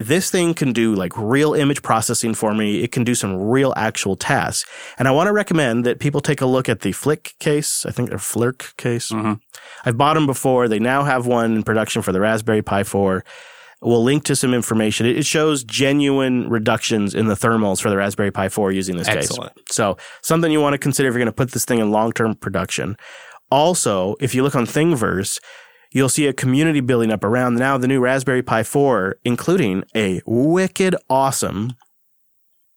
this 0.02 0.30
thing 0.30 0.54
can 0.54 0.74
do 0.74 0.94
like 0.96 1.14
real 1.18 1.54
image 1.54 1.82
processing 1.82 2.34
for 2.34 2.54
me. 2.54 2.84
It 2.84 2.92
can 2.92 3.04
do 3.04 3.16
some 3.16 3.36
real 3.50 3.74
actual 3.76 4.16
tasks. 4.16 4.70
And 5.00 5.08
I 5.08 5.12
want 5.12 5.28
to 5.28 5.34
recommend 5.34 5.86
that 5.86 6.00
people 6.00 6.22
take 6.22 6.42
a 6.42 6.46
look 6.46 6.68
at 6.70 6.82
the 6.82 6.92
Flick 6.92 7.34
case. 7.40 7.86
I 7.86 7.92
think 7.92 8.10
they're 8.10 8.18
Flirc 8.18 8.76
case. 8.78 9.10
Mhm. 9.12 9.40
I've 9.86 9.98
bought 9.98 10.16
them 10.16 10.26
before. 10.26 10.68
They 10.68 10.80
now 10.80 11.04
have 11.04 11.26
one 11.26 11.56
in 11.56 11.64
production 11.64 12.02
for 12.02 12.12
the 12.12 12.20
Raspberry 12.20 12.62
Pi 12.62 12.84
4. 12.84 13.24
We'll 13.84 14.04
link 14.04 14.24
to 14.26 14.36
some 14.36 14.54
information. 14.54 15.08
It 15.08 15.26
shows 15.26 15.64
genuine 15.64 16.48
reductions 16.50 17.16
in 17.16 17.26
the 17.28 17.34
thermals 17.34 17.82
for 17.82 17.90
the 17.90 17.98
Raspberry 17.98 18.30
Pi 18.30 18.48
4 18.48 18.72
using 18.72 18.96
this 18.98 19.08
Excellent. 19.08 19.56
case. 19.56 19.64
So 19.76 19.98
something 20.22 20.52
you 20.52 20.62
want 20.62 20.74
to 20.74 20.78
consider 20.78 21.10
if 21.10 21.14
you're 21.14 21.20
going 21.20 21.26
to 21.26 21.32
put 21.32 21.52
this 21.52 21.66
thing 21.66 21.80
in 21.80 21.90
long-term 21.92 22.36
production. 22.36 22.96
Also, 23.50 24.16
if 24.22 24.36
you 24.36 24.44
look 24.44 24.56
on 24.56 24.66
Thingiverse, 24.68 25.40
you'll 25.92 26.10
see 26.10 26.28
a 26.28 26.34
community 26.34 26.80
building 26.80 27.12
up 27.12 27.24
around 27.24 27.56
now 27.56 27.78
the 27.78 27.88
new 27.88 28.00
Raspberry 28.00 28.44
Pi 28.44 28.64
4, 28.64 29.18
including 29.24 29.84
a 29.96 30.22
wicked 30.26 30.96
awesome 31.10 31.74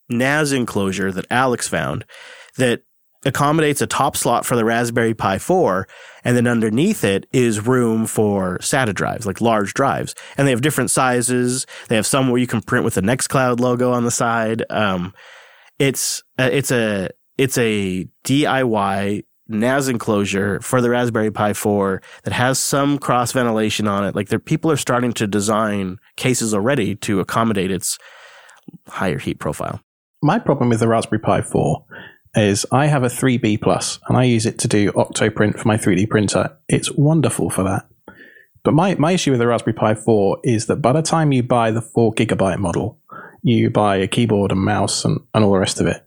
NAS 0.08 0.52
enclosure 0.52 1.10
that 1.12 1.26
Alex 1.30 1.68
found 1.68 2.04
that 2.56 2.82
accommodates 3.24 3.80
a 3.80 3.86
top 3.86 4.16
slot 4.16 4.44
for 4.44 4.56
the 4.56 4.64
Raspberry 4.64 5.14
Pi 5.14 5.38
4, 5.38 5.88
and 6.24 6.36
then 6.36 6.46
underneath 6.46 7.04
it 7.04 7.26
is 7.32 7.66
room 7.66 8.06
for 8.06 8.58
SATA 8.58 8.94
drives, 8.94 9.26
like 9.26 9.40
large 9.40 9.74
drives. 9.74 10.14
And 10.36 10.46
they 10.46 10.50
have 10.50 10.60
different 10.60 10.90
sizes. 10.90 11.66
They 11.88 11.96
have 11.96 12.06
some 12.06 12.28
where 12.28 12.40
you 12.40 12.46
can 12.46 12.60
print 12.60 12.84
with 12.84 12.94
the 12.94 13.00
Nextcloud 13.00 13.60
logo 13.60 13.92
on 13.92 14.04
the 14.04 14.10
side. 14.10 14.64
Um, 14.70 15.14
it's 15.78 16.22
uh, 16.38 16.50
it's 16.52 16.70
a 16.70 17.10
it's 17.36 17.58
a 17.58 18.08
DIY 18.24 19.24
NAS 19.48 19.88
enclosure 19.88 20.60
for 20.60 20.80
the 20.80 20.90
Raspberry 20.90 21.30
Pi 21.30 21.52
4 21.52 22.00
that 22.24 22.32
has 22.32 22.58
some 22.58 22.98
cross 22.98 23.32
ventilation 23.32 23.86
on 23.86 24.04
it. 24.06 24.14
Like 24.14 24.28
there, 24.28 24.38
people 24.38 24.70
are 24.70 24.76
starting 24.76 25.12
to 25.14 25.26
design 25.26 25.98
cases 26.16 26.54
already 26.54 26.94
to 26.96 27.20
accommodate 27.20 27.70
its 27.70 27.98
higher 28.88 29.18
heat 29.18 29.38
profile. 29.38 29.80
My 30.22 30.38
problem 30.38 30.70
with 30.70 30.80
the 30.80 30.88
Raspberry 30.88 31.20
Pi 31.20 31.42
4 31.42 31.84
is 32.36 32.66
I 32.72 32.86
have 32.86 33.04
a 33.04 33.08
3B 33.08 33.60
plus 33.60 33.98
and 34.08 34.16
I 34.16 34.24
use 34.24 34.46
it 34.46 34.58
to 34.60 34.68
do 34.68 34.90
Octoprint 34.92 35.58
for 35.58 35.68
my 35.68 35.76
3D 35.76 36.08
printer. 36.08 36.56
It's 36.68 36.90
wonderful 36.92 37.50
for 37.50 37.62
that. 37.64 37.86
But 38.62 38.72
my, 38.72 38.94
my 38.94 39.12
issue 39.12 39.30
with 39.30 39.40
the 39.40 39.46
Raspberry 39.46 39.74
Pi 39.74 39.94
4 39.94 40.38
is 40.42 40.66
that 40.66 40.76
by 40.76 40.92
the 40.92 41.02
time 41.02 41.32
you 41.32 41.42
buy 41.42 41.70
the 41.70 41.82
4 41.82 42.14
gigabyte 42.14 42.58
model, 42.58 42.98
you 43.42 43.68
buy 43.68 43.96
a 43.96 44.08
keyboard 44.08 44.52
and 44.52 44.60
mouse 44.62 45.04
and, 45.04 45.20
and 45.34 45.44
all 45.44 45.52
the 45.52 45.58
rest 45.58 45.80
of 45.80 45.86
it. 45.86 46.02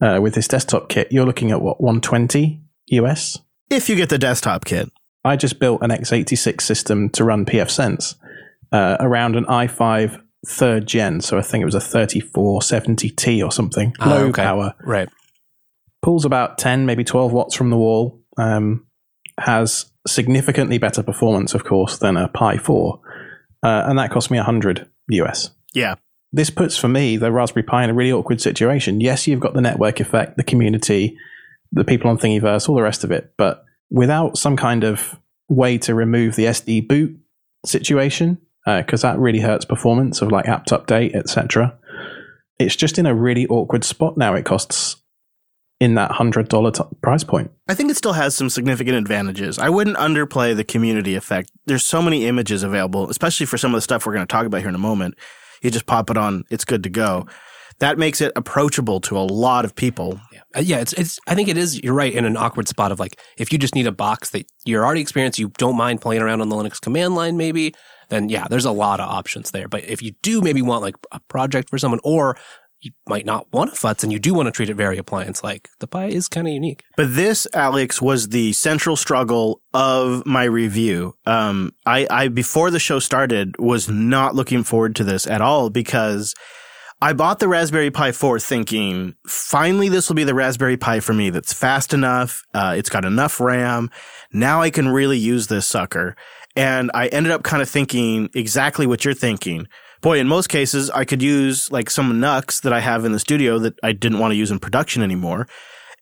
Uh, 0.00 0.18
with 0.22 0.34
this 0.34 0.48
desktop 0.48 0.88
kit, 0.88 1.08
you're 1.10 1.26
looking 1.26 1.50
at 1.50 1.60
what, 1.60 1.82
120 1.82 2.62
US? 2.90 3.38
If 3.70 3.88
you 3.88 3.96
get 3.96 4.08
the 4.08 4.18
desktop 4.18 4.64
kit. 4.64 4.90
I 5.24 5.36
just 5.36 5.58
built 5.58 5.82
an 5.82 5.90
x86 5.90 6.62
system 6.62 7.10
to 7.10 7.24
run 7.24 7.44
pfSense 7.44 8.14
uh, 8.72 8.96
around 9.00 9.36
an 9.36 9.44
i5 9.46 10.22
third 10.46 10.86
gen. 10.86 11.20
So 11.20 11.38
I 11.38 11.42
think 11.42 11.62
it 11.62 11.64
was 11.64 11.74
a 11.74 11.78
3470T 11.78 13.44
or 13.44 13.50
something. 13.50 13.94
Ah, 14.00 14.10
Low 14.10 14.26
okay. 14.28 14.42
power. 14.42 14.74
Right. 14.84 15.08
Pulls 16.02 16.24
about 16.24 16.58
10, 16.58 16.86
maybe 16.86 17.04
12 17.04 17.32
watts 17.32 17.54
from 17.54 17.70
the 17.70 17.76
wall. 17.76 18.22
Um, 18.36 18.86
has 19.38 19.90
significantly 20.06 20.78
better 20.78 21.02
performance, 21.02 21.54
of 21.54 21.64
course, 21.64 21.98
than 21.98 22.16
a 22.16 22.28
Pi 22.28 22.56
4. 22.56 23.00
Uh, 23.62 23.84
and 23.86 23.98
that 23.98 24.10
cost 24.10 24.30
me 24.30 24.38
100 24.38 24.88
US. 25.10 25.50
Yeah. 25.74 25.96
This 26.32 26.50
puts 26.50 26.76
for 26.76 26.88
me 26.88 27.16
the 27.16 27.32
Raspberry 27.32 27.64
Pi 27.64 27.84
in 27.84 27.90
a 27.90 27.94
really 27.94 28.12
awkward 28.12 28.40
situation. 28.40 29.00
Yes, 29.00 29.26
you've 29.26 29.40
got 29.40 29.54
the 29.54 29.60
network 29.60 30.00
effect, 30.00 30.36
the 30.36 30.44
community, 30.44 31.16
the 31.72 31.84
people 31.84 32.10
on 32.10 32.18
Thingiverse, 32.18 32.68
all 32.68 32.76
the 32.76 32.82
rest 32.82 33.04
of 33.04 33.10
it, 33.10 33.32
but 33.36 33.64
without 33.90 34.36
some 34.36 34.56
kind 34.56 34.84
of 34.84 35.18
way 35.48 35.78
to 35.78 35.94
remove 35.94 36.36
the 36.36 36.44
SD 36.44 36.86
boot 36.86 37.18
situation, 37.64 38.38
uh, 38.66 38.82
because 38.82 39.02
that 39.02 39.18
really 39.18 39.40
hurts 39.40 39.64
performance 39.64 40.20
of 40.20 40.30
like 40.30 40.46
apt 40.46 40.70
update, 40.70 41.14
etc. 41.14 41.76
It's 42.58 42.76
just 42.76 42.98
in 42.98 43.06
a 43.06 43.14
really 43.14 43.46
awkward 43.46 43.84
spot 43.84 44.16
now. 44.16 44.34
It 44.34 44.44
costs 44.44 44.96
in 45.80 45.94
that 45.94 46.10
hundred 46.10 46.48
dollar 46.48 46.70
t- 46.70 46.82
price 47.00 47.24
point. 47.24 47.50
I 47.68 47.74
think 47.74 47.90
it 47.90 47.96
still 47.96 48.12
has 48.12 48.36
some 48.36 48.50
significant 48.50 48.96
advantages. 48.96 49.58
I 49.58 49.68
wouldn't 49.68 49.96
underplay 49.96 50.54
the 50.54 50.64
community 50.64 51.14
effect. 51.14 51.50
There's 51.66 51.84
so 51.84 52.02
many 52.02 52.26
images 52.26 52.62
available, 52.62 53.08
especially 53.08 53.46
for 53.46 53.58
some 53.58 53.72
of 53.72 53.78
the 53.78 53.82
stuff 53.82 54.04
we're 54.04 54.14
going 54.14 54.26
to 54.26 54.30
talk 54.30 54.44
about 54.44 54.60
here 54.60 54.68
in 54.68 54.74
a 54.74 54.78
moment. 54.78 55.14
You 55.62 55.70
just 55.70 55.86
pop 55.86 56.10
it 56.10 56.16
on, 56.16 56.44
it's 56.50 56.64
good 56.64 56.82
to 56.84 56.90
go. 56.90 57.26
That 57.80 57.98
makes 57.98 58.20
it 58.20 58.32
approachable 58.34 59.00
to 59.02 59.16
a 59.16 59.20
lot 59.20 59.64
of 59.64 59.74
people. 59.74 60.20
Yeah. 60.32 60.40
Uh, 60.56 60.60
yeah, 60.60 60.78
it's 60.78 60.92
it's 60.94 61.18
I 61.26 61.34
think 61.34 61.48
it 61.48 61.56
is 61.56 61.82
you're 61.82 61.94
right 61.94 62.12
in 62.12 62.24
an 62.24 62.36
awkward 62.36 62.68
spot 62.68 62.90
of 62.90 62.98
like 62.98 63.20
if 63.36 63.52
you 63.52 63.58
just 63.58 63.74
need 63.74 63.86
a 63.86 63.92
box 63.92 64.30
that 64.30 64.46
you're 64.64 64.84
already 64.84 65.00
experienced, 65.00 65.38
you 65.38 65.52
don't 65.58 65.76
mind 65.76 66.00
playing 66.00 66.22
around 66.22 66.40
on 66.40 66.48
the 66.48 66.56
Linux 66.56 66.80
command 66.80 67.14
line 67.14 67.36
maybe, 67.36 67.74
then 68.08 68.28
yeah, 68.28 68.46
there's 68.48 68.64
a 68.64 68.72
lot 68.72 69.00
of 69.00 69.08
options 69.08 69.52
there. 69.52 69.68
But 69.68 69.84
if 69.84 70.02
you 70.02 70.12
do 70.22 70.40
maybe 70.40 70.62
want 70.62 70.82
like 70.82 70.96
a 71.12 71.20
project 71.28 71.70
for 71.70 71.78
someone 71.78 72.00
or 72.02 72.36
you 72.80 72.92
might 73.08 73.26
not 73.26 73.52
want 73.52 73.72
a 73.72 73.74
futz 73.74 74.02
and 74.02 74.12
you 74.12 74.18
do 74.18 74.32
want 74.32 74.46
to 74.46 74.52
treat 74.52 74.70
it 74.70 74.74
very 74.74 74.98
appliance 74.98 75.42
like 75.42 75.68
the 75.80 75.86
Pi 75.86 76.06
is 76.06 76.28
kind 76.28 76.46
of 76.46 76.52
unique. 76.52 76.84
But 76.96 77.14
this, 77.14 77.46
Alex, 77.52 78.00
was 78.00 78.28
the 78.28 78.52
central 78.52 78.96
struggle 78.96 79.60
of 79.74 80.24
my 80.24 80.44
review. 80.44 81.14
Um, 81.26 81.72
I, 81.86 82.06
I, 82.08 82.28
before 82.28 82.70
the 82.70 82.78
show 82.78 83.00
started, 83.00 83.56
was 83.58 83.88
not 83.88 84.34
looking 84.34 84.62
forward 84.62 84.94
to 84.96 85.04
this 85.04 85.26
at 85.26 85.40
all 85.40 85.70
because 85.70 86.34
I 87.00 87.12
bought 87.12 87.38
the 87.38 87.46
Raspberry 87.46 87.92
Pi 87.92 88.10
4 88.10 88.40
thinking, 88.40 89.14
finally, 89.26 89.88
this 89.88 90.08
will 90.08 90.16
be 90.16 90.24
the 90.24 90.34
Raspberry 90.34 90.76
Pi 90.76 90.98
for 90.98 91.14
me 91.14 91.30
that's 91.30 91.52
fast 91.52 91.94
enough. 91.94 92.42
Uh, 92.52 92.74
it's 92.76 92.90
got 92.90 93.04
enough 93.04 93.38
RAM. 93.38 93.88
Now 94.32 94.62
I 94.62 94.70
can 94.70 94.88
really 94.88 95.18
use 95.18 95.46
this 95.46 95.66
sucker. 95.66 96.16
And 96.56 96.90
I 96.94 97.06
ended 97.08 97.30
up 97.30 97.44
kind 97.44 97.62
of 97.62 97.68
thinking 97.68 98.30
exactly 98.34 98.84
what 98.84 99.04
you're 99.04 99.14
thinking. 99.14 99.68
Boy, 100.00 100.18
in 100.18 100.26
most 100.26 100.48
cases, 100.48 100.90
I 100.90 101.04
could 101.04 101.22
use 101.22 101.70
like 101.70 101.88
some 101.88 102.20
NUCs 102.20 102.62
that 102.62 102.72
I 102.72 102.80
have 102.80 103.04
in 103.04 103.12
the 103.12 103.20
studio 103.20 103.60
that 103.60 103.74
I 103.82 103.92
didn't 103.92 104.18
want 104.18 104.32
to 104.32 104.36
use 104.36 104.50
in 104.50 104.58
production 104.58 105.02
anymore. 105.02 105.46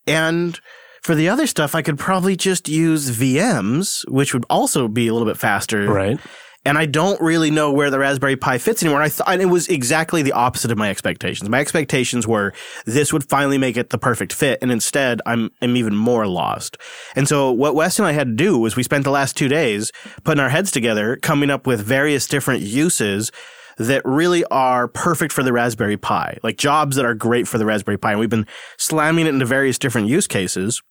And 0.07 0.59
for 1.03 1.15
the 1.15 1.29
other 1.29 1.47
stuff, 1.47 1.75
I 1.75 1.83
could 1.83 1.99
probably 1.99 2.37
just 2.37 2.69
use 2.69 3.11
VMs, 3.11 4.09
which 4.11 4.33
would 4.33 4.47
also 4.49 4.89
be 4.89 5.09
a 5.09 5.13
little 5.13 5.29
bit 5.29 5.37
faster. 5.37 5.93
Right. 5.93 6.19
And 6.67 6.77
I 6.77 6.87
don't 6.87 7.21
really 7.21 7.51
know 7.51 7.71
where 7.71 7.91
the 7.91 7.99
Raspberry 7.99 8.37
Pi 8.37 8.59
fits 8.59 8.83
anymore. 8.83 9.01
And 9.01 9.07
I 9.07 9.09
thought 9.09 9.41
it 9.41 9.47
was 9.47 9.69
exactly 9.69 10.23
the 10.23 10.33
opposite 10.33 10.73
of 10.73 10.79
my 10.79 10.91
expectations. 10.91 11.49
My 11.49 11.61
expectations 11.61 12.27
were 12.27 12.53
this 12.85 13.13
would 13.13 13.29
finally 13.29 13.57
make 13.57 13.77
it 13.77 13.91
the 13.91 13.99
perfect 13.99 14.33
fit. 14.33 14.59
And 14.61 14.73
instead, 14.73 15.23
I'm, 15.27 15.51
I'm 15.63 15.77
even 15.77 15.95
more 15.95 16.27
lost. 16.27 16.77
And 17.15 17.29
so 17.29 17.53
what 17.53 17.77
Wes 17.77 17.99
and 17.99 18.09
I 18.09 18.13
had 18.13 18.27
to 18.27 18.35
do 18.35 18.59
was 18.59 18.75
we 18.75 18.83
spent 18.83 19.05
the 19.05 19.11
last 19.11 19.37
two 19.37 19.49
days 19.49 19.93
putting 20.25 20.41
our 20.41 20.49
heads 20.49 20.73
together, 20.73 21.17
coming 21.17 21.51
up 21.51 21.67
with 21.67 21.81
various 21.81 22.27
different 22.27 22.63
uses 22.63 23.31
that 23.79 24.03
really 24.05 24.45
are 24.47 24.89
perfect 24.89 25.33
for 25.33 25.43
the 25.43 25.53
Raspberry 25.53 25.97
Pi, 25.97 26.39
like 26.43 26.57
jobs 26.57 26.97
that 26.97 27.05
are 27.05 27.15
great 27.15 27.47
for 27.47 27.59
the 27.59 27.67
Raspberry 27.67 27.99
Pi. 27.99 28.13
And 28.13 28.21
we've 28.21 28.31
been 28.31 28.47
slamming 28.77 29.27
it 29.27 29.35
into 29.35 29.45
various 29.45 29.79
different 29.79 30.09
use 30.09 30.27
cases. 30.27 30.83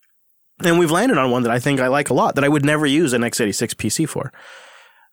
And 0.63 0.79
we've 0.79 0.91
landed 0.91 1.17
on 1.17 1.31
one 1.31 1.43
that 1.43 1.51
I 1.51 1.59
think 1.59 1.81
I 1.81 1.87
like 1.87 2.09
a 2.09 2.13
lot 2.13 2.35
that 2.35 2.45
I 2.45 2.49
would 2.49 2.63
never 2.63 2.85
use 2.85 3.11
an 3.11 3.23
x86 3.23 3.73
PC 3.73 4.07
for. 4.07 4.31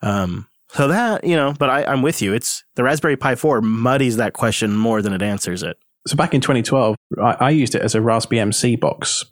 Um, 0.02 0.46
so 0.74 0.88
that, 0.88 1.24
you 1.24 1.36
know, 1.36 1.54
but 1.58 1.70
I, 1.70 1.84
I'm 1.84 2.02
with 2.02 2.22
you. 2.22 2.32
It's 2.34 2.64
the 2.76 2.82
Raspberry 2.84 3.16
Pi 3.16 3.34
4 3.34 3.60
muddies 3.60 4.16
that 4.16 4.32
question 4.32 4.76
more 4.76 5.02
than 5.02 5.12
it 5.12 5.22
answers 5.22 5.62
it. 5.62 5.76
So 6.06 6.16
back 6.16 6.34
in 6.34 6.40
2012, 6.40 6.96
I, 7.22 7.36
I 7.40 7.50
used 7.50 7.74
it 7.74 7.82
as 7.82 7.94
a 7.94 7.98
RaspBMC 8.00 8.80
box, 8.80 9.24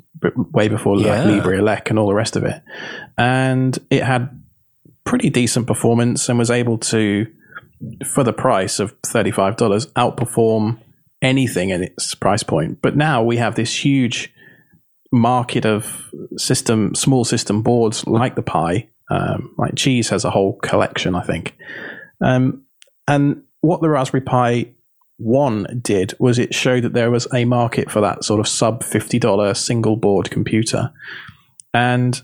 way 0.53 0.68
before 0.68 0.97
like 0.97 1.07
Yeah. 1.07 1.24
LibreELEC 1.24 1.91
and 1.91 1.99
all 1.99 2.07
the 2.07 2.14
rest 2.14 2.36
of 2.36 2.45
it, 2.45 2.62
and 3.18 3.76
it 3.91 4.03
had 4.05 4.41
pretty 5.05 5.30
decent 5.30 5.66
performance 5.66 6.28
and 6.28 6.38
was 6.38 6.51
able 6.51 6.78
to, 6.78 7.26
for 8.07 8.22
the 8.22 8.32
price 8.32 8.78
of 8.78 8.95
$35, 9.03 9.57
outperform 9.95 10.78
anything 11.22 11.70
in 11.70 11.82
its 11.82 12.14
price 12.14 12.43
point. 12.45 12.80
But 12.80 12.97
now 12.97 13.22
we 13.22 13.38
have 13.38 13.57
this 13.57 13.84
huge 13.84 14.32
market 15.11 15.66
of 15.66 16.09
system, 16.36 16.95
small 16.95 17.24
system 17.24 17.62
boards 17.62 18.07
like 18.07 18.36
the 18.36 18.43
Pi. 18.43 18.88
Um, 19.11 19.54
like 19.58 19.74
Cheese 19.74 20.08
has 20.11 20.24
a 20.24 20.30
whole 20.30 20.54
collection, 20.58 21.14
I 21.14 21.22
think. 21.22 21.56
Um, 22.20 22.62
and 23.08 23.42
what 23.61 23.82
the 23.82 23.90
Raspberry 23.90 24.22
Pi 24.22 24.72
one 25.18 25.80
did 25.82 26.14
was 26.18 26.38
it 26.38 26.54
showed 26.54 26.84
that 26.84 26.94
there 26.94 27.11
was 27.11 27.28
a 27.34 27.44
market 27.44 27.90
for 27.90 28.00
that 28.00 28.24
sort 28.24 28.40
of 28.40 28.48
sub 28.48 28.82
$50 28.82 29.56
single 29.56 29.96
board 29.96 30.30
computer. 30.30 30.92
And 31.74 32.20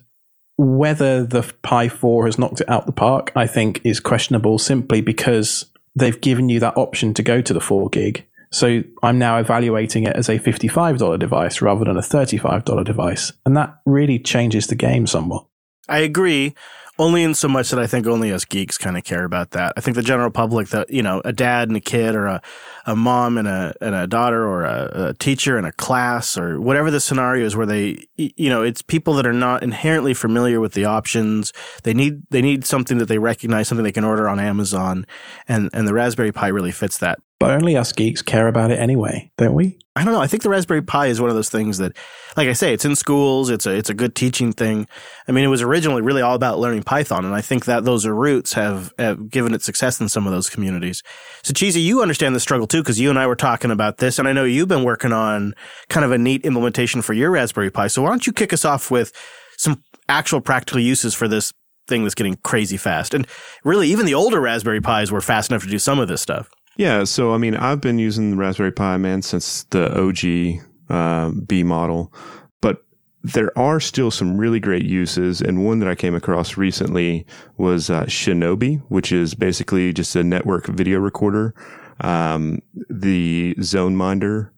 whether 0.57 1.25
the 1.25 1.43
Pi 1.63 1.89
4 1.89 2.27
has 2.27 2.39
knocked 2.39 2.63
it 2.63 2.69
out 2.69 2.87
the 2.87 2.93
park, 2.93 3.33
I 3.37 3.47
think 3.47 3.81
is 3.85 4.01
questionable 4.01 4.59
simply 4.59 5.03
because 5.03 5.67
they've 5.95 6.21
given 6.21 6.49
you 6.49 6.61
that 6.61 6.77
option 6.77 7.13
to 7.15 7.23
go 7.23 7.43
to 7.43 7.53
the 7.53 7.61
4 7.61 7.91
gig. 7.91 8.27
So 8.51 8.83
I'm 9.03 9.19
now 9.19 9.39
evaluating 9.39 10.05
it 10.05 10.17
as 10.17 10.29
a 10.29 10.39
$55 10.39 11.19
device 11.19 11.61
rather 11.61 11.85
than 11.85 11.97
a 11.97 12.01
$35 12.01 12.85
device. 12.85 13.33
And 13.45 13.57
that 13.57 13.77
really 13.85 14.19
changes 14.19 14.69
the 14.69 14.75
game 14.75 15.07
somewhat. 15.07 15.47
I 15.89 15.99
agree, 15.99 16.55
only 16.99 17.23
in 17.23 17.35
so 17.35 17.49
much 17.49 17.71
that 17.71 17.79
I 17.79 17.87
think 17.87 18.07
only 18.07 18.33
us 18.33 18.45
geeks 18.45 18.79
kind 18.79 18.97
of 18.97 19.05
care 19.05 19.25
about 19.25 19.51
that. 19.51 19.75
I 19.77 19.81
think 19.81 19.97
the 19.97 20.03
general 20.03 20.31
public, 20.31 20.69
that 20.69 20.91
you 20.91 21.03
know, 21.03 21.21
a 21.25 21.33
dad 21.33 21.69
and 21.69 21.77
a 21.77 21.81
kid, 21.81 22.15
or 22.15 22.27
a, 22.27 22.43
a 22.87 22.97
mom 22.97 23.37
and 23.39 23.47
a 23.47 23.75
and 23.81 23.95
a 23.95 24.07
daughter, 24.07 24.47
or 24.47 24.65
a, 24.65 25.09
a 25.09 25.15
teacher 25.15 25.59
and 25.59 25.67
a 25.67 25.73
class, 25.73 26.39
or 26.39 26.61
whatever 26.61 26.91
the 26.91 27.01
scenario 27.01 27.45
is, 27.45 27.55
where 27.55 27.67
they, 27.67 28.07
you 28.17 28.49
know, 28.49 28.63
it's 28.63 28.83
people 28.83 29.15
that 29.15 29.27
are 29.27 29.33
not 29.33 29.63
inherently 29.63 30.15
familiar 30.15 30.59
with 30.61 30.73
the 30.73 30.85
options. 30.87 31.53
They 31.83 31.95
need 31.95 32.23
they 32.31 32.43
need 32.43 32.65
something 32.65 32.99
that 32.99 33.07
they 33.07 33.19
recognize, 33.19 33.69
something 33.69 33.85
they 33.85 33.93
can 33.93 34.05
order 34.05 34.29
on 34.29 34.41
Amazon, 34.41 35.07
and 35.47 35.71
and 35.73 35.87
the 35.87 35.95
Raspberry 35.95 36.33
Pi 36.33 36.49
really 36.49 36.73
fits 36.73 36.99
that. 36.99 37.19
But 37.47 37.55
only 37.55 37.77
us 37.77 37.93
geeks 37.93 38.23
care 38.23 38.49
about 38.49 38.73
it 38.73 38.81
anyway, 38.81 39.31
don't 39.39 39.55
we? 39.55 39.79
I 39.95 40.03
don't 40.03 40.13
know. 40.13 40.21
I 40.21 40.27
think 40.27 40.43
the 40.43 40.49
Raspberry 40.49 40.83
Pi 40.83 41.07
is 41.07 41.21
one 41.21 41.31
of 41.31 41.37
those 41.37 41.49
things 41.49 41.79
that, 41.79 41.97
like 42.37 42.49
I 42.49 42.53
say, 42.55 42.75
it's 42.75 42.85
in 42.85 42.97
schools. 42.97 43.51
It's 43.51 43.67
a 43.67 43.71
it's 43.71 43.89
a 43.89 43.95
good 43.95 44.17
teaching 44.17 44.53
thing. 44.53 44.89
I 45.29 45.31
mean, 45.31 45.45
it 45.45 45.47
was 45.47 45.63
originally 45.63 46.03
really 46.03 46.23
all 46.23 46.35
about 46.35 46.59
learning 46.59 46.83
Python, 46.83 47.25
and 47.25 47.33
I 47.33 47.43
think 47.43 47.67
that 47.67 47.85
those 47.85 48.05
roots 48.05 48.55
have, 48.55 48.93
have 48.99 49.31
given 49.31 49.55
it 49.55 49.63
success 49.63 50.01
in 50.01 50.09
some 50.09 50.27
of 50.27 50.33
those 50.33 50.51
communities. 50.51 51.05
So, 51.45 51.53
Cheesy, 51.53 51.81
you 51.81 52.03
understand 52.03 52.35
the 52.35 52.41
struggle 52.41 52.67
too, 52.67 52.83
because 52.83 52.99
you 52.99 53.11
and 53.11 53.19
I 53.19 53.29
were 53.29 53.37
talking 53.37 53.71
about 53.71 53.99
this, 53.99 54.19
and 54.19 54.27
I 54.27 54.33
know 54.33 54.43
you've 54.43 54.67
been 54.67 54.83
working 54.83 55.13
on 55.13 55.55
kind 55.89 56.05
of 56.05 56.11
a 56.11 56.19
neat 56.19 56.45
implementation 56.45 57.01
for 57.01 57.13
your 57.13 57.31
Raspberry 57.31 57.71
Pi. 57.71 57.87
So, 57.87 58.03
why 58.03 58.09
don't 58.09 58.27
you 58.27 58.33
kick 58.33 58.53
us 58.53 58.65
off 58.65 58.91
with 58.91 59.13
some 59.57 59.85
actual 60.09 60.41
practical 60.41 60.81
uses 60.81 61.15
for 61.15 61.29
this 61.29 61.53
thing 61.87 62.03
that's 62.03 62.17
getting 62.17 62.39
crazy 62.43 62.77
fast? 62.77 63.15
And 63.15 63.25
really, 63.63 63.87
even 63.91 64.05
the 64.05 64.15
older 64.15 64.41
Raspberry 64.41 64.81
Pis 64.81 65.13
were 65.13 65.21
fast 65.21 65.53
enough 65.53 65.63
to 65.63 65.71
do 65.71 65.79
some 65.79 66.01
of 66.01 66.09
this 66.09 66.21
stuff. 66.21 66.51
Yeah, 66.77 67.05
so 67.05 67.33
I 67.33 67.39
mean, 67.39 67.57
I've 67.57 67.81
been 67.81 67.99
using 67.99 68.33
the 68.33 68.37
Raspberry 68.37 68.71
Pi 68.71 68.99
man 68.99 69.23
since 69.23 69.65
the 69.65 69.91
OG 69.99 70.63
uh, 70.91 71.31
B 71.47 71.63
model, 71.63 72.13
but 72.61 72.85
there 73.23 73.57
are 73.59 73.81
still 73.81 74.11
some 74.11 74.37
really 74.37 74.61
great 74.61 74.85
uses, 74.85 75.41
and 75.41 75.65
one 75.65 75.79
that 75.79 75.89
I 75.89 75.95
came 75.95 76.15
across 76.15 76.59
recently 76.59 77.27
was 77.57 77.89
uh, 77.89 78.05
Shinobi, 78.05 78.83
which 78.89 79.11
is 79.11 79.35
basically 79.35 79.95
just 79.95 80.15
a 80.17 80.23
network 80.23 80.67
video 80.67 80.99
recorder. 80.99 81.55
Um, 82.01 82.61
the 82.91 83.55
ZoneMinder, 83.59 84.51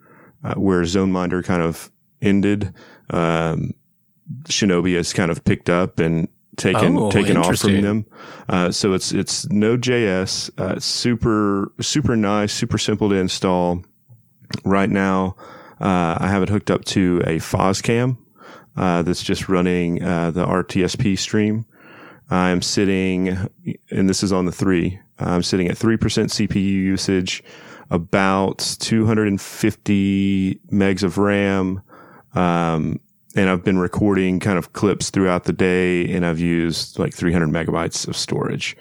uh, 0.42 0.54
where 0.54 0.82
ZoneMinder 0.82 1.44
kind 1.44 1.62
of 1.62 1.92
ended, 2.20 2.74
um, 3.10 3.74
Shinobi 4.44 4.96
has 4.96 5.12
kind 5.12 5.30
of 5.30 5.44
picked 5.44 5.70
up 5.70 6.00
and 6.00 6.28
taken 6.58 6.98
Oh, 6.98 7.10
taken 7.10 7.36
off 7.36 7.56
from 7.58 7.80
them. 7.80 8.06
Uh, 8.48 8.70
so 8.70 8.92
it's 8.92 9.12
it's 9.12 9.48
Node.js, 9.50 10.50
uh, 10.58 10.78
super 10.78 11.72
super 11.80 12.16
nice, 12.16 12.52
super 12.52 12.76
simple 12.78 13.08
to 13.08 13.14
install. 13.14 13.82
Right 14.64 14.90
now, 14.90 15.36
uh, 15.80 16.16
I 16.18 16.28
have 16.28 16.42
it 16.42 16.48
hooked 16.48 16.70
up 16.70 16.84
to 16.86 17.22
a 17.26 17.36
Foscam 17.36 18.16
uh, 18.76 19.02
that's 19.02 19.22
just 19.22 19.48
running 19.48 20.02
uh, 20.02 20.30
the 20.30 20.44
RTSP 20.44 21.18
stream. 21.18 21.66
I'm 22.30 22.60
sitting, 22.62 23.28
and 23.90 24.08
this 24.08 24.22
is 24.22 24.32
on 24.32 24.44
the 24.44 24.52
three. 24.52 24.98
I'm 25.18 25.42
sitting 25.42 25.68
at 25.68 25.78
three 25.78 25.96
percent 25.96 26.30
CPU 26.30 26.56
usage, 26.56 27.42
about 27.90 28.76
250 28.80 30.60
megs 30.70 31.02
of 31.02 31.18
RAM. 31.18 31.82
Um, 32.34 33.00
and 33.38 33.48
I've 33.48 33.62
been 33.62 33.78
recording 33.78 34.40
kind 34.40 34.58
of 34.58 34.72
clips 34.72 35.10
throughout 35.10 35.44
the 35.44 35.52
day, 35.52 36.12
and 36.12 36.26
I've 36.26 36.40
used 36.40 36.98
like 36.98 37.14
300 37.14 37.48
megabytes 37.48 38.08
of 38.08 38.16
storage. 38.16 38.76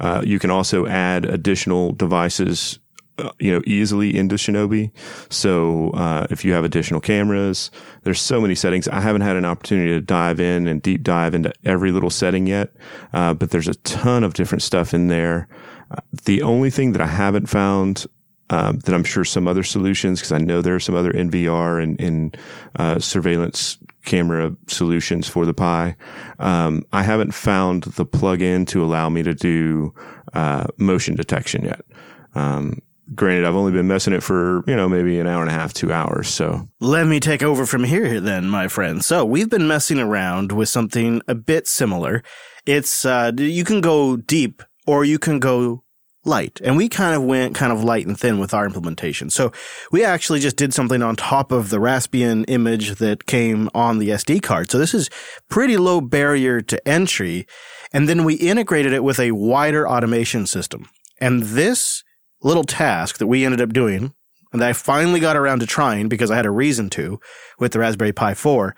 Uh, 0.00 0.22
you 0.24 0.40
can 0.40 0.50
also 0.50 0.86
add 0.86 1.24
additional 1.24 1.92
devices, 1.92 2.80
uh, 3.18 3.30
you 3.38 3.52
know, 3.52 3.62
easily 3.66 4.16
into 4.16 4.34
Shinobi. 4.34 4.90
So 5.30 5.90
uh, 5.90 6.26
if 6.28 6.44
you 6.44 6.52
have 6.54 6.64
additional 6.64 7.00
cameras, 7.00 7.70
there's 8.02 8.20
so 8.20 8.40
many 8.40 8.56
settings. 8.56 8.88
I 8.88 9.00
haven't 9.00 9.22
had 9.22 9.36
an 9.36 9.44
opportunity 9.44 9.90
to 9.92 10.00
dive 10.00 10.40
in 10.40 10.66
and 10.66 10.82
deep 10.82 11.04
dive 11.04 11.34
into 11.34 11.52
every 11.64 11.92
little 11.92 12.10
setting 12.10 12.48
yet, 12.48 12.70
uh, 13.12 13.34
but 13.34 13.50
there's 13.50 13.68
a 13.68 13.74
ton 13.74 14.24
of 14.24 14.34
different 14.34 14.62
stuff 14.62 14.92
in 14.92 15.06
there. 15.06 15.46
Uh, 15.90 16.00
the 16.24 16.42
only 16.42 16.70
thing 16.70 16.92
that 16.92 17.00
I 17.00 17.06
haven't 17.06 17.46
found 17.46 18.06
um, 18.50 18.80
that 18.80 18.94
I'm 18.94 19.04
sure 19.04 19.24
some 19.24 19.46
other 19.46 19.62
solutions, 19.62 20.18
because 20.18 20.32
I 20.32 20.38
know 20.38 20.60
there 20.60 20.74
are 20.74 20.80
some 20.80 20.96
other 20.96 21.12
NVR 21.12 21.82
and, 21.82 22.00
and 22.00 22.36
uh, 22.76 22.98
surveillance 22.98 23.78
camera 24.04 24.56
solutions 24.66 25.28
for 25.28 25.46
the 25.46 25.54
Pi. 25.54 25.96
Um, 26.38 26.84
I 26.92 27.02
haven't 27.02 27.32
found 27.32 27.84
the 27.84 28.04
plug-in 28.04 28.66
to 28.66 28.82
allow 28.84 29.08
me 29.08 29.22
to 29.22 29.34
do 29.34 29.94
uh, 30.32 30.66
motion 30.76 31.14
detection 31.14 31.64
yet. 31.64 31.82
Um, 32.34 32.80
granted, 33.14 33.44
I've 33.44 33.56
only 33.56 33.72
been 33.72 33.88
messing 33.88 34.12
it 34.12 34.22
for 34.22 34.62
you 34.66 34.76
know 34.76 34.88
maybe 34.88 35.18
an 35.18 35.26
hour 35.26 35.42
and 35.42 35.50
a 35.50 35.54
half, 35.54 35.72
two 35.72 35.92
hours. 35.92 36.28
So 36.28 36.68
Let 36.80 37.06
me 37.06 37.20
take 37.20 37.42
over 37.42 37.66
from 37.66 37.84
here 37.84 38.20
then, 38.20 38.48
my 38.48 38.68
friend. 38.68 39.04
So 39.04 39.24
we've 39.24 39.50
been 39.50 39.68
messing 39.68 39.98
around 39.98 40.52
with 40.52 40.68
something 40.68 41.22
a 41.28 41.34
bit 41.34 41.66
similar. 41.66 42.22
It's, 42.66 43.04
uh, 43.04 43.32
you 43.36 43.64
can 43.64 43.80
go 43.80 44.16
deep 44.16 44.62
or 44.86 45.04
you 45.04 45.18
can 45.18 45.38
go 45.38 45.82
light. 46.24 46.60
And 46.62 46.76
we 46.76 46.88
kind 46.88 47.14
of 47.14 47.24
went 47.24 47.54
kind 47.54 47.72
of 47.72 47.82
light 47.82 48.06
and 48.06 48.18
thin 48.18 48.38
with 48.38 48.52
our 48.52 48.66
implementation. 48.66 49.30
So 49.30 49.52
we 49.90 50.04
actually 50.04 50.40
just 50.40 50.56
did 50.56 50.74
something 50.74 51.02
on 51.02 51.16
top 51.16 51.50
of 51.50 51.70
the 51.70 51.78
Raspbian 51.78 52.44
image 52.48 52.96
that 52.96 53.26
came 53.26 53.70
on 53.74 53.98
the 53.98 54.10
SD 54.10 54.42
card. 54.42 54.70
So 54.70 54.78
this 54.78 54.94
is 54.94 55.08
pretty 55.48 55.76
low 55.76 56.00
barrier 56.00 56.60
to 56.60 56.88
entry. 56.88 57.46
And 57.92 58.08
then 58.08 58.24
we 58.24 58.34
integrated 58.34 58.92
it 58.92 59.02
with 59.02 59.18
a 59.18 59.32
wider 59.32 59.88
automation 59.88 60.46
system. 60.46 60.88
And 61.18 61.42
this 61.42 62.04
little 62.42 62.64
task 62.64 63.18
that 63.18 63.26
we 63.26 63.44
ended 63.44 63.60
up 63.60 63.72
doing 63.72 64.14
and 64.52 64.60
that 64.60 64.68
I 64.68 64.72
finally 64.72 65.20
got 65.20 65.36
around 65.36 65.60
to 65.60 65.66
trying 65.66 66.08
because 66.08 66.30
I 66.30 66.36
had 66.36 66.46
a 66.46 66.50
reason 66.50 66.90
to 66.90 67.20
with 67.58 67.72
the 67.72 67.78
Raspberry 67.78 68.12
Pi 68.12 68.34
4 68.34 68.74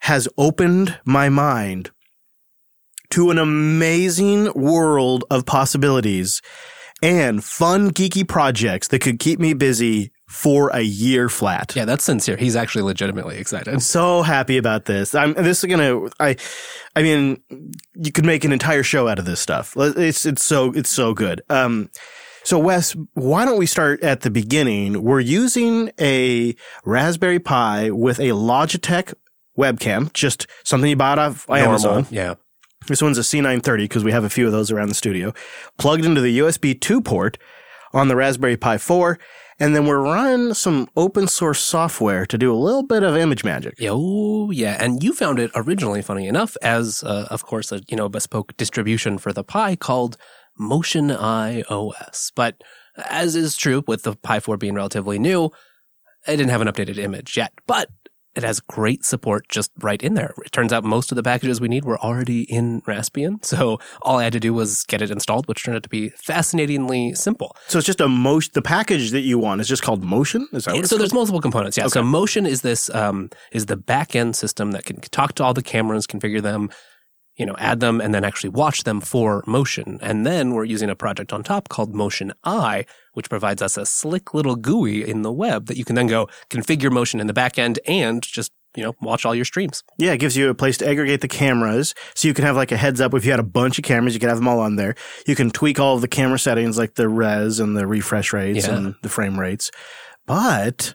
has 0.00 0.28
opened 0.36 0.98
my 1.04 1.28
mind 1.28 1.90
to 3.10 3.30
an 3.30 3.38
amazing 3.38 4.52
world 4.54 5.24
of 5.30 5.46
possibilities 5.46 6.40
and 7.02 7.44
fun 7.44 7.90
geeky 7.90 8.26
projects 8.26 8.88
that 8.88 9.00
could 9.00 9.18
keep 9.18 9.38
me 9.38 9.54
busy 9.54 10.10
for 10.26 10.70
a 10.70 10.80
year 10.80 11.28
flat. 11.28 11.74
Yeah, 11.76 11.84
that's 11.84 12.02
sincere. 12.02 12.36
He's 12.36 12.56
actually 12.56 12.82
legitimately 12.82 13.36
excited. 13.36 13.72
I'm 13.72 13.80
so 13.80 14.22
happy 14.22 14.56
about 14.56 14.86
this. 14.86 15.14
I'm 15.14 15.34
this 15.34 15.62
is 15.62 15.70
gonna. 15.70 16.08
I, 16.18 16.36
I 16.96 17.02
mean, 17.02 17.40
you 17.94 18.10
could 18.10 18.24
make 18.24 18.44
an 18.44 18.52
entire 18.52 18.82
show 18.82 19.06
out 19.06 19.18
of 19.18 19.26
this 19.26 19.40
stuff. 19.40 19.74
It's 19.76 20.26
it's 20.26 20.42
so 20.42 20.72
it's 20.72 20.90
so 20.90 21.14
good. 21.14 21.42
Um, 21.50 21.90
so 22.42 22.58
Wes, 22.58 22.96
why 23.14 23.44
don't 23.44 23.58
we 23.58 23.66
start 23.66 24.02
at 24.02 24.20
the 24.20 24.30
beginning? 24.30 25.02
We're 25.02 25.20
using 25.20 25.90
a 26.00 26.54
Raspberry 26.84 27.38
Pi 27.38 27.90
with 27.90 28.18
a 28.18 28.30
Logitech 28.30 29.14
webcam, 29.56 30.12
just 30.12 30.46
something 30.62 30.90
you 30.90 30.96
bought 30.96 31.18
off 31.18 31.48
Amazon. 31.48 32.06
Yeah. 32.10 32.34
This 32.86 33.00
one's 33.00 33.18
a 33.18 33.22
C930 33.22 33.78
because 33.78 34.04
we 34.04 34.12
have 34.12 34.24
a 34.24 34.30
few 34.30 34.46
of 34.46 34.52
those 34.52 34.70
around 34.70 34.88
the 34.88 34.94
studio. 34.94 35.32
Plugged 35.78 36.04
into 36.04 36.20
the 36.20 36.38
USB 36.38 36.78
2 36.78 37.00
port 37.00 37.38
on 37.92 38.08
the 38.08 38.16
Raspberry 38.16 38.56
Pi 38.56 38.78
4. 38.78 39.18
And 39.60 39.74
then 39.74 39.86
we're 39.86 40.02
running 40.02 40.52
some 40.54 40.88
open 40.96 41.28
source 41.28 41.60
software 41.60 42.26
to 42.26 42.36
do 42.36 42.52
a 42.52 42.56
little 42.56 42.82
bit 42.82 43.04
of 43.04 43.16
image 43.16 43.44
magic. 43.44 43.74
Oh 43.82 44.50
yeah, 44.50 44.76
and 44.80 45.02
you 45.02 45.12
found 45.12 45.38
it 45.38 45.52
originally, 45.54 46.02
funny 46.02 46.26
enough, 46.26 46.56
as 46.60 47.04
uh, 47.04 47.28
of 47.30 47.44
course 47.46 47.70
a 47.70 47.80
you 47.88 47.96
know 47.96 48.08
bespoke 48.08 48.56
distribution 48.56 49.16
for 49.16 49.32
the 49.32 49.44
Pi 49.44 49.76
called 49.76 50.16
motionEyeOS. 50.60 52.32
But 52.34 52.62
as 53.08 53.36
is 53.36 53.56
true 53.56 53.84
with 53.86 54.02
the 54.02 54.16
Pi 54.16 54.40
4 54.40 54.56
being 54.56 54.74
relatively 54.74 55.20
new, 55.20 55.52
it 56.26 56.36
didn't 56.36 56.50
have 56.50 56.60
an 56.60 56.68
updated 56.68 56.98
image 56.98 57.36
yet. 57.36 57.52
But 57.68 57.90
it 58.36 58.42
has 58.42 58.60
great 58.60 59.04
support 59.04 59.48
just 59.48 59.70
right 59.80 60.02
in 60.02 60.14
there. 60.14 60.34
It 60.44 60.52
turns 60.52 60.72
out 60.72 60.84
most 60.84 61.12
of 61.12 61.16
the 61.16 61.22
packages 61.22 61.60
we 61.60 61.68
need 61.68 61.84
were 61.84 61.98
already 61.98 62.42
in 62.42 62.80
Raspbian, 62.82 63.44
so 63.44 63.78
all 64.02 64.18
I 64.18 64.24
had 64.24 64.32
to 64.34 64.40
do 64.40 64.52
was 64.52 64.84
get 64.84 65.00
it 65.02 65.10
installed, 65.10 65.46
which 65.48 65.64
turned 65.64 65.76
out 65.76 65.82
to 65.84 65.88
be 65.88 66.10
fascinatingly 66.10 67.14
simple. 67.14 67.56
So 67.68 67.78
it's 67.78 67.86
just 67.86 68.00
a 68.00 68.08
motion. 68.08 68.50
The 68.54 68.62
package 68.62 69.10
that 69.12 69.20
you 69.20 69.38
want 69.38 69.60
is 69.60 69.68
just 69.68 69.82
called 69.82 70.02
Motion. 70.04 70.46
Is 70.52 70.64
that 70.64 70.72
what 70.72 70.76
Yeah, 70.80 70.82
so 70.84 70.88
called? 70.90 71.00
there's 71.00 71.14
multiple 71.14 71.40
components. 71.40 71.76
Yeah. 71.76 71.86
So 71.86 72.02
Motion 72.02 72.44
is 72.46 72.62
this 72.62 72.90
um, 72.94 73.30
is 73.52 73.66
the 73.66 73.76
back 73.76 74.14
end 74.14 74.36
system 74.36 74.72
that 74.72 74.84
can 74.84 75.00
talk 75.00 75.34
to 75.36 75.44
all 75.44 75.54
the 75.54 75.62
cameras, 75.62 76.06
configure 76.06 76.42
them, 76.42 76.70
you 77.36 77.44
know, 77.46 77.54
add 77.58 77.80
them, 77.80 78.00
and 78.00 78.14
then 78.14 78.24
actually 78.24 78.50
watch 78.50 78.84
them 78.84 79.00
for 79.00 79.42
motion. 79.46 79.98
And 80.00 80.24
then 80.26 80.54
we're 80.54 80.64
using 80.64 80.88
a 80.90 80.94
project 80.94 81.32
on 81.32 81.42
top 81.42 81.68
called 81.68 81.94
Motion 81.94 82.32
Eye, 82.44 82.84
which 83.14 83.28
provides 83.28 83.60
us 83.62 83.76
a 83.76 83.84
slick 83.86 84.34
little 84.34 84.56
GUI 84.56 85.08
in 85.08 85.22
the 85.22 85.32
web 85.32 85.66
that 85.66 85.76
you 85.76 85.84
can 85.84 85.96
then 85.96 86.06
go 86.06 86.28
configure 86.50 86.92
motion 86.92 87.20
in 87.20 87.26
the 87.26 87.32
back 87.32 87.58
end 87.58 87.78
and 87.86 88.22
just 88.22 88.52
you 88.76 88.82
know 88.82 88.94
watch 89.00 89.24
all 89.24 89.34
your 89.34 89.44
streams. 89.44 89.82
Yeah, 89.98 90.12
it 90.12 90.18
gives 90.18 90.36
you 90.36 90.48
a 90.48 90.54
place 90.54 90.76
to 90.78 90.88
aggregate 90.88 91.20
the 91.20 91.28
cameras. 91.28 91.94
So 92.14 92.26
you 92.28 92.34
can 92.34 92.44
have 92.44 92.56
like 92.56 92.72
a 92.72 92.76
heads 92.76 93.00
up 93.00 93.14
if 93.14 93.24
you 93.24 93.30
had 93.30 93.40
a 93.40 93.44
bunch 93.44 93.78
of 93.78 93.84
cameras, 93.84 94.14
you 94.14 94.20
can 94.20 94.28
have 94.28 94.38
them 94.38 94.48
all 94.48 94.58
on 94.60 94.76
there. 94.76 94.94
You 95.26 95.34
can 95.36 95.50
tweak 95.50 95.78
all 95.80 95.94
of 95.94 96.00
the 96.00 96.08
camera 96.08 96.38
settings 96.38 96.76
like 96.78 96.94
the 96.94 97.08
res 97.08 97.58
and 97.60 97.76
the 97.76 97.86
refresh 97.86 98.32
rates 98.32 98.66
Yeah. 98.66 98.74
and 98.76 98.94
the 99.02 99.08
frame 99.08 99.38
rates. 99.38 99.70
But 100.26 100.94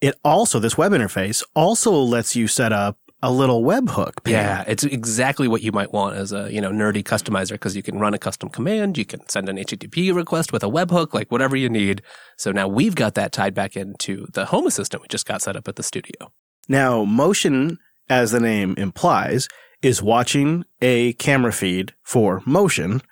it 0.00 0.14
also, 0.24 0.58
this 0.60 0.78
web 0.78 0.92
interface 0.92 1.42
also 1.54 1.90
lets 1.92 2.36
you 2.36 2.46
set 2.46 2.72
up 2.72 2.98
a 3.22 3.32
little 3.32 3.62
webhook. 3.62 4.12
Yeah, 4.26 4.64
it's 4.66 4.84
exactly 4.84 5.48
what 5.48 5.62
you 5.62 5.72
might 5.72 5.92
want 5.92 6.16
as 6.16 6.32
a 6.32 6.52
you 6.52 6.60
know 6.60 6.70
nerdy 6.70 7.02
customizer 7.02 7.52
because 7.52 7.76
you 7.76 7.82
can 7.82 7.98
run 7.98 8.14
a 8.14 8.18
custom 8.18 8.48
command, 8.48 8.96
you 8.98 9.04
can 9.04 9.26
send 9.28 9.48
an 9.48 9.56
HTTP 9.56 10.14
request 10.14 10.52
with 10.52 10.62
a 10.62 10.68
webhook, 10.68 11.14
like 11.14 11.30
whatever 11.30 11.56
you 11.56 11.68
need. 11.68 12.02
So 12.36 12.52
now 12.52 12.68
we've 12.68 12.94
got 12.94 13.14
that 13.14 13.32
tied 13.32 13.54
back 13.54 13.76
into 13.76 14.26
the 14.32 14.46
Home 14.46 14.66
Assistant 14.66 15.02
we 15.02 15.08
just 15.08 15.26
got 15.26 15.42
set 15.42 15.56
up 15.56 15.68
at 15.68 15.76
the 15.76 15.82
studio. 15.82 16.32
Now, 16.68 17.04
motion, 17.04 17.78
as 18.08 18.30
the 18.30 18.40
name 18.40 18.74
implies, 18.76 19.48
is 19.82 20.02
watching 20.02 20.64
a 20.82 21.14
camera 21.14 21.52
feed 21.52 21.94
for 22.02 22.42
motion, 22.44 23.02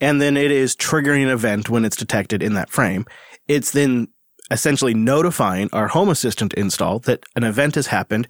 and 0.00 0.20
then 0.20 0.36
it 0.36 0.50
is 0.50 0.74
triggering 0.76 1.22
an 1.22 1.28
event 1.28 1.68
when 1.68 1.84
it's 1.84 1.96
detected 1.96 2.42
in 2.42 2.54
that 2.54 2.70
frame. 2.70 3.04
It's 3.46 3.72
then 3.72 4.08
essentially 4.50 4.94
notifying 4.94 5.68
our 5.72 5.88
Home 5.88 6.08
Assistant 6.08 6.54
install 6.54 6.98
that 7.00 7.24
an 7.36 7.44
event 7.44 7.74
has 7.76 7.88
happened. 7.88 8.28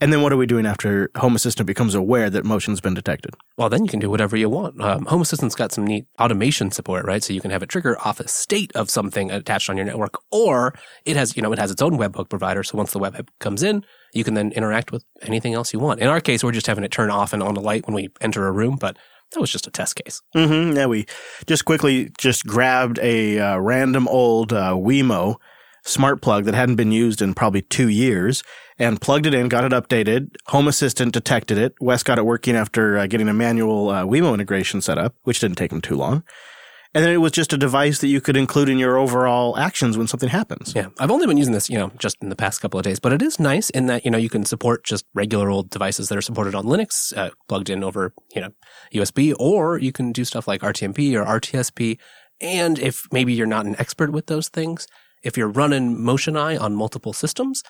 And 0.00 0.12
then 0.12 0.22
what 0.22 0.32
are 0.32 0.36
we 0.36 0.46
doing 0.46 0.66
after 0.66 1.10
Home 1.16 1.36
Assistant 1.36 1.66
becomes 1.66 1.94
aware 1.94 2.28
that 2.28 2.44
motion's 2.44 2.80
been 2.80 2.94
detected? 2.94 3.34
Well, 3.56 3.68
then 3.68 3.84
you 3.84 3.90
can 3.90 4.00
do 4.00 4.10
whatever 4.10 4.36
you 4.36 4.50
want. 4.50 4.80
Um, 4.80 5.06
Home 5.06 5.22
Assistant's 5.22 5.54
got 5.54 5.72
some 5.72 5.86
neat 5.86 6.06
automation 6.20 6.70
support, 6.72 7.06
right? 7.06 7.22
So 7.22 7.32
you 7.32 7.40
can 7.40 7.52
have 7.52 7.62
it 7.62 7.68
trigger 7.68 7.96
off 8.04 8.18
a 8.18 8.26
state 8.26 8.72
of 8.74 8.90
something 8.90 9.30
attached 9.30 9.70
on 9.70 9.76
your 9.76 9.86
network, 9.86 10.18
or 10.30 10.74
it 11.04 11.16
has, 11.16 11.36
you 11.36 11.42
know, 11.42 11.52
it 11.52 11.58
has 11.58 11.70
its 11.70 11.80
own 11.80 11.96
webhook 11.96 12.28
provider. 12.28 12.62
So 12.62 12.76
once 12.76 12.92
the 12.92 12.98
webhook 13.00 13.28
comes 13.38 13.62
in, 13.62 13.84
you 14.12 14.24
can 14.24 14.34
then 14.34 14.52
interact 14.52 14.90
with 14.90 15.04
anything 15.22 15.54
else 15.54 15.72
you 15.72 15.78
want. 15.78 16.00
In 16.00 16.08
our 16.08 16.20
case, 16.20 16.42
we're 16.42 16.52
just 16.52 16.66
having 16.66 16.84
it 16.84 16.90
turn 16.90 17.10
off 17.10 17.32
and 17.32 17.42
on 17.42 17.56
a 17.56 17.60
light 17.60 17.86
when 17.86 17.94
we 17.94 18.08
enter 18.20 18.46
a 18.46 18.52
room, 18.52 18.76
but 18.76 18.96
that 19.32 19.40
was 19.40 19.50
just 19.50 19.66
a 19.66 19.70
test 19.70 19.96
case. 19.96 20.22
Mm-hmm. 20.34 20.76
Yeah, 20.76 20.86
we 20.86 21.06
just 21.46 21.64
quickly 21.64 22.10
just 22.18 22.46
grabbed 22.46 22.98
a 23.00 23.38
uh, 23.38 23.58
random 23.58 24.08
old 24.08 24.52
uh, 24.52 24.72
Wemo 24.72 25.36
smart 25.84 26.22
plug 26.22 26.44
that 26.44 26.54
hadn't 26.54 26.76
been 26.76 26.92
used 26.92 27.20
in 27.20 27.34
probably 27.34 27.62
two 27.62 27.88
years 27.88 28.42
and 28.78 29.00
plugged 29.00 29.26
it 29.26 29.34
in, 29.34 29.48
got 29.48 29.64
it 29.64 29.72
updated. 29.72 30.34
Home 30.46 30.66
Assistant 30.66 31.12
detected 31.12 31.58
it. 31.58 31.74
Wes 31.80 32.02
got 32.02 32.18
it 32.18 32.26
working 32.26 32.56
after 32.56 32.98
uh, 32.98 33.06
getting 33.06 33.28
a 33.28 33.34
manual 33.34 33.90
uh, 33.90 34.04
Wemo 34.04 34.34
integration 34.34 34.80
set 34.80 34.98
up, 34.98 35.14
which 35.22 35.40
didn't 35.40 35.56
take 35.56 35.72
him 35.72 35.80
too 35.80 35.96
long. 35.96 36.24
And 36.94 37.04
then 37.04 37.12
it 37.12 37.16
was 37.16 37.32
just 37.32 37.52
a 37.52 37.58
device 37.58 37.98
that 37.98 38.06
you 38.06 38.20
could 38.20 38.36
include 38.36 38.68
in 38.68 38.78
your 38.78 38.96
overall 38.96 39.58
actions 39.58 39.98
when 39.98 40.06
something 40.06 40.28
happens. 40.28 40.72
Yeah. 40.76 40.86
I've 41.00 41.10
only 41.10 41.26
been 41.26 41.36
using 41.36 41.52
this, 41.52 41.68
you 41.68 41.76
know, 41.76 41.90
just 41.98 42.16
in 42.22 42.28
the 42.28 42.36
past 42.36 42.60
couple 42.60 42.78
of 42.78 42.84
days, 42.84 43.00
but 43.00 43.12
it 43.12 43.20
is 43.20 43.40
nice 43.40 43.68
in 43.70 43.86
that, 43.86 44.04
you 44.04 44.12
know, 44.12 44.18
you 44.18 44.30
can 44.30 44.44
support 44.44 44.84
just 44.84 45.04
regular 45.12 45.50
old 45.50 45.70
devices 45.70 46.08
that 46.08 46.16
are 46.16 46.22
supported 46.22 46.54
on 46.54 46.64
Linux, 46.64 47.16
uh, 47.16 47.30
plugged 47.48 47.68
in 47.68 47.82
over, 47.82 48.14
you 48.32 48.40
know, 48.40 48.50
USB, 48.92 49.34
or 49.40 49.76
you 49.76 49.90
can 49.90 50.12
do 50.12 50.24
stuff 50.24 50.46
like 50.46 50.60
RTMP 50.60 51.14
or 51.14 51.24
RTSP. 51.24 51.98
And 52.40 52.78
if 52.78 53.08
maybe 53.10 53.32
you're 53.32 53.48
not 53.48 53.66
an 53.66 53.74
expert 53.80 54.12
with 54.12 54.26
those 54.26 54.48
things, 54.48 54.86
if 55.24 55.36
you're 55.36 55.48
running 55.48 56.02
Motion 56.02 56.36
Eye 56.36 56.56
on 56.56 56.76
multiple 56.76 57.12
systems, 57.12 57.62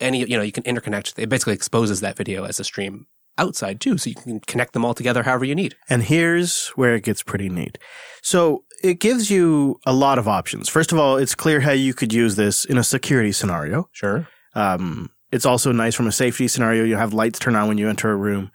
any, 0.00 0.20
you 0.20 0.36
know, 0.36 0.42
you 0.42 0.52
can 0.52 0.64
interconnect. 0.64 1.18
It 1.18 1.28
basically 1.28 1.54
exposes 1.54 2.00
that 2.00 2.16
video 2.16 2.44
as 2.44 2.58
a 2.58 2.64
stream 2.64 3.06
outside 3.38 3.80
too. 3.80 3.98
So 3.98 4.10
you 4.10 4.16
can 4.16 4.40
connect 4.40 4.72
them 4.72 4.84
all 4.84 4.94
together 4.94 5.22
however 5.22 5.44
you 5.44 5.54
need. 5.54 5.76
And 5.88 6.02
here's 6.02 6.68
where 6.70 6.94
it 6.94 7.04
gets 7.04 7.22
pretty 7.22 7.48
neat. 7.48 7.78
So 8.22 8.64
it 8.82 9.00
gives 9.00 9.30
you 9.30 9.78
a 9.86 9.92
lot 9.92 10.18
of 10.18 10.28
options. 10.28 10.68
First 10.68 10.92
of 10.92 10.98
all, 10.98 11.16
it's 11.16 11.34
clear 11.34 11.60
how 11.60 11.72
you 11.72 11.94
could 11.94 12.12
use 12.12 12.36
this 12.36 12.64
in 12.64 12.78
a 12.78 12.84
security 12.84 13.32
scenario. 13.32 13.88
Sure. 13.92 14.28
Um, 14.54 15.10
it's 15.32 15.46
also 15.46 15.72
nice 15.72 15.94
from 15.94 16.06
a 16.06 16.12
safety 16.12 16.46
scenario. 16.48 16.84
You 16.84 16.96
have 16.96 17.12
lights 17.12 17.38
turn 17.38 17.56
on 17.56 17.66
when 17.66 17.78
you 17.78 17.88
enter 17.88 18.10
a 18.10 18.16
room. 18.16 18.52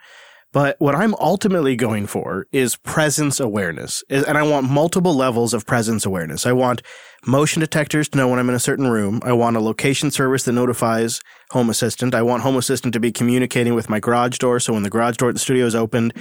But 0.52 0.78
what 0.80 0.96
I'm 0.96 1.14
ultimately 1.16 1.76
going 1.76 2.08
for 2.08 2.48
is 2.52 2.76
presence 2.76 3.40
awareness. 3.40 4.04
And 4.10 4.38
I 4.38 4.42
want 4.42 4.68
multiple 4.70 5.14
levels 5.14 5.54
of 5.54 5.66
presence 5.66 6.06
awareness. 6.06 6.46
I 6.48 6.54
want 6.54 6.82
motion 7.26 7.60
detectors 7.60 8.10
to 8.10 8.18
know 8.18 8.28
when 8.28 8.40
I'm 8.40 8.50
in 8.50 8.56
a 8.56 8.60
certain 8.60 8.88
room. 8.88 9.22
I 9.24 9.34
want 9.34 9.58
a 9.58 9.62
location 9.62 10.10
service 10.10 10.44
that 10.44 10.54
notifies 10.54 11.22
Home 11.52 11.70
Assistant. 11.70 12.16
I 12.16 12.24
want 12.24 12.42
Home 12.42 12.58
Assistant 12.58 12.94
to 12.94 13.00
be 13.00 13.12
communicating 13.12 13.76
with 13.76 13.90
my 13.90 14.00
garage 14.00 14.40
door. 14.40 14.60
So 14.60 14.74
when 14.74 14.84
the 14.84 14.90
garage 14.90 15.18
door 15.18 15.30
at 15.30 15.36
the 15.36 15.40
studio 15.40 15.68
is 15.68 15.76
opened, 15.76 16.14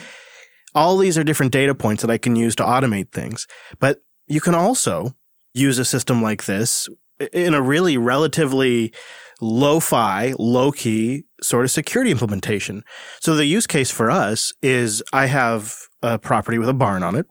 all 0.75 0.99
these 0.99 1.17
are 1.17 1.25
different 1.25 1.53
data 1.53 1.75
points 1.75 2.03
that 2.03 2.11
I 2.11 2.19
can 2.19 2.37
use 2.37 2.55
to 2.57 2.63
automate 2.63 3.13
things. 3.13 3.47
But 3.79 4.03
you 4.27 4.43
can 4.43 4.55
also 4.55 5.15
use 5.55 5.79
a 5.79 5.85
system 5.85 6.23
like 6.23 6.45
this 6.45 6.87
in 7.33 7.55
a 7.55 7.63
really 7.63 7.97
relatively 7.97 8.93
lo-fi, 9.41 10.35
low-key 10.39 11.25
sort 11.43 11.65
of 11.65 11.71
security 11.71 12.11
implementation. 12.11 12.83
So 13.21 13.35
the 13.35 13.47
use 13.47 13.67
case 13.67 13.91
for 13.91 14.11
us 14.11 14.53
is 14.63 15.03
I 15.13 15.27
have 15.27 15.75
a 16.03 16.19
property 16.19 16.59
with 16.59 16.69
a 16.69 16.75
barn 16.75 17.03
on 17.03 17.15
it. 17.15 17.27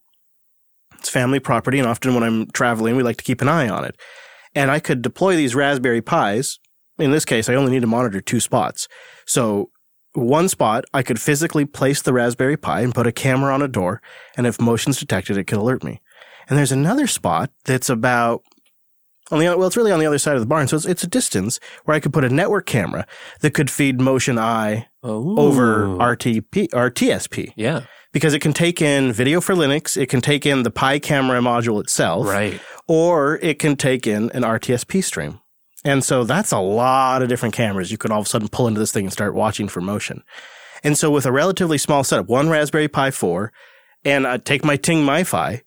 It's 0.99 1.09
family 1.09 1.39
property, 1.39 1.79
and 1.79 1.87
often 1.87 2.13
when 2.13 2.23
I'm 2.23 2.47
traveling, 2.51 2.95
we 2.95 3.03
like 3.03 3.17
to 3.17 3.23
keep 3.23 3.41
an 3.41 3.49
eye 3.49 3.69
on 3.69 3.85
it. 3.85 3.95
And 4.55 4.71
I 4.71 4.79
could 4.79 5.01
deploy 5.01 5.35
these 5.35 5.53
Raspberry 5.53 6.01
Pis. 6.01 6.57
In 6.97 7.11
this 7.11 7.25
case, 7.25 7.47
I 7.47 7.55
only 7.55 7.71
need 7.71 7.81
to 7.81 7.87
monitor 7.87 8.21
two 8.21 8.39
spots. 8.39 8.87
So 9.27 9.69
one 10.13 10.49
spot, 10.49 10.85
I 10.93 11.03
could 11.03 11.21
physically 11.21 11.65
place 11.65 12.01
the 12.01 12.13
Raspberry 12.13 12.57
Pi 12.57 12.81
and 12.81 12.95
put 12.95 13.05
a 13.05 13.11
camera 13.11 13.53
on 13.53 13.61
a 13.61 13.67
door, 13.67 14.01
and 14.35 14.47
if 14.47 14.59
motion's 14.59 14.99
detected, 14.99 15.37
it 15.37 15.43
could 15.45 15.59
alert 15.59 15.83
me. 15.83 16.01
And 16.49 16.57
there's 16.57 16.71
another 16.71 17.05
spot 17.05 17.51
that's 17.65 17.89
about 17.89 18.41
on 19.31 19.39
the 19.39 19.45
well, 19.57 19.67
it's 19.67 19.75
really 19.77 19.91
on 19.91 19.99
the 19.99 20.05
other 20.05 20.17
side 20.17 20.35
of 20.35 20.41
the 20.41 20.45
barn, 20.47 20.67
so 20.67 20.75
it's, 20.77 20.85
it's 20.85 21.03
a 21.03 21.07
distance 21.07 21.59
where 21.85 21.95
I 21.95 21.99
could 21.99 22.13
put 22.13 22.23
a 22.23 22.29
network 22.29 22.65
camera 22.65 23.05
that 23.41 23.51
could 23.53 23.69
feed 23.69 23.99
Motion 23.99 24.37
Eye 24.39 24.87
over 25.03 25.85
RTP 25.87 26.69
or 26.73 26.89
TSP 26.89 27.51
Yeah. 27.55 27.81
because 28.13 28.33
it 28.33 28.39
can 28.39 28.53
take 28.53 28.81
in 28.81 29.11
video 29.13 29.41
for 29.41 29.53
Linux, 29.55 29.95
it 30.01 30.07
can 30.07 30.21
take 30.21 30.45
in 30.45 30.63
the 30.63 30.71
Pi 30.71 30.99
camera 30.99 31.39
module 31.39 31.81
itself, 31.81 32.25
Right. 32.27 32.59
or 32.87 33.37
it 33.41 33.59
can 33.59 33.75
take 33.75 34.07
in 34.07 34.29
an 34.31 34.43
RTSP 34.43 35.01
stream. 35.03 35.39
And 35.85 36.03
so 36.03 36.23
that's 36.23 36.51
a 36.51 36.59
lot 36.59 37.21
of 37.21 37.29
different 37.29 37.53
cameras 37.53 37.91
you 37.91 37.97
could 37.97 38.11
all 38.11 38.19
of 38.19 38.25
a 38.25 38.29
sudden 38.29 38.47
pull 38.49 38.67
into 38.67 38.79
this 38.79 38.91
thing 38.91 39.05
and 39.05 39.13
start 39.13 39.33
watching 39.35 39.67
for 39.67 39.79
motion. 39.81 40.23
And 40.83 40.97
so 40.97 41.09
with 41.11 41.25
a 41.25 41.31
relatively 41.31 41.77
small 41.77 42.03
setup, 42.03 42.27
one 42.27 42.49
Raspberry 42.49 42.87
Pi 42.87 43.11
4, 43.11 43.51
and 44.03 44.27
I 44.27 44.37
take 44.37 44.63
my 44.65 44.75
Ting 44.75 45.05
MiFi 45.05 45.61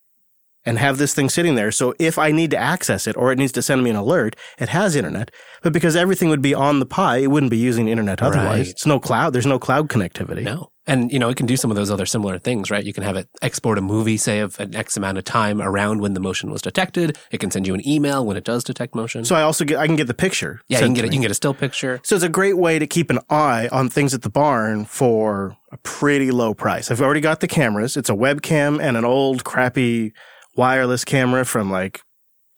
and 0.70 0.78
have 0.78 0.98
this 0.98 1.12
thing 1.12 1.28
sitting 1.28 1.56
there. 1.56 1.72
So 1.72 1.94
if 1.98 2.16
I 2.16 2.30
need 2.30 2.52
to 2.52 2.56
access 2.56 3.08
it 3.08 3.16
or 3.16 3.32
it 3.32 3.38
needs 3.38 3.50
to 3.52 3.60
send 3.60 3.82
me 3.82 3.90
an 3.90 3.96
alert, 3.96 4.36
it 4.56 4.68
has 4.68 4.94
internet. 4.94 5.32
But 5.64 5.72
because 5.72 5.96
everything 5.96 6.28
would 6.28 6.40
be 6.40 6.54
on 6.54 6.78
the 6.78 6.86
Pi, 6.86 7.16
it 7.16 7.26
wouldn't 7.26 7.50
be 7.50 7.58
using 7.58 7.88
internet 7.88 8.22
otherwise. 8.22 8.46
Right. 8.46 8.68
It's 8.68 8.86
no 8.86 9.00
cloud. 9.00 9.32
There's 9.32 9.46
no 9.46 9.58
cloud 9.58 9.88
connectivity. 9.88 10.44
No. 10.44 10.70
And, 10.86 11.10
you 11.10 11.18
know, 11.18 11.28
it 11.28 11.36
can 11.36 11.46
do 11.46 11.56
some 11.56 11.72
of 11.72 11.76
those 11.76 11.90
other 11.90 12.06
similar 12.06 12.38
things, 12.38 12.70
right? 12.70 12.84
You 12.84 12.92
can 12.92 13.02
have 13.02 13.16
it 13.16 13.28
export 13.42 13.78
a 13.78 13.80
movie, 13.80 14.16
say, 14.16 14.38
of 14.38 14.60
an 14.60 14.76
X 14.76 14.96
amount 14.96 15.18
of 15.18 15.24
time 15.24 15.60
around 15.60 16.02
when 16.02 16.14
the 16.14 16.20
motion 16.20 16.52
was 16.52 16.62
detected. 16.62 17.18
It 17.32 17.38
can 17.38 17.50
send 17.50 17.66
you 17.66 17.74
an 17.74 17.86
email 17.86 18.24
when 18.24 18.36
it 18.36 18.44
does 18.44 18.62
detect 18.62 18.94
motion. 18.94 19.24
So 19.24 19.34
I 19.34 19.42
also 19.42 19.64
get, 19.64 19.78
I 19.78 19.88
can 19.88 19.96
get 19.96 20.06
the 20.06 20.14
picture. 20.14 20.60
yeah, 20.68 20.78
you 20.78 20.84
can 20.84 20.94
get 20.94 21.04
it. 21.04 21.08
You 21.08 21.12
can 21.14 21.22
get 21.22 21.32
a 21.32 21.34
still 21.34 21.54
picture. 21.54 22.00
So 22.04 22.14
it's 22.14 22.24
a 22.24 22.28
great 22.28 22.56
way 22.56 22.78
to 22.78 22.86
keep 22.86 23.10
an 23.10 23.18
eye 23.28 23.68
on 23.72 23.88
things 23.88 24.14
at 24.14 24.22
the 24.22 24.30
barn 24.30 24.84
for 24.84 25.56
a 25.72 25.76
pretty 25.78 26.30
low 26.30 26.54
price. 26.54 26.92
I've 26.92 27.00
already 27.00 27.20
got 27.20 27.40
the 27.40 27.48
cameras. 27.48 27.96
It's 27.96 28.08
a 28.08 28.14
webcam 28.14 28.80
and 28.80 28.96
an 28.96 29.04
old 29.04 29.42
crappy 29.42 30.12
wireless 30.56 31.04
camera 31.04 31.44
from 31.44 31.70
like 31.70 32.00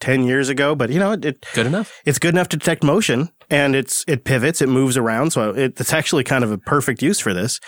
10 0.00 0.24
years 0.24 0.48
ago, 0.48 0.74
but 0.74 0.90
you 0.90 0.98
know, 0.98 1.12
it, 1.12 1.24
it 1.24 1.46
Good 1.54 1.66
enough. 1.66 1.92
it's 2.04 2.18
good 2.18 2.34
enough 2.34 2.48
to 2.48 2.56
detect 2.56 2.82
motion 2.82 3.30
and 3.50 3.76
it's 3.76 4.04
it 4.08 4.24
pivots, 4.24 4.60
it 4.60 4.68
moves 4.68 4.96
around, 4.96 5.32
so 5.32 5.50
it, 5.50 5.78
it's 5.78 5.92
actually 5.92 6.24
kind 6.24 6.42
of 6.44 6.50
a 6.50 6.58
perfect 6.58 7.02
use 7.02 7.20
for 7.20 7.32
this. 7.32 7.60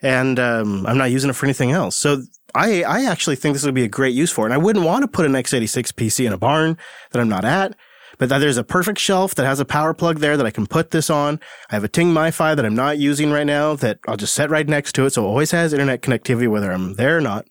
And 0.00 0.40
um, 0.40 0.84
I'm 0.86 0.98
not 0.98 1.10
using 1.12 1.30
it 1.30 1.34
for 1.34 1.46
anything 1.46 1.70
else. 1.70 1.94
So 1.96 2.22
I 2.54 2.82
I 2.82 3.04
actually 3.04 3.36
think 3.36 3.54
this 3.54 3.64
would 3.64 3.74
be 3.74 3.84
a 3.84 3.88
great 3.88 4.14
use 4.14 4.32
for 4.32 4.44
it. 4.44 4.46
And 4.46 4.54
I 4.54 4.58
wouldn't 4.58 4.84
want 4.84 5.02
to 5.02 5.08
put 5.08 5.26
an 5.26 5.32
x86 5.32 5.92
PC 5.92 6.26
in 6.26 6.32
a 6.32 6.38
barn 6.38 6.76
that 7.12 7.20
I'm 7.20 7.28
not 7.28 7.44
at. 7.44 7.76
But 8.18 8.28
that 8.28 8.38
there's 8.38 8.58
a 8.58 8.64
perfect 8.64 8.98
shelf 8.98 9.34
that 9.36 9.46
has 9.46 9.58
a 9.58 9.64
power 9.64 9.94
plug 9.94 10.18
there 10.18 10.36
that 10.36 10.44
I 10.46 10.50
can 10.50 10.66
put 10.66 10.90
this 10.90 11.08
on. 11.08 11.40
I 11.70 11.74
have 11.74 11.82
a 11.82 11.88
Ting 11.88 12.12
MiFi 12.12 12.54
that 12.56 12.64
I'm 12.64 12.74
not 12.74 12.98
using 12.98 13.30
right 13.32 13.46
now 13.46 13.74
that 13.76 13.98
I'll 14.06 14.18
just 14.18 14.34
set 14.34 14.50
right 14.50 14.68
next 14.68 14.92
to 14.96 15.06
it. 15.06 15.10
So 15.14 15.24
it 15.24 15.28
always 15.28 15.50
has 15.52 15.72
internet 15.72 16.02
connectivity 16.02 16.48
whether 16.48 16.70
I'm 16.70 16.94
there 16.94 17.16
or 17.16 17.20
not. 17.20 17.46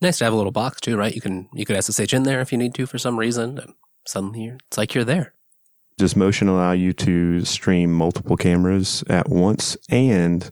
Nice 0.00 0.18
to 0.18 0.24
have 0.24 0.32
a 0.32 0.36
little 0.36 0.52
box 0.52 0.80
too, 0.80 0.96
right? 0.96 1.14
You 1.14 1.20
can 1.20 1.48
you 1.54 1.64
could 1.64 1.82
SSH 1.82 2.12
in 2.12 2.24
there 2.24 2.40
if 2.40 2.52
you 2.52 2.58
need 2.58 2.74
to 2.74 2.86
for 2.86 2.98
some 2.98 3.18
reason. 3.18 3.58
And 3.58 3.74
suddenly 4.06 4.52
it's 4.68 4.78
like 4.78 4.94
you're 4.94 5.04
there. 5.04 5.34
Does 5.98 6.14
motion 6.14 6.48
allow 6.48 6.72
you 6.72 6.92
to 6.92 7.44
stream 7.46 7.92
multiple 7.92 8.36
cameras 8.36 9.02
at 9.08 9.30
once? 9.30 9.78
And 9.88 10.50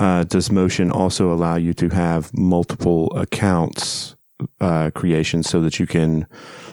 uh, 0.00 0.24
does 0.24 0.50
motion 0.50 0.90
also 0.90 1.32
allow 1.32 1.54
you 1.54 1.72
to 1.74 1.88
have 1.90 2.36
multiple 2.36 3.16
accounts 3.16 4.16
uh, 4.60 4.90
creation 4.90 5.44
so 5.44 5.60
that 5.60 5.78
you 5.78 5.86
can, 5.86 6.26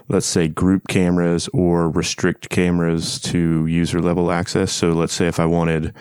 let's 0.07 0.25
say, 0.25 0.47
group 0.47 0.87
cameras 0.87 1.47
or 1.53 1.91
restrict 1.91 2.49
cameras 2.49 3.19
to 3.19 3.67
user 3.67 4.01
level 4.01 4.31
access? 4.31 4.71
So 4.71 4.89
let's 4.89 5.13
say 5.13 5.27
if 5.27 5.39
I 5.39 5.45
wanted 5.45 5.93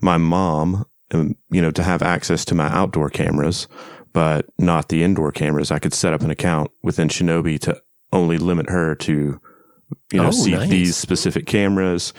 my 0.00 0.16
mom, 0.16 0.86
um, 1.12 1.36
you 1.50 1.60
know, 1.60 1.72
to 1.72 1.82
have 1.82 2.02
access 2.02 2.44
to 2.46 2.54
my 2.54 2.68
outdoor 2.68 3.10
cameras, 3.10 3.66
but 4.12 4.46
not 4.58 4.88
the 4.88 5.02
indoor 5.02 5.32
cameras, 5.32 5.70
I 5.70 5.78
could 5.78 5.94
set 5.94 6.12
up 6.12 6.22
an 6.22 6.30
account 6.30 6.70
within 6.82 7.08
Shinobi 7.08 7.58
to 7.60 7.80
only 8.12 8.38
limit 8.38 8.68
her 8.70 8.94
to, 8.96 9.12
you 10.12 10.20
know, 10.20 10.28
Oh, 10.28 10.30
see 10.30 10.52
nice. 10.52 10.68
these 10.68 10.96
specific 10.96 11.46
cameras. 11.46 12.12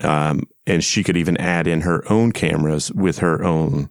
Um, 0.00 0.42
and 0.66 0.84
she 0.84 1.02
could 1.02 1.16
even 1.16 1.36
add 1.38 1.66
in 1.66 1.80
her 1.80 2.04
own 2.12 2.32
cameras 2.32 2.92
with 2.92 3.18
her 3.18 3.42
own 3.42 3.90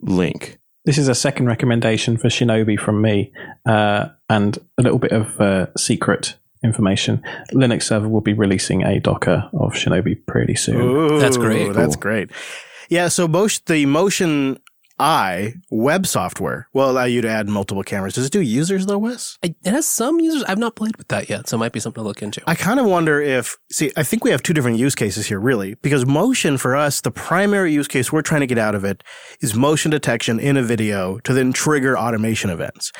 link. 0.00 0.58
This 0.84 0.98
is 0.98 1.08
a 1.08 1.14
second 1.14 1.46
recommendation 1.46 2.16
for 2.16 2.28
Shinobi 2.28 2.78
from 2.78 3.00
me, 3.00 3.32
uh, 3.66 4.08
and 4.28 4.58
a 4.78 4.82
little 4.82 4.98
bit 4.98 5.12
of 5.12 5.40
uh, 5.40 5.66
secret 5.76 6.36
information. 6.64 7.22
Linux 7.52 7.84
Server 7.84 8.08
will 8.08 8.20
be 8.20 8.32
releasing 8.34 8.82
a 8.82 9.00
Docker 9.00 9.48
of 9.52 9.72
Shinobi 9.72 10.24
pretty 10.26 10.54
soon. 10.54 10.80
Ooh, 10.80 11.20
That's 11.20 11.36
great. 11.36 11.72
That's 11.72 11.96
great. 11.96 12.30
Yeah, 12.88 13.08
so 13.08 13.26
most 13.26 13.66
the 13.66 13.86
Motion 13.86 14.58
Eye 14.98 15.54
web 15.70 16.06
software 16.06 16.68
will 16.72 16.90
allow 16.90 17.04
you 17.04 17.20
to 17.22 17.28
add 17.28 17.48
multiple 17.48 17.82
cameras. 17.82 18.14
Does 18.14 18.26
it 18.26 18.32
do 18.32 18.40
users 18.40 18.86
though, 18.86 18.98
Wes? 18.98 19.38
It 19.42 19.56
has 19.64 19.86
some 19.86 20.20
users. 20.20 20.44
I've 20.44 20.58
not 20.58 20.76
played 20.76 20.96
with 20.96 21.08
that 21.08 21.28
yet, 21.28 21.48
so 21.48 21.56
it 21.56 21.58
might 21.58 21.72
be 21.72 21.80
something 21.80 22.02
to 22.02 22.06
look 22.06 22.22
into. 22.22 22.42
I 22.46 22.54
kind 22.54 22.78
of 22.78 22.86
wonder 22.86 23.20
if 23.20 23.56
see, 23.70 23.90
I 23.96 24.02
think 24.02 24.24
we 24.24 24.30
have 24.30 24.42
two 24.42 24.52
different 24.52 24.78
use 24.78 24.94
cases 24.94 25.26
here, 25.26 25.40
really, 25.40 25.74
because 25.74 26.06
motion 26.06 26.58
for 26.58 26.76
us, 26.76 27.00
the 27.00 27.10
primary 27.10 27.72
use 27.72 27.88
case 27.88 28.12
we're 28.12 28.22
trying 28.22 28.40
to 28.42 28.46
get 28.46 28.58
out 28.58 28.74
of 28.74 28.84
it 28.84 29.02
is 29.40 29.54
motion 29.54 29.90
detection 29.90 30.38
in 30.38 30.56
a 30.56 30.62
video 30.62 31.18
to 31.20 31.32
then 31.32 31.52
trigger 31.52 31.98
automation 31.98 32.50
events. 32.50 32.92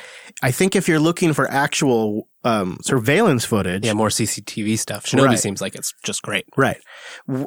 I 0.43 0.51
think 0.51 0.75
if 0.75 0.89
you're 0.89 1.01
looking 1.01 1.33
for 1.33 1.51
actual 1.51 2.29
um, 2.45 2.79
surveillance 2.83 3.45
footage, 3.45 3.85
yeah, 3.87 3.93
more 3.93 4.09
CCTV 4.09 4.79
stuff. 4.79 5.07
Shinobi 5.07 5.27
Right. 5.27 5.39
seems 5.39 5.61
like 5.61 5.75
it's 5.75 5.95
just 6.03 6.23
great. 6.23 6.47
Right. 6.57 6.81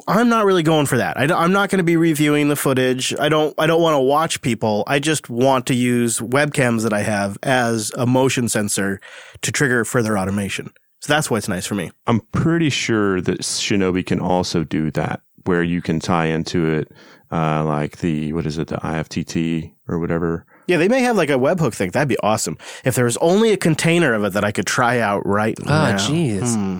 I'm 0.08 0.28
not 0.28 0.44
really 0.44 0.62
going 0.62 0.86
for 0.86 0.96
that. 0.96 1.18
I, 1.18 1.44
am 1.44 1.52
not 1.52 1.68
going 1.70 1.78
to 1.78 1.84
be 1.84 1.96
reviewing 1.96 2.48
the 2.48 2.56
footage. 2.56 3.14
I 3.18 3.28
don't. 3.28 3.54
I 3.58 3.66
don't 3.66 3.82
want 3.82 3.94
to 3.94 4.00
watch 4.00 4.40
people. 4.40 4.84
I 4.86 4.98
just 4.98 5.28
want 5.28 5.66
to 5.66 5.74
use 5.74 6.18
webcams 6.18 6.82
that 6.82 6.92
I 6.92 7.02
have 7.02 7.36
as 7.42 7.92
a 7.96 8.06
motion 8.06 8.48
sensor 8.48 9.00
to 9.42 9.52
trigger 9.52 9.84
further 9.84 10.18
automation. 10.18 10.70
So 11.00 11.12
that's 11.12 11.30
why 11.30 11.38
it's 11.38 11.48
nice 11.48 11.66
for 11.66 11.74
me. 11.74 11.90
I'm 12.06 12.20
pretty 12.32 12.70
sure 12.70 13.20
that 13.20 13.40
Shinobi 13.40 14.04
can 14.04 14.18
also 14.18 14.64
do 14.64 14.90
that, 14.92 15.20
where 15.44 15.62
you 15.62 15.82
can 15.82 16.00
tie 16.00 16.26
into 16.26 16.66
it, 16.66 16.90
uh, 17.30 17.64
like 17.64 17.98
the 17.98 18.32
what 18.32 18.46
is 18.46 18.56
it, 18.58 18.68
the 18.68 18.76
IFTTT 18.76 19.72
or 19.88 19.98
whatever. 19.98 20.46
Yeah, 20.66 20.78
they 20.78 20.88
may 20.88 21.00
have 21.02 21.16
like 21.16 21.30
a 21.30 21.34
webhook 21.34 21.74
thing. 21.74 21.90
That'd 21.90 22.08
be 22.08 22.18
awesome. 22.22 22.58
If 22.84 22.94
there 22.94 23.04
was 23.04 23.16
only 23.18 23.52
a 23.52 23.56
container 23.56 24.14
of 24.14 24.24
it 24.24 24.32
that 24.32 24.44
I 24.44 24.52
could 24.52 24.66
try 24.66 24.98
out 25.00 25.24
right 25.26 25.56
Ah, 25.66 25.92
now. 25.92 25.96
jeez. 25.96 26.54
Hmm. 26.54 26.78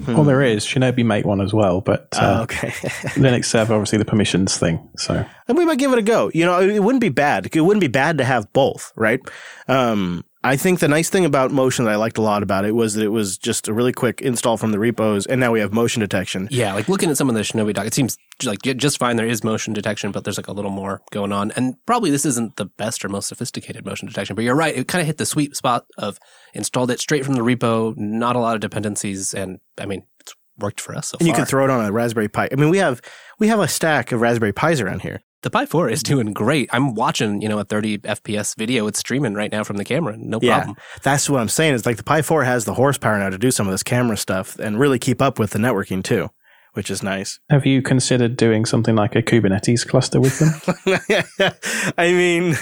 Hmm. 0.00 0.14
Well, 0.14 0.24
there 0.24 0.42
is 0.42 0.64
Shinobi 0.66 1.04
make 1.04 1.24
one 1.24 1.40
as 1.40 1.52
well, 1.52 1.80
but 1.80 2.08
uh, 2.16 2.38
Oh, 2.38 2.42
okay. 2.42 2.68
Linux 3.16 3.46
Server 3.46 3.74
obviously 3.74 3.98
the 3.98 4.04
permissions 4.04 4.56
thing. 4.58 4.88
So 4.96 5.24
and 5.48 5.56
we 5.58 5.64
might 5.64 5.78
give 5.78 5.92
it 5.92 5.98
a 5.98 6.02
go. 6.02 6.30
You 6.34 6.44
know, 6.44 6.60
it 6.60 6.80
wouldn't 6.82 7.00
be 7.00 7.08
bad. 7.08 7.48
It 7.54 7.60
wouldn't 7.60 7.80
be 7.80 7.88
bad 7.88 8.18
to 8.18 8.24
have 8.24 8.52
both, 8.52 8.92
right? 8.96 9.20
Um, 9.68 10.24
I 10.46 10.56
think 10.56 10.78
the 10.78 10.86
nice 10.86 11.10
thing 11.10 11.24
about 11.24 11.50
Motion 11.50 11.86
that 11.86 11.90
I 11.90 11.96
liked 11.96 12.18
a 12.18 12.22
lot 12.22 12.44
about 12.44 12.64
it 12.64 12.72
was 12.72 12.94
that 12.94 13.02
it 13.02 13.08
was 13.08 13.36
just 13.36 13.66
a 13.66 13.72
really 13.72 13.92
quick 13.92 14.22
install 14.22 14.56
from 14.56 14.70
the 14.70 14.78
repos, 14.78 15.26
and 15.26 15.40
now 15.40 15.50
we 15.50 15.58
have 15.58 15.72
motion 15.72 15.98
detection. 15.98 16.46
Yeah, 16.52 16.72
like 16.72 16.88
looking 16.88 17.10
at 17.10 17.16
some 17.16 17.28
of 17.28 17.34
the 17.34 17.40
Shinobi 17.40 17.74
doc, 17.74 17.84
it 17.84 17.94
seems 17.94 18.16
like 18.44 18.62
just 18.62 18.98
fine. 18.98 19.16
There 19.16 19.26
is 19.26 19.42
motion 19.42 19.72
detection, 19.72 20.12
but 20.12 20.22
there's 20.22 20.36
like 20.36 20.46
a 20.46 20.52
little 20.52 20.70
more 20.70 21.02
going 21.10 21.32
on. 21.32 21.50
And 21.52 21.74
probably 21.84 22.12
this 22.12 22.24
isn't 22.24 22.56
the 22.56 22.66
best 22.66 23.04
or 23.04 23.08
most 23.08 23.26
sophisticated 23.26 23.84
motion 23.84 24.06
detection, 24.06 24.36
but 24.36 24.44
you're 24.44 24.54
right. 24.54 24.76
It 24.76 24.86
kind 24.86 25.00
of 25.00 25.06
hit 25.06 25.18
the 25.18 25.26
sweet 25.26 25.56
spot 25.56 25.86
of 25.98 26.18
installed 26.54 26.92
it 26.92 27.00
straight 27.00 27.24
from 27.24 27.34
the 27.34 27.40
repo, 27.40 27.96
not 27.96 28.36
a 28.36 28.38
lot 28.38 28.54
of 28.54 28.60
dependencies. 28.60 29.34
And 29.34 29.58
I 29.78 29.86
mean, 29.86 30.04
it's 30.20 30.32
worked 30.58 30.80
for 30.80 30.94
us 30.94 31.08
so 31.08 31.16
and 31.18 31.26
you 31.26 31.34
can 31.34 31.44
throw 31.44 31.64
it 31.64 31.70
on 31.70 31.84
a 31.84 31.90
Raspberry 31.90 32.28
Pi. 32.28 32.48
I 32.52 32.54
mean, 32.54 32.70
we 32.70 32.78
have 32.78 33.02
we 33.40 33.48
have 33.48 33.58
a 33.58 33.68
stack 33.68 34.12
of 34.12 34.20
Raspberry 34.20 34.52
Pis 34.52 34.80
around 34.80 35.02
here. 35.02 35.22
The 35.46 35.50
Pi 35.50 35.64
4 35.64 35.88
is 35.88 36.02
doing 36.02 36.32
great. 36.32 36.68
I'm 36.72 36.94
watching, 36.96 37.40
you 37.40 37.48
know, 37.48 37.60
a 37.60 37.64
30 37.64 37.98
FPS 37.98 38.56
video. 38.58 38.88
It's 38.88 38.98
streaming 38.98 39.34
right 39.34 39.52
now 39.52 39.62
from 39.62 39.76
the 39.76 39.84
camera. 39.84 40.16
No 40.18 40.40
Yeah, 40.42 40.56
problem. 40.56 40.76
that's 41.04 41.30
what 41.30 41.40
I'm 41.40 41.48
saying. 41.48 41.74
Is 41.74 41.86
like 41.86 41.98
the 41.98 42.02
Pi 42.02 42.20
4 42.20 42.42
has 42.42 42.64
the 42.64 42.74
horsepower 42.74 43.16
now 43.16 43.30
to 43.30 43.38
do 43.38 43.52
some 43.52 43.68
of 43.68 43.70
this 43.72 43.84
camera 43.84 44.16
stuff 44.16 44.58
and 44.58 44.76
really 44.80 44.98
keep 44.98 45.22
up 45.22 45.38
with 45.38 45.50
the 45.50 45.60
networking 45.60 46.02
too, 46.02 46.30
which 46.76 46.90
is 46.90 47.02
nice. 47.02 47.40
Have 47.50 47.64
you 47.64 47.80
considered 47.80 48.36
doing 48.36 48.66
something 48.66 48.94
like 48.94 49.16
a 49.16 49.22
Kubernetes 49.22 49.86
cluster 49.86 50.20
with 50.20 50.38
them? 50.38 51.52
I 51.98 52.12
mean, 52.12 52.54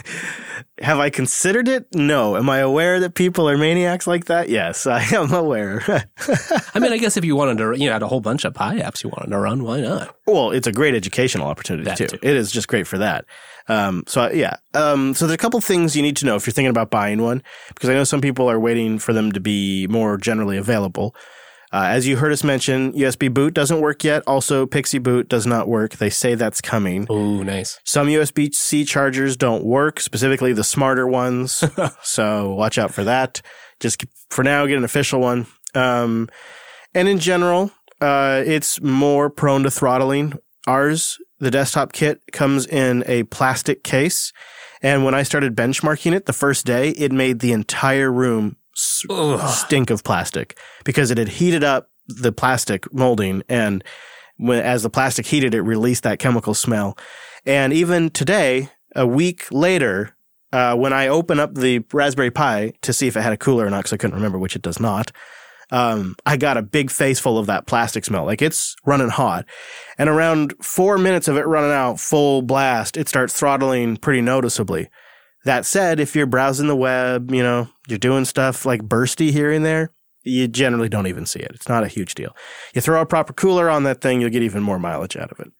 have 0.80 0.98
I 0.98 1.10
considered 1.10 1.68
it? 1.68 1.86
No. 1.94 2.36
Am 2.36 2.48
I 2.48 2.58
aware 2.58 3.00
that 3.00 3.14
people 3.14 3.48
are 3.48 3.58
maniacs 3.58 4.06
like 4.06 4.26
that? 4.26 4.48
Yes, 4.48 4.86
I 4.86 5.02
am 5.14 5.32
aware. 5.32 5.82
I 6.74 6.78
mean, 6.78 6.92
I 6.92 6.98
guess 6.98 7.16
if 7.16 7.24
you 7.24 7.36
wanted 7.36 7.58
to, 7.58 7.78
you 7.78 7.86
know, 7.86 7.92
had 7.92 8.02
a 8.02 8.08
whole 8.08 8.20
bunch 8.20 8.44
of 8.44 8.54
Pi 8.54 8.78
apps 8.78 9.02
you 9.02 9.10
wanted 9.10 9.30
to 9.30 9.38
run, 9.38 9.64
why 9.64 9.80
not? 9.80 10.16
well, 10.26 10.52
it's 10.52 10.66
a 10.66 10.72
great 10.72 10.94
educational 10.94 11.48
opportunity 11.48 11.90
too. 11.94 12.06
too. 12.06 12.18
It 12.22 12.36
is 12.36 12.50
just 12.50 12.68
great 12.68 12.86
for 12.86 12.98
that. 12.98 13.24
Um, 13.68 14.04
so 14.06 14.30
yeah. 14.30 14.56
Um, 14.74 15.14
so 15.14 15.26
there's 15.26 15.34
a 15.34 15.38
couple 15.38 15.60
things 15.60 15.96
you 15.96 16.02
need 16.02 16.16
to 16.18 16.26
know 16.26 16.36
if 16.36 16.46
you're 16.46 16.52
thinking 16.52 16.70
about 16.70 16.90
buying 16.90 17.22
one, 17.22 17.42
because 17.68 17.88
I 17.88 17.94
know 17.94 18.04
some 18.04 18.20
people 18.20 18.50
are 18.50 18.60
waiting 18.60 18.98
for 18.98 19.12
them 19.12 19.32
to 19.32 19.40
be 19.40 19.86
more 19.88 20.16
generally 20.16 20.56
available. 20.56 21.14
Uh, 21.74 21.88
as 21.88 22.06
you 22.06 22.16
heard 22.16 22.30
us 22.30 22.44
mention, 22.44 22.92
USB 22.92 23.34
boot 23.34 23.52
doesn't 23.52 23.80
work 23.80 24.04
yet. 24.04 24.22
Also, 24.28 24.64
PXE 24.64 25.02
boot 25.02 25.28
does 25.28 25.44
not 25.44 25.66
work. 25.66 25.96
They 25.96 26.08
say 26.08 26.36
that's 26.36 26.60
coming. 26.60 27.04
Oh, 27.10 27.42
nice. 27.42 27.80
Some 27.82 28.06
USB 28.06 28.54
C 28.54 28.84
chargers 28.84 29.36
don't 29.36 29.64
work, 29.64 29.98
specifically 29.98 30.52
the 30.52 30.62
smarter 30.62 31.08
ones. 31.08 31.64
so 32.02 32.54
watch 32.54 32.78
out 32.78 32.94
for 32.94 33.02
that. 33.02 33.42
Just 33.80 34.04
for 34.30 34.44
now, 34.44 34.64
get 34.66 34.78
an 34.78 34.84
official 34.84 35.18
one. 35.18 35.48
Um, 35.74 36.28
and 36.94 37.08
in 37.08 37.18
general, 37.18 37.72
uh, 38.00 38.44
it's 38.46 38.80
more 38.80 39.28
prone 39.28 39.64
to 39.64 39.70
throttling. 39.70 40.34
Ours, 40.68 41.18
the 41.40 41.50
desktop 41.50 41.92
kit, 41.92 42.20
comes 42.32 42.66
in 42.66 43.02
a 43.08 43.24
plastic 43.24 43.82
case. 43.82 44.32
And 44.80 45.04
when 45.04 45.14
I 45.14 45.24
started 45.24 45.56
benchmarking 45.56 46.14
it 46.14 46.26
the 46.26 46.32
first 46.32 46.66
day, 46.66 46.90
it 46.90 47.10
made 47.10 47.40
the 47.40 47.50
entire 47.50 48.12
room 48.12 48.58
Ugh. 49.10 49.48
stink 49.50 49.90
of 49.90 50.04
plastic 50.04 50.58
because 50.84 51.10
it 51.10 51.18
had 51.18 51.28
heated 51.28 51.64
up 51.64 51.90
the 52.06 52.32
plastic 52.32 52.92
molding 52.92 53.42
and 53.48 53.82
when, 54.36 54.60
as 54.60 54.82
the 54.82 54.90
plastic 54.90 55.26
heated, 55.26 55.54
it 55.54 55.62
released 55.62 56.02
that 56.02 56.18
chemical 56.18 56.54
smell. 56.54 56.98
And 57.46 57.72
even 57.72 58.10
today, 58.10 58.68
a 58.96 59.06
week 59.06 59.46
later, 59.50 60.16
uh, 60.52 60.74
when 60.76 60.92
I 60.92 61.08
open 61.08 61.40
up 61.40 61.54
the 61.54 61.84
Raspberry 61.92 62.30
Pi 62.30 62.72
to 62.82 62.92
see 62.92 63.06
if 63.06 63.16
it 63.16 63.22
had 63.22 63.32
a 63.32 63.36
cooler 63.36 63.66
or 63.66 63.70
not, 63.70 63.78
because 63.78 63.92
I 63.92 63.96
couldn't 63.96 64.16
remember, 64.16 64.38
which 64.38 64.56
it 64.56 64.62
does 64.62 64.80
not, 64.80 65.12
um, 65.70 66.14
I 66.26 66.36
got 66.36 66.56
a 66.56 66.62
big 66.62 66.90
face 66.90 67.18
full 67.18 67.38
of 67.38 67.46
that 67.46 67.66
plastic 67.66 68.04
smell. 68.04 68.24
Like 68.24 68.42
it's 68.42 68.76
running 68.84 69.08
hot. 69.08 69.46
And 69.98 70.08
around 70.08 70.54
four 70.60 70.98
minutes 70.98 71.28
of 71.28 71.36
it 71.36 71.46
running 71.46 71.72
out 71.72 72.00
full 72.00 72.42
blast, 72.42 72.96
it 72.96 73.08
starts 73.08 73.34
throttling 73.34 73.96
pretty 73.96 74.20
noticeably. 74.20 74.88
That 75.44 75.66
said, 75.66 76.00
if 76.00 76.16
you're 76.16 76.26
browsing 76.26 76.68
the 76.68 76.76
web, 76.76 77.30
you 77.30 77.42
know, 77.42 77.68
you're 77.88 77.98
doing 77.98 78.24
stuff 78.24 78.64
like 78.64 78.82
bursty 78.82 79.30
here 79.30 79.52
and 79.52 79.64
there, 79.64 79.92
you 80.22 80.48
generally 80.48 80.88
don't 80.88 81.06
even 81.06 81.26
see 81.26 81.40
it. 81.40 81.52
It's 81.54 81.68
not 81.68 81.84
a 81.84 81.88
huge 81.88 82.14
deal. 82.14 82.34
You 82.74 82.80
throw 82.80 83.00
a 83.00 83.06
proper 83.06 83.32
cooler 83.32 83.68
on 83.68 83.84
that 83.84 84.00
thing, 84.00 84.20
you'll 84.20 84.30
get 84.30 84.42
even 84.42 84.62
more 84.62 84.78
mileage 84.78 85.16
out 85.16 85.30
of 85.30 85.40
it. 85.40 85.52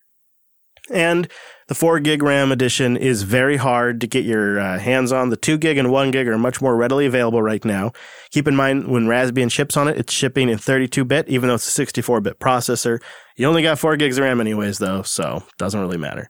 And 0.90 1.28
the 1.68 1.74
4 1.74 1.98
gig 2.00 2.22
RAM 2.22 2.52
edition 2.52 2.96
is 2.96 3.22
very 3.22 3.56
hard 3.56 4.00
to 4.02 4.06
get 4.06 4.24
your 4.24 4.60
uh, 4.60 4.78
hands 4.78 5.12
on. 5.12 5.30
The 5.30 5.36
2 5.36 5.56
gig 5.56 5.78
and 5.78 5.90
1 5.90 6.10
gig 6.10 6.28
are 6.28 6.36
much 6.36 6.60
more 6.60 6.76
readily 6.76 7.06
available 7.06 7.40
right 7.40 7.64
now. 7.64 7.92
Keep 8.30 8.48
in 8.48 8.56
mind 8.56 8.88
when 8.88 9.06
Raspbian 9.06 9.50
ships 9.50 9.76
on 9.78 9.88
it, 9.88 9.96
it's 9.96 10.12
shipping 10.12 10.50
in 10.50 10.58
32 10.58 11.04
bit, 11.06 11.26
even 11.28 11.48
though 11.48 11.54
it's 11.54 11.66
a 11.66 11.70
64 11.70 12.20
bit 12.20 12.38
processor. 12.38 13.00
You 13.36 13.46
only 13.46 13.62
got 13.62 13.78
4 13.78 13.96
gigs 13.96 14.18
of 14.18 14.24
RAM 14.24 14.40
anyways, 14.40 14.78
though, 14.78 15.02
so 15.02 15.42
doesn't 15.58 15.80
really 15.80 15.96
matter. 15.96 16.28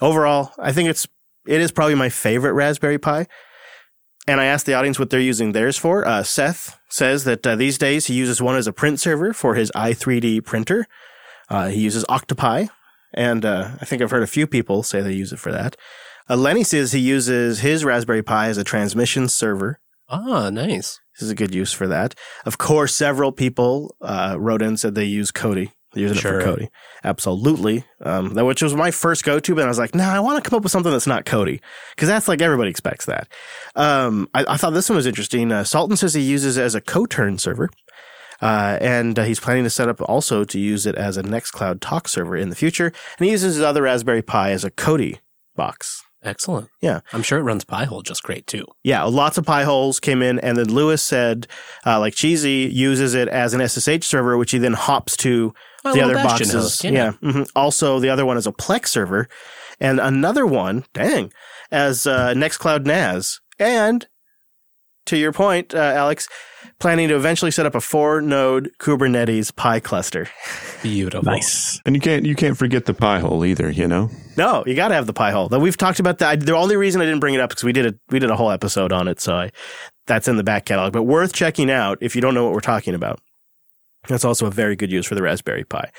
Overall, 0.00 0.52
I 0.58 0.72
think 0.72 0.88
it's 0.88 1.08
it 1.46 1.60
is 1.60 1.72
probably 1.72 1.94
my 1.94 2.08
favorite 2.08 2.52
Raspberry 2.52 2.98
Pi. 2.98 3.26
And 4.28 4.40
I 4.40 4.46
asked 4.46 4.66
the 4.66 4.74
audience 4.74 4.98
what 4.98 5.10
they're 5.10 5.20
using 5.20 5.52
theirs 5.52 5.76
for. 5.76 6.06
Uh, 6.06 6.22
Seth 6.22 6.78
says 6.88 7.24
that 7.24 7.46
uh, 7.46 7.54
these 7.54 7.78
days 7.78 8.06
he 8.06 8.14
uses 8.14 8.42
one 8.42 8.56
as 8.56 8.66
a 8.66 8.72
print 8.72 8.98
server 8.98 9.32
for 9.32 9.54
his 9.54 9.70
i3D 9.72 10.44
printer. 10.44 10.86
Uh, 11.48 11.68
he 11.68 11.80
uses 11.80 12.04
Octopi, 12.08 12.66
and 13.14 13.44
uh, 13.44 13.70
I 13.80 13.84
think 13.84 14.02
I've 14.02 14.10
heard 14.10 14.24
a 14.24 14.28
few 14.28 14.48
people 14.48 14.82
say 14.82 15.00
they 15.00 15.12
use 15.12 15.32
it 15.32 15.38
for 15.38 15.52
that. 15.52 15.76
Uh, 16.28 16.36
Lenny 16.36 16.64
says 16.64 16.90
he 16.90 16.98
uses 16.98 17.60
his 17.60 17.84
Raspberry 17.84 18.22
Pi 18.22 18.48
as 18.48 18.58
a 18.58 18.64
transmission 18.64 19.28
server. 19.28 19.78
Ah, 20.08 20.50
nice. 20.50 21.00
This 21.14 21.22
is 21.22 21.30
a 21.30 21.36
good 21.36 21.54
use 21.54 21.72
for 21.72 21.86
that. 21.86 22.14
Of 22.44 22.58
course, 22.58 22.96
several 22.96 23.30
people 23.30 23.94
uh, 24.00 24.36
wrote 24.38 24.62
in 24.62 24.76
said 24.76 24.94
they 24.94 25.04
use 25.04 25.30
Kodi. 25.30 25.70
Using 25.96 26.16
Sure. 26.18 26.38
it 26.40 26.44
for 26.44 26.56
Kodi. 26.56 26.68
Absolutely. 27.04 27.84
Um, 28.02 28.34
that 28.34 28.44
which 28.44 28.62
was 28.62 28.74
my 28.74 28.90
first 28.90 29.24
go 29.24 29.40
to, 29.40 29.54
but 29.54 29.64
I 29.64 29.68
was 29.68 29.78
like, 29.78 29.94
nah, 29.94 30.12
I 30.14 30.20
want 30.20 30.42
to 30.42 30.48
come 30.48 30.56
up 30.56 30.62
with 30.62 30.72
something 30.72 30.92
that's 30.92 31.06
not 31.06 31.24
Kodi 31.24 31.60
because 31.94 32.08
that's 32.08 32.28
like 32.28 32.40
everybody 32.42 32.70
expects 32.70 33.06
that. 33.06 33.28
Um, 33.74 34.28
I, 34.34 34.44
I 34.48 34.56
thought 34.56 34.70
this 34.70 34.88
one 34.88 34.96
was 34.96 35.06
interesting. 35.06 35.50
Uh, 35.50 35.64
Sultan 35.64 35.96
says 35.96 36.14
he 36.14 36.20
uses 36.22 36.56
it 36.56 36.62
as 36.62 36.74
a 36.74 36.80
coturn 36.80 37.38
server. 37.38 37.70
Uh, 38.42 38.76
and 38.82 39.18
uh, 39.18 39.24
he's 39.24 39.40
planning 39.40 39.64
to 39.64 39.70
set 39.70 39.88
up 39.88 39.98
also 40.02 40.44
to 40.44 40.58
use 40.60 40.84
it 40.84 40.94
as 40.94 41.16
a 41.16 41.22
Nextcloud 41.22 41.78
talk 41.80 42.06
server 42.06 42.36
in 42.36 42.50
the 42.50 42.56
future. 42.56 42.92
And 43.18 43.24
he 43.24 43.30
uses 43.30 43.54
his 43.56 43.64
other 43.64 43.82
Raspberry 43.82 44.20
Pi 44.20 44.50
as 44.50 44.62
a 44.62 44.70
Kodi 44.70 45.20
box. 45.54 46.02
Excellent. 46.22 46.68
Yeah. 46.82 47.00
I'm 47.12 47.22
sure 47.22 47.38
it 47.38 47.42
runs 47.44 47.64
Pi-hole 47.64 48.02
just 48.02 48.22
great 48.24 48.46
too. 48.46 48.66
Yeah, 48.82 49.04
lots 49.04 49.38
of 49.38 49.46
Pi 49.46 49.62
holes 49.62 50.00
came 50.00 50.22
in, 50.22 50.40
and 50.40 50.58
then 50.58 50.66
Lewis 50.68 51.00
said, 51.00 51.46
uh, 51.86 52.00
like 52.00 52.14
Cheesy 52.14 52.68
uses 52.72 53.14
it 53.14 53.28
as 53.28 53.54
an 53.54 53.66
SSH 53.66 54.04
server, 54.04 54.36
which 54.36 54.50
he 54.50 54.58
then 54.58 54.72
hops 54.72 55.16
to 55.18 55.54
Oh, 55.86 55.94
the 55.94 56.02
other 56.02 56.14
Bastion 56.14 56.46
boxes. 56.48 56.52
host, 56.52 56.84
yeah. 56.84 56.90
yeah. 56.90 57.12
mhm. 57.30 57.50
Also, 57.56 57.98
the 58.00 58.08
other 58.08 58.26
one 58.26 58.36
is 58.36 58.46
a 58.46 58.52
Plex 58.52 58.88
server, 58.88 59.28
and 59.80 60.00
another 60.00 60.46
one, 60.46 60.84
dang, 60.92 61.32
as 61.70 62.06
uh, 62.06 62.32
Nextcloud 62.34 62.84
NAS. 62.84 63.40
And 63.58 64.06
to 65.06 65.16
your 65.16 65.32
point, 65.32 65.74
uh, 65.74 65.78
Alex, 65.78 66.28
planning 66.80 67.08
to 67.08 67.14
eventually 67.16 67.50
set 67.50 67.64
up 67.64 67.74
a 67.74 67.80
four-node 67.80 68.70
Kubernetes 68.80 69.54
Pi 69.54 69.80
cluster. 69.80 70.28
Beautiful. 70.82 71.24
nice. 71.24 71.80
And 71.86 71.94
you 71.94 72.00
can't 72.00 72.26
you 72.26 72.34
can't 72.34 72.56
forget 72.58 72.84
the 72.86 72.94
pie 72.94 73.18
hole 73.20 73.44
either. 73.44 73.70
You 73.70 73.86
know. 73.88 74.10
No, 74.36 74.62
you 74.66 74.74
got 74.74 74.88
to 74.88 74.94
have 74.94 75.06
the 75.06 75.12
Pi 75.14 75.30
hole. 75.30 75.48
Though 75.48 75.58
we've 75.58 75.76
talked 75.76 76.00
about 76.00 76.18
that. 76.18 76.28
I, 76.28 76.36
the 76.36 76.54
only 76.56 76.76
reason 76.76 77.00
I 77.00 77.04
didn't 77.04 77.20
bring 77.20 77.34
it 77.34 77.40
up 77.40 77.50
because 77.50 77.64
we 77.64 77.72
did 77.72 77.86
a 77.86 77.94
we 78.10 78.18
did 78.18 78.30
a 78.30 78.36
whole 78.36 78.50
episode 78.50 78.92
on 78.92 79.08
it, 79.08 79.20
so 79.20 79.34
I, 79.34 79.50
that's 80.06 80.28
in 80.28 80.36
the 80.36 80.44
back 80.44 80.66
catalog. 80.66 80.92
But 80.92 81.04
worth 81.04 81.32
checking 81.32 81.70
out 81.70 81.98
if 82.00 82.14
you 82.14 82.20
don't 82.20 82.34
know 82.34 82.44
what 82.44 82.52
we're 82.52 82.60
talking 82.60 82.94
about. 82.94 83.20
That's 84.08 84.24
also 84.24 84.46
a 84.46 84.50
very 84.50 84.76
good 84.76 84.90
use 84.90 85.06
for 85.06 85.14
the 85.14 85.22
Raspberry 85.22 85.64
Pi. 85.64 85.90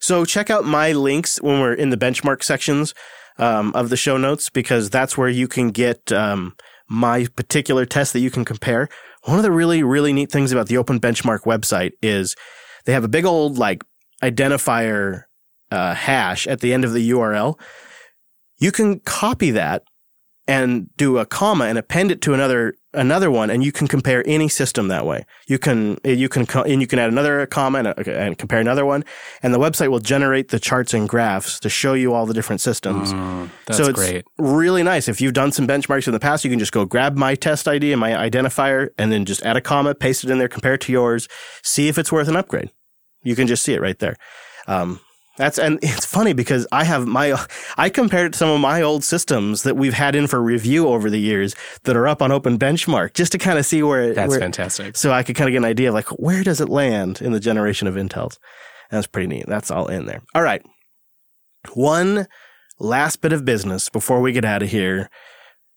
So 0.00 0.24
check 0.24 0.50
out 0.50 0.64
my 0.64 0.92
links 0.92 1.40
when 1.42 1.60
we're 1.60 1.74
in 1.74 1.90
the 1.90 1.96
benchmark 1.96 2.42
sections 2.42 2.94
um, 3.38 3.72
of 3.74 3.90
the 3.90 3.96
show 3.96 4.16
notes 4.16 4.48
because 4.50 4.90
that's 4.90 5.16
where 5.16 5.28
you 5.28 5.46
can 5.46 5.70
get 5.70 6.10
um, 6.12 6.56
my 6.88 7.26
particular 7.36 7.84
test 7.84 8.12
that 8.14 8.20
you 8.20 8.30
can 8.30 8.44
compare. 8.44 8.88
One 9.24 9.36
of 9.36 9.42
the 9.42 9.52
really 9.52 9.82
really 9.82 10.12
neat 10.12 10.32
things 10.32 10.52
about 10.52 10.68
the 10.68 10.78
Open 10.78 10.98
Benchmark 10.98 11.40
website 11.40 11.92
is 12.00 12.34
they 12.86 12.92
have 12.92 13.04
a 13.04 13.08
big 13.08 13.26
old 13.26 13.58
like 13.58 13.84
identifier 14.22 15.24
uh, 15.70 15.94
hash 15.94 16.46
at 16.46 16.60
the 16.60 16.72
end 16.72 16.84
of 16.84 16.92
the 16.92 17.10
URL, 17.10 17.58
you 18.58 18.72
can 18.72 19.00
copy 19.00 19.50
that 19.52 19.82
and 20.46 20.88
do 20.96 21.18
a 21.18 21.26
comma 21.26 21.66
and 21.66 21.78
append 21.78 22.10
it 22.10 22.20
to 22.22 22.34
another 22.34 22.74
another 22.92 23.30
one, 23.30 23.50
and 23.50 23.62
you 23.62 23.70
can 23.70 23.86
compare 23.86 24.24
any 24.26 24.48
system 24.48 24.88
that 24.88 25.06
way. 25.06 25.24
You 25.46 25.58
can 25.58 25.98
you 26.04 26.28
can 26.28 26.46
and 26.66 26.80
you 26.80 26.86
can 26.86 26.98
add 26.98 27.10
another 27.10 27.46
comma 27.46 27.78
and, 27.78 28.08
and 28.08 28.38
compare 28.38 28.58
another 28.58 28.84
one, 28.84 29.04
and 29.42 29.54
the 29.54 29.58
website 29.58 29.88
will 29.88 30.00
generate 30.00 30.48
the 30.48 30.58
charts 30.58 30.92
and 30.92 31.08
graphs 31.08 31.60
to 31.60 31.68
show 31.68 31.94
you 31.94 32.12
all 32.12 32.26
the 32.26 32.34
different 32.34 32.60
systems. 32.60 33.12
Mm, 33.12 33.50
that's 33.66 33.78
so 33.78 33.86
it's 33.86 33.98
great. 33.98 34.24
really 34.38 34.82
nice. 34.82 35.08
If 35.08 35.20
you've 35.20 35.34
done 35.34 35.52
some 35.52 35.66
benchmarks 35.66 36.06
in 36.06 36.12
the 36.12 36.20
past, 36.20 36.44
you 36.44 36.50
can 36.50 36.58
just 36.58 36.72
go 36.72 36.84
grab 36.84 37.16
my 37.16 37.34
test 37.34 37.68
ID 37.68 37.92
and 37.92 38.00
my 38.00 38.10
identifier, 38.10 38.88
and 38.98 39.12
then 39.12 39.24
just 39.24 39.42
add 39.42 39.56
a 39.56 39.60
comma, 39.60 39.94
paste 39.94 40.24
it 40.24 40.30
in 40.30 40.38
there, 40.38 40.48
compare 40.48 40.74
it 40.74 40.80
to 40.82 40.92
yours, 40.92 41.28
see 41.62 41.88
if 41.88 41.98
it's 41.98 42.10
worth 42.10 42.28
an 42.28 42.36
upgrade. 42.36 42.70
You 43.22 43.36
can 43.36 43.46
just 43.46 43.62
see 43.62 43.74
it 43.74 43.80
right 43.80 43.98
there. 43.98 44.16
Um, 44.66 45.00
that's 45.36 45.58
and 45.58 45.78
it's 45.82 46.04
funny 46.04 46.32
because 46.32 46.66
I 46.72 46.84
have 46.84 47.06
my 47.06 47.38
I 47.76 47.88
compared 47.88 48.34
some 48.34 48.50
of 48.50 48.60
my 48.60 48.82
old 48.82 49.04
systems 49.04 49.62
that 49.62 49.76
we've 49.76 49.94
had 49.94 50.14
in 50.14 50.26
for 50.26 50.42
review 50.42 50.88
over 50.88 51.08
the 51.08 51.20
years 51.20 51.54
that 51.84 51.96
are 51.96 52.06
up 52.08 52.20
on 52.20 52.30
Open 52.32 52.58
Benchmark 52.58 53.14
just 53.14 53.32
to 53.32 53.38
kind 53.38 53.58
of 53.58 53.64
see 53.64 53.82
where 53.82 54.12
That's 54.12 54.28
where, 54.30 54.40
fantastic. 54.40 54.96
so 54.96 55.12
I 55.12 55.22
could 55.22 55.36
kind 55.36 55.48
of 55.48 55.52
get 55.52 55.58
an 55.58 55.64
idea 55.64 55.88
of 55.88 55.94
like 55.94 56.08
where 56.08 56.42
does 56.42 56.60
it 56.60 56.68
land 56.68 57.22
in 57.22 57.32
the 57.32 57.40
generation 57.40 57.88
of 57.88 57.94
Intels. 57.94 58.38
That's 58.90 59.06
pretty 59.06 59.28
neat. 59.28 59.46
That's 59.46 59.70
all 59.70 59.86
in 59.86 60.06
there. 60.06 60.22
All 60.34 60.42
right. 60.42 60.62
One 61.74 62.26
last 62.78 63.20
bit 63.20 63.32
of 63.32 63.44
business 63.44 63.88
before 63.88 64.20
we 64.20 64.32
get 64.32 64.44
out 64.44 64.62
of 64.62 64.70
here. 64.70 65.08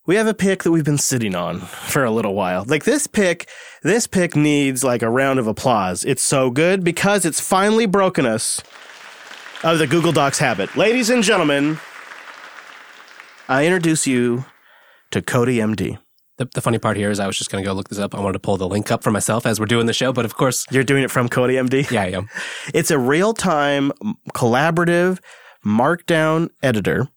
We 0.05 0.15
have 0.15 0.27
a 0.27 0.33
pick 0.33 0.63
that 0.63 0.71
we've 0.71 0.83
been 0.83 0.97
sitting 0.97 1.35
on 1.35 1.59
for 1.59 2.03
a 2.03 2.11
little 2.11 2.33
while. 2.33 2.65
Like 2.67 2.83
this 2.83 3.07
pick, 3.07 3.47
this 3.83 4.07
pick 4.07 4.35
needs 4.35 4.83
like 4.83 5.01
a 5.01 5.09
round 5.09 5.39
of 5.39 5.47
applause. 5.47 6.03
It's 6.03 6.23
so 6.23 6.49
good 6.49 6.83
because 6.83 7.23
it's 7.25 7.39
finally 7.39 7.85
broken 7.85 8.25
us 8.25 8.61
of 9.63 9.79
the 9.79 9.87
Google 9.87 10.11
Docs 10.11 10.39
habit. 10.39 10.75
Ladies 10.75 11.09
and 11.09 11.23
gentlemen, 11.23 11.79
I 13.47 13.65
introduce 13.65 14.05
you 14.07 14.45
to 15.11 15.21
Cody 15.21 15.57
MD. 15.57 15.97
The, 16.37 16.49
the 16.53 16.61
funny 16.61 16.79
part 16.79 16.97
here 16.97 17.11
is 17.11 17.19
I 17.19 17.27
was 17.27 17.37
just 17.37 17.51
going 17.51 17.63
to 17.63 17.67
go 17.67 17.73
look 17.73 17.89
this 17.89 17.99
up. 17.99 18.15
I 18.15 18.19
wanted 18.19 18.33
to 18.33 18.39
pull 18.39 18.57
the 18.57 18.67
link 18.67 18.91
up 18.91 19.03
for 19.03 19.11
myself 19.11 19.45
as 19.45 19.59
we're 19.59 19.67
doing 19.67 19.85
the 19.85 19.93
show, 19.93 20.11
but 20.11 20.25
of 20.25 20.35
course, 20.35 20.65
You're 20.71 20.83
doing 20.83 21.03
it 21.03 21.11
from 21.11 21.29
CodiMD? 21.29 21.91
yeah, 21.91 22.01
I 22.03 22.07
am. 22.07 22.27
It's 22.73 22.89
a 22.91 22.97
real 22.97 23.33
time 23.33 23.91
collaborative 24.33 25.19
markdown 25.63 26.49
editor 26.63 27.07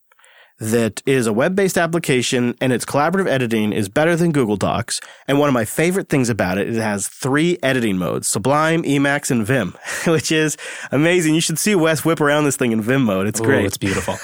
that 0.58 1.02
is 1.04 1.26
a 1.26 1.32
web 1.32 1.54
based 1.54 1.76
application 1.76 2.54
and 2.60 2.72
its 2.72 2.84
collaborative 2.84 3.26
editing 3.26 3.72
is 3.72 3.88
better 3.88 4.16
than 4.16 4.32
Google 4.32 4.56
Docs. 4.56 5.00
And 5.28 5.38
one 5.38 5.48
of 5.48 5.52
my 5.52 5.64
favorite 5.64 6.08
things 6.08 6.30
about 6.30 6.56
it, 6.58 6.68
it 6.68 6.80
has 6.80 7.08
three 7.08 7.58
editing 7.62 7.98
modes 7.98 8.28
Sublime, 8.28 8.82
Emacs, 8.82 9.30
and 9.30 9.46
Vim, 9.46 9.76
which 10.06 10.32
is 10.32 10.56
amazing. 10.90 11.34
You 11.34 11.40
should 11.40 11.58
see 11.58 11.74
Wes 11.74 12.04
whip 12.04 12.20
around 12.20 12.44
this 12.44 12.56
thing 12.56 12.72
in 12.72 12.80
Vim 12.80 13.02
mode. 13.02 13.26
It's 13.26 13.40
Ooh, 13.40 13.44
great. 13.44 13.66
it's 13.66 13.76
beautiful. 13.76 14.16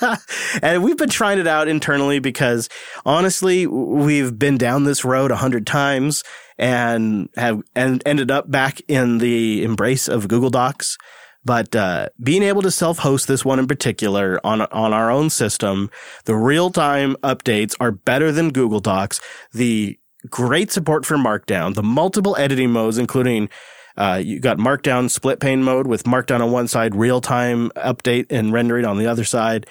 and 0.62 0.82
we've 0.82 0.96
been 0.96 1.08
trying 1.08 1.38
it 1.38 1.46
out 1.46 1.68
internally 1.68 2.20
because 2.20 2.68
honestly, 3.04 3.66
we've 3.66 4.38
been 4.38 4.58
down 4.58 4.84
this 4.84 5.04
road 5.04 5.30
a 5.30 5.36
hundred 5.36 5.66
times 5.66 6.22
and 6.58 7.28
have 7.36 7.60
and 7.74 8.02
ended 8.06 8.30
up 8.30 8.50
back 8.50 8.80
in 8.86 9.18
the 9.18 9.64
embrace 9.64 10.08
of 10.08 10.28
Google 10.28 10.50
Docs. 10.50 10.96
But 11.44 11.74
uh, 11.74 12.08
being 12.22 12.42
able 12.42 12.62
to 12.62 12.70
self-host 12.70 13.26
this 13.26 13.44
one 13.44 13.58
in 13.58 13.66
particular 13.66 14.40
on 14.44 14.62
on 14.62 14.92
our 14.92 15.10
own 15.10 15.30
system, 15.30 15.90
the 16.24 16.36
real-time 16.36 17.16
updates 17.16 17.74
are 17.80 17.90
better 17.90 18.30
than 18.30 18.50
Google 18.50 18.80
Docs. 18.80 19.20
The 19.52 19.98
great 20.30 20.70
support 20.70 21.04
for 21.04 21.16
Markdown, 21.16 21.74
the 21.74 21.82
multiple 21.82 22.36
editing 22.36 22.70
modes, 22.70 22.96
including 22.96 23.48
uh, 23.96 24.20
you 24.24 24.38
got 24.40 24.58
Markdown 24.58 25.10
split 25.10 25.40
pane 25.40 25.62
mode 25.62 25.86
with 25.86 26.04
Markdown 26.04 26.40
on 26.40 26.52
one 26.52 26.68
side, 26.68 26.94
real-time 26.94 27.70
update 27.70 28.26
and 28.30 28.52
rendering 28.52 28.84
on 28.84 28.98
the 28.98 29.06
other 29.06 29.24
side 29.24 29.66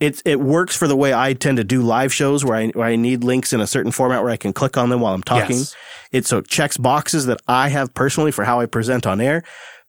it 0.00 0.20
it 0.24 0.40
works 0.40 0.76
for 0.76 0.86
the 0.86 0.96
way 0.96 1.14
I 1.14 1.32
tend 1.32 1.56
to 1.56 1.64
do 1.64 1.82
live 1.82 2.12
shows 2.12 2.44
where 2.44 2.56
I 2.56 2.68
where 2.68 2.86
I 2.86 2.96
need 2.96 3.24
links 3.24 3.52
in 3.52 3.60
a 3.60 3.66
certain 3.66 3.92
format 3.92 4.22
where 4.22 4.32
I 4.32 4.36
can 4.36 4.52
click 4.52 4.76
on 4.76 4.90
them 4.90 5.00
while 5.00 5.14
I'm 5.14 5.22
talking. 5.22 5.56
Yes. 5.56 5.76
It 6.12 6.26
so 6.26 6.38
it 6.38 6.48
checks 6.48 6.76
boxes 6.76 7.26
that 7.26 7.40
I 7.48 7.68
have 7.68 7.94
personally 7.94 8.30
for 8.30 8.44
how 8.44 8.60
I 8.60 8.66
present 8.66 9.06
on 9.06 9.20
air, 9.20 9.42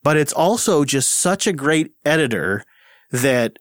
but 0.07 0.15
it's 0.15 0.31
also 0.31 0.85
just 0.85 1.15
such 1.15 1.47
a 1.47 1.51
great 1.51 1.91
editor 2.05 2.63
that 3.11 3.59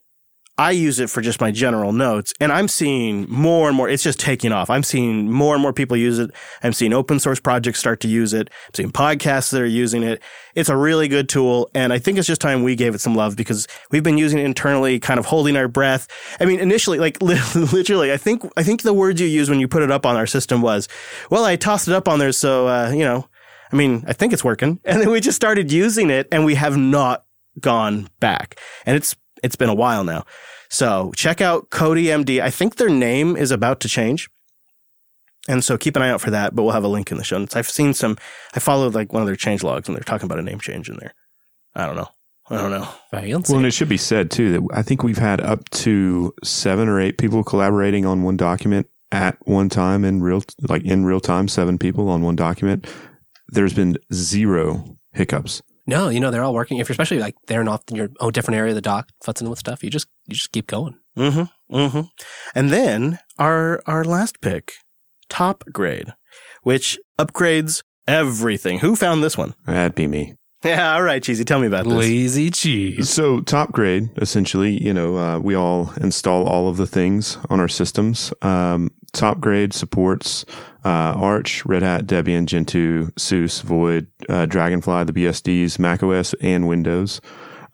I 0.57 0.70
use 0.70 1.01
it 1.01 1.11
for 1.11 1.20
just 1.20 1.40
my 1.40 1.51
general 1.51 1.92
notes 1.92 2.32
and 2.38 2.53
I'm 2.53 2.68
seeing 2.68 3.28
more 3.28 3.66
and 3.66 3.76
more 3.76 3.88
it's 3.88 4.05
just 4.05 4.20
taking 4.20 4.53
off. 4.53 4.70
I'm 4.70 4.84
seeing 4.84 5.28
more 5.28 5.55
and 5.55 5.61
more 5.61 5.72
people 5.72 5.97
use 5.97 6.20
it. 6.20 6.30
I'm 6.62 6.72
seeing 6.72 6.92
open 6.92 7.18
source 7.18 7.40
projects 7.40 7.80
start 7.80 7.99
to 8.03 8.09
use 8.09 8.32
it. 8.32 8.49
I'm 8.68 8.74
seeing 8.74 8.92
podcasts 8.92 9.51
that 9.51 9.61
are 9.61 9.66
using 9.66 10.05
it. 10.05 10.22
It's 10.55 10.68
a 10.68 10.76
really 10.76 11.09
good 11.09 11.28
tool 11.28 11.68
and 11.74 11.92
I 11.92 11.99
think 11.99 12.16
it's 12.16 12.28
just 12.28 12.40
time 12.40 12.62
we 12.62 12.76
gave 12.76 12.94
it 12.94 13.01
some 13.01 13.16
love 13.16 13.34
because 13.34 13.66
we've 13.90 14.05
been 14.05 14.16
using 14.16 14.38
it 14.38 14.44
internally 14.44 15.01
kind 15.01 15.18
of 15.18 15.26
holding 15.26 15.57
our 15.57 15.66
breath. 15.66 16.07
I 16.38 16.44
mean 16.44 16.61
initially 16.61 17.01
like 17.01 17.20
literally 17.22 18.12
I 18.12 18.18
think 18.18 18.49
I 18.57 18.62
think 18.62 18.82
the 18.82 18.94
words 18.94 19.20
you 19.20 19.26
used 19.26 19.51
when 19.51 19.59
you 19.59 19.66
put 19.66 19.82
it 19.82 19.90
up 19.90 20.07
on 20.07 20.14
our 20.14 20.28
system 20.28 20.62
was, 20.62 20.86
well 21.28 21.44
I 21.44 21.57
tossed 21.57 21.88
it 21.88 21.94
up 21.94 22.07
on 22.07 22.20
there 22.20 22.30
so 22.30 22.68
uh, 22.68 22.90
you 22.90 23.03
know, 23.03 23.28
I 23.72 23.76
mean, 23.76 24.04
I 24.06 24.12
think 24.12 24.32
it's 24.32 24.44
working. 24.44 24.80
And 24.84 25.00
then 25.00 25.10
we 25.10 25.20
just 25.20 25.36
started 25.36 25.72
using 25.72 26.10
it 26.10 26.28
and 26.30 26.44
we 26.44 26.54
have 26.54 26.76
not 26.76 27.24
gone 27.60 28.08
back. 28.20 28.58
And 28.84 28.96
it's 28.96 29.16
it's 29.42 29.56
been 29.56 29.68
a 29.68 29.74
while 29.74 30.04
now. 30.04 30.24
So 30.68 31.12
check 31.14 31.40
out 31.40 31.70
CodiMD. 31.70 32.40
I 32.40 32.50
think 32.50 32.76
their 32.76 32.88
name 32.88 33.36
is 33.36 33.50
about 33.50 33.80
to 33.80 33.88
change. 33.88 34.28
And 35.48 35.62
so 35.62 35.78
keep 35.78 35.94
an 35.96 36.02
eye 36.02 36.10
out 36.10 36.20
for 36.20 36.30
that, 36.30 36.54
but 36.54 36.62
we'll 36.62 36.72
have 36.72 36.84
a 36.84 36.88
link 36.88 37.10
in 37.12 37.18
the 37.18 37.24
show 37.24 37.38
notes. 37.38 37.54
I've 37.54 37.70
seen 37.70 37.94
some, 37.94 38.16
I 38.54 38.60
followed 38.60 38.94
like 38.94 39.12
one 39.12 39.22
of 39.22 39.26
their 39.28 39.36
change 39.36 39.62
logs 39.62 39.88
and 39.88 39.96
they're 39.96 40.02
talking 40.02 40.26
about 40.26 40.40
a 40.40 40.42
name 40.42 40.58
change 40.58 40.88
in 40.88 40.96
there. 40.96 41.14
I 41.74 41.86
don't 41.86 41.96
know. 41.96 42.08
I 42.48 42.56
don't 42.56 42.70
know. 42.70 42.88
Fancy. 43.10 43.52
Well, 43.52 43.58
and 43.58 43.66
it 43.66 43.72
should 43.72 43.88
be 43.88 43.96
said 43.96 44.30
too 44.30 44.52
that 44.52 44.76
I 44.76 44.82
think 44.82 45.02
we've 45.02 45.18
had 45.18 45.40
up 45.40 45.68
to 45.70 46.32
seven 46.44 46.88
or 46.88 47.00
eight 47.00 47.18
people 47.18 47.42
collaborating 47.44 48.06
on 48.06 48.22
one 48.22 48.36
document 48.36 48.88
at 49.12 49.36
one 49.46 49.68
time 49.68 50.04
in 50.04 50.22
real, 50.22 50.42
like 50.62 50.84
in 50.84 51.04
real 51.04 51.20
time, 51.20 51.48
seven 51.48 51.78
people 51.78 52.08
on 52.08 52.22
one 52.22 52.36
document. 52.36 52.86
There's 53.49 53.74
been 53.74 53.99
zero 54.12 54.97
hiccups. 55.12 55.62
no, 55.86 56.09
you 56.09 56.20
know 56.20 56.30
they're 56.30 56.42
all 56.42 56.55
working. 56.55 56.78
If 56.78 56.88
you're 56.88 56.94
especially 56.94 57.20
like 57.20 57.36
they're 57.47 57.64
not 57.64 57.84
in 57.90 57.97
your 57.97 58.11
own 58.20 58.32
different 58.32 58.59
area 58.59 58.72
of 58.72 58.74
the 58.74 58.80
doc, 58.82 59.09
futzing 59.24 59.49
with 59.49 59.59
stuff, 59.59 59.84
you 59.84 59.90
just 59.90 60.09
you 60.26 60.34
just 60.34 60.53
keep 60.53 60.66
going. 60.66 60.99
Mm-hmm. 61.16 61.74
Mm-hmm. 61.74 62.01
And 62.55 62.70
then 62.70 63.18
our 63.38 63.82
our 63.86 64.05
last 64.05 64.40
pick, 64.40 64.72
topgrade, 65.30 66.12
which 66.62 66.99
upgrades 67.18 67.82
everything. 68.07 68.80
Who 68.80 68.97
found 68.97 69.22
this 69.22 69.38
one? 69.38 69.55
That'd 69.66 69.94
be 69.94 70.07
me. 70.07 70.34
Yeah, 70.64 70.94
all 70.94 71.02
right, 71.02 71.22
Cheesy. 71.22 71.44
Tell 71.44 71.61
me 71.61 71.66
about 71.66 71.84
this. 71.84 71.94
Lazy 71.94 72.50
cheese. 72.50 73.11
So 73.11 73.40
topgrade, 73.40 74.11
essentially, 74.20 74.82
you 74.82 74.92
know, 74.92 75.16
uh, 75.16 75.38
we 75.38 75.54
all 75.54 75.92
install 76.00 76.46
all 76.48 76.68
of 76.68 76.76
the 76.76 76.86
things 76.86 77.38
on 77.50 77.61
our 77.61 77.68
systems. 77.68 78.32
Um, 78.42 78.90
topgrade 79.12 79.72
supports 79.72 80.44
uh, 80.84 81.14
Arch, 81.16 81.64
Red 81.66 81.82
Hat, 81.82 82.07
Debian, 82.07 82.46
Gentoo, 82.46 83.11
SUSE, 83.16 83.61
Void, 83.61 84.07
uh, 84.28 84.46
Dragonfly, 84.46 85.04
the 85.04 85.12
BSDs, 85.12 85.78
macOS, 85.78 86.34
and 86.40 86.66
Windows. 86.66 87.20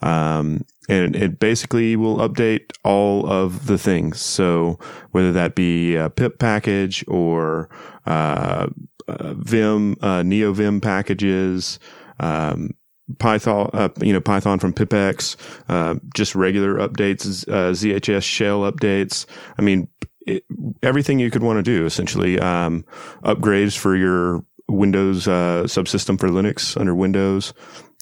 Um, 0.01 0.65
and 0.89 1.15
it 1.15 1.39
basically 1.39 1.95
will 1.95 2.17
update 2.17 2.73
all 2.85 3.31
of 3.31 3.67
the 3.67 3.79
things. 3.79 4.21
So 4.21 4.79
whether 5.13 5.33
that 5.33 5.55
be 5.55 5.95
a 5.95 6.11
pip 6.11 6.39
package 6.39 7.05
or 7.07 7.71
uh, 8.07 8.67
uh, 9.07 9.35
Vim, 9.35 9.93
uh, 10.01 10.23
NeoVim 10.23 10.83
packages, 10.83 11.79
um, 12.23 12.71
Python, 13.19 13.71
uh, 13.73 13.89
you 14.01 14.13
know, 14.13 14.21
Python 14.21 14.59
from 14.59 14.73
PipX, 14.73 15.37
uh, 15.69 15.97
just 16.15 16.35
regular 16.35 16.77
updates, 16.77 17.47
uh, 17.49 17.73
ZHS 17.73 18.23
shell 18.23 18.61
updates. 18.61 19.27
I 19.59 19.63
mean, 19.63 19.89
it, 20.27 20.45
everything 20.83 21.19
you 21.19 21.31
could 21.31 21.43
want 21.43 21.59
to 21.59 21.63
do 21.63 21.85
essentially. 21.85 22.39
Um, 22.39 22.85
upgrades 23.25 23.77
for 23.77 23.97
your 23.97 24.45
Windows 24.69 25.29
uh, 25.29 25.65
subsystem 25.67 26.19
for 26.19 26.29
Linux 26.29 26.79
under 26.81 26.95
Windows. 26.95 27.53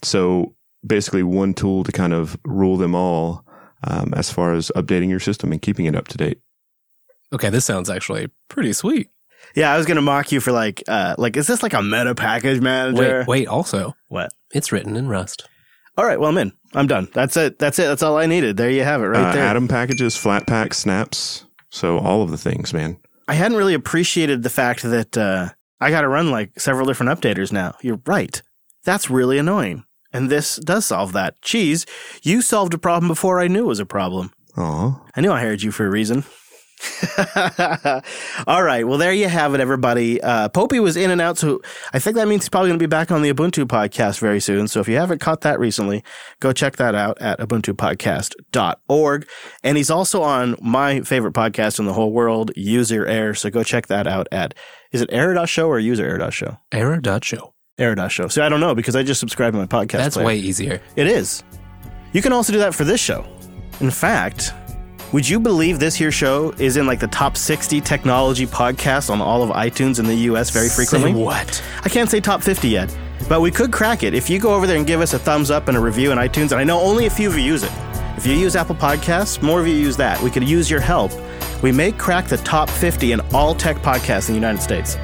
So 0.05 0.55
basically, 0.87 1.23
one 1.23 1.55
tool 1.55 1.85
to 1.85 1.93
kind 1.93 2.13
of 2.13 2.39
rule 2.45 2.77
them 2.77 2.95
all 2.95 3.45
um, 3.85 4.13
as 4.15 4.31
far 4.31 4.55
as 4.55 4.71
updating 4.77 5.09
your 5.09 5.21
system 5.21 5.53
and 5.53 5.61
keeping 5.63 5.87
it 5.87 5.97
up 5.97 6.09
to 6.09 6.19
date. 6.19 6.41
Okay, 7.33 7.49
this 7.49 7.65
sounds 7.65 7.89
actually 7.89 8.29
pretty 8.49 8.73
sweet. 8.73 9.11
Yeah, 9.55 9.73
I 9.73 9.77
was 9.77 9.87
gonna 9.87 10.03
mock 10.03 10.33
you 10.33 10.41
for 10.41 10.53
like, 10.53 10.83
uh, 10.89 11.15
like, 11.19 11.37
is 11.37 11.47
this 11.47 11.63
like 11.63 11.75
a 11.75 11.83
meta 11.83 12.15
package 12.15 12.61
manager? 12.61 13.21
Wait, 13.21 13.27
wait. 13.27 13.49
Also, 13.49 13.95
What? 14.09 14.33
it's 14.53 14.73
written 14.73 14.97
in 14.97 15.09
Rust. 15.09 15.49
All 15.97 16.05
right, 16.07 16.19
well, 16.19 16.31
I'm 16.31 16.39
in. 16.39 16.53
I'm 16.75 16.87
done. 16.87 17.09
That's 17.13 17.37
it. 17.37 17.59
That's 17.59 17.79
it. 17.79 17.83
That's 17.85 18.03
all 18.03 18.17
I 18.17 18.27
needed. 18.27 18.57
There 18.57 18.71
you 18.71 18.85
have 18.85 19.03
it, 19.03 19.07
right 19.07 19.31
uh, 19.31 19.33
there. 19.33 19.45
Atom 19.45 19.69
packages, 19.69 20.15
Flatpak, 20.15 20.73
snaps. 20.73 21.45
So 21.71 21.99
all 21.99 22.23
of 22.23 22.31
the 22.31 22.39
things, 22.39 22.73
man. 22.73 22.97
I 23.29 23.35
hadn't 23.35 23.59
really 23.59 23.75
appreciated 23.75 24.43
the 24.43 24.51
fact 24.51 24.83
that 24.83 25.17
uh, 25.19 25.51
I 25.81 25.91
got 25.91 26.01
to 26.03 26.09
run 26.09 26.31
like 26.31 26.59
several 26.59 26.87
different 26.87 27.11
updaters 27.19 27.53
now. 27.53 27.75
You're 27.83 28.01
right. 28.07 28.41
That's 28.85 29.11
really 29.11 29.37
annoying. 29.39 29.85
And 30.13 30.31
this 30.31 30.57
does 30.57 30.87
solve 30.87 31.13
that. 31.13 31.41
Cheese, 31.43 31.87
you 32.23 32.41
solved 32.43 32.75
a 32.75 32.79
problem 32.79 33.09
before 33.09 33.41
I 33.41 33.47
knew 33.49 33.65
it 33.65 33.69
was 33.69 33.79
a 33.81 33.87
problem. 33.87 34.33
Aw. 34.57 35.01
I 35.15 35.21
knew 35.21 35.31
I 35.33 35.41
hired 35.41 35.63
you 35.63 35.71
for 35.71 35.87
a 35.87 35.91
reason. 35.91 36.25
All 38.47 38.63
right. 38.63 38.87
Well, 38.87 38.99
there 38.99 39.13
you 39.13 39.29
have 39.29 39.55
it, 39.55 39.61
everybody. 39.61 40.21
Uh, 40.23 40.49
Popey 40.49 40.81
was 40.83 40.97
in 40.97 41.11
and 41.11 41.21
out, 41.21 41.39
so 41.39 41.61
I 41.93 41.99
think 41.99 42.17
that 42.17 42.27
means 42.29 42.45
he's 42.45 42.49
probably 42.49 42.71
going 42.71 42.79
to 42.79 42.83
be 42.83 42.89
back 42.89 43.11
on 43.11 43.23
the 43.23 43.33
Ubuntu 43.33 43.65
podcast 43.67 44.19
very 44.21 44.41
soon. 44.41 44.69
So 44.69 44.81
if 44.81 44.89
you 44.89 44.97
haven't 44.97 45.21
caught 45.21 45.43
that 45.43 45.59
recently, 45.61 46.03
go 46.41 46.53
check 46.53 46.77
that 46.77 46.95
out 46.95 47.21
at 47.21 47.39
ubuntupodcast.org. 47.39 49.29
And 49.63 49.77
he's 49.77 49.91
also 49.91 50.23
on 50.23 50.57
my 50.61 51.01
favorite 51.03 51.35
podcast 51.35 51.79
in 51.79 51.87
the 51.87 51.93
whole 51.93 52.13
world, 52.13 52.53
User 52.57 53.07
Error. 53.07 53.35
So 53.35 53.51
go 53.51 53.63
check 53.63 53.89
that 53.89 54.07
out 54.07 54.27
at, 54.33 54.55
is 54.93 55.03
it 55.03 55.11
Air.show 55.13 55.69
or 55.69 55.79
User 55.79 56.07
Air.show? 56.07 56.57
Error.show. 56.73 57.55
Air.show. 57.79 58.29
So 58.29 58.45
I 58.45 58.49
don't 58.49 58.61
know 58.61 58.75
because 58.75 58.97
I 58.97 59.03
just 59.03 59.21
subscribed 59.21 59.55
to 59.55 59.59
my 59.59 59.67
podcast. 59.67 59.99
That's 59.99 60.17
player. 60.17 60.27
way 60.27 60.37
easier. 60.37 60.81
It 60.97 61.07
is. 61.07 61.43
You 62.13 62.23
can 62.23 62.33
also 62.33 62.53
do 62.53 62.59
that 62.59 62.75
for 62.75 62.85
this 62.85 63.01
show. 63.01 63.25
In 63.81 63.91
fact, 63.91 64.53
would 65.13 65.29
you 65.29 65.41
believe 65.41 65.81
this 65.81 65.97
here 65.97 66.13
show 66.13 66.53
is 66.59 66.77
in 66.77 66.87
like 66.87 67.01
the 67.01 67.09
top 67.09 67.37
60 67.37 67.81
technology 67.81 68.47
podcasts 68.47 69.11
on 69.11 69.21
all 69.21 69.43
of 69.43 69.51
iTunes 69.51 69.99
in 69.99 70.07
the 70.07 70.15
US 70.15 70.51
very 70.51 70.69
frequently? 70.69 71.13
Say 71.13 71.19
what? 71.19 71.63
I 71.85 71.89
can't 71.89 72.09
say 72.09 72.21
top 72.21 72.43
50 72.43 72.69
yet, 72.69 72.97
but 73.29 73.41
we 73.41 73.51
could 73.51 73.73
crack 73.73 74.05
it. 74.05 74.15
If 74.15 74.31
you 74.31 74.39
go 74.39 74.55
over 74.55 74.67
there 74.67 74.77
and 74.77 74.87
give 74.87 75.01
us 75.01 75.13
a 75.13 75.19
thumbs 75.19 75.51
up 75.51 75.67
and 75.67 75.77
a 75.77 75.81
review 75.81 76.13
in 76.13 76.19
iTunes, 76.19 76.53
and 76.53 76.61
I 76.61 76.65
know 76.65 76.81
only 76.81 77.07
a 77.07 77.11
few 77.11 77.29
of 77.29 77.37
you 77.37 77.43
use 77.43 77.65
it. 77.65 77.73
If 78.17 78.27
you 78.27 78.35
use 78.35 78.55
Apple 78.55 78.77
Podcasts, 78.77 79.43
more 79.43 79.61
of 79.61 79.67
you 79.67 79.75
use 79.75 79.97
that. 79.97 80.21
We 80.23 80.31
could 80.31 80.45
use 80.45 80.71
your 80.71 80.81
help. 80.81 81.11
We 81.63 81.73
may 81.73 81.91
crack 81.91 82.29
the 82.29 82.37
top 82.39 82.71
50 82.71 83.13
in 83.13 83.21
all 83.33 83.55
tech 83.55 83.79
podcasts 83.79 84.29
in 84.29 84.35
the 84.35 84.41
United 84.41 84.63
States. 84.63 84.97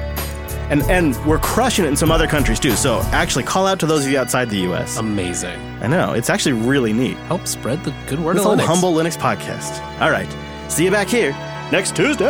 And, 0.69 0.83
and 0.83 1.15
we're 1.25 1.39
crushing 1.39 1.85
it 1.85 1.89
in 1.89 1.95
some 1.95 2.11
other 2.11 2.27
countries 2.27 2.59
too. 2.59 2.71
So 2.71 2.99
actually, 3.11 3.43
call 3.43 3.67
out 3.67 3.79
to 3.81 3.85
those 3.85 4.05
of 4.05 4.11
you 4.11 4.19
outside 4.19 4.49
the 4.49 4.59
US. 4.71 4.97
Amazing. 4.97 5.66
I 5.81 5.87
know. 5.87 6.13
It's 6.13 6.29
actually 6.29 6.53
really 6.53 6.93
neat. 6.93 7.17
Help 7.27 7.45
spread 7.47 7.83
the 7.83 7.93
good 8.07 8.19
word 8.19 8.35
This 8.37 8.43
of 8.43 8.47
old 8.51 8.59
Linux. 8.59 8.65
humble 8.65 8.93
Linux 8.93 9.17
podcast. 9.17 9.81
All 10.01 10.09
right. 10.11 10.27
See 10.71 10.83
you 10.85 10.91
back 10.91 11.07
here 11.07 11.31
next 11.71 11.95
Tuesday. 11.95 12.25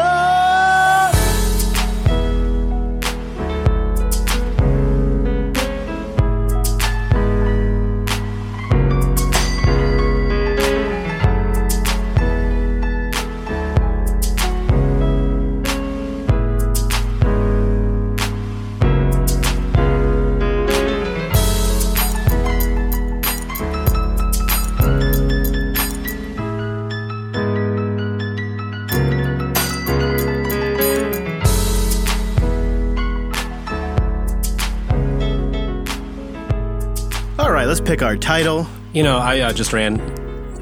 Our 38.07 38.15
title. 38.15 38.65
You 38.93 39.03
know, 39.03 39.17
I 39.17 39.41
uh, 39.41 39.51
just 39.51 39.73
ran 39.73 39.97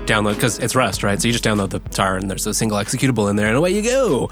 download 0.08 0.34
because 0.34 0.58
it's 0.58 0.76
Rust, 0.76 1.04
right? 1.04 1.22
So 1.22 1.28
you 1.28 1.32
just 1.32 1.44
download 1.44 1.70
the 1.70 1.78
tar 1.78 2.18
and 2.18 2.30
there's 2.30 2.48
a 2.48 2.56
single 2.56 2.80
executable 2.80 3.30
in 3.30 3.36
there, 3.36 3.48
and 3.48 3.56
away 3.56 3.70
you 3.70 3.84
go. 3.84 4.28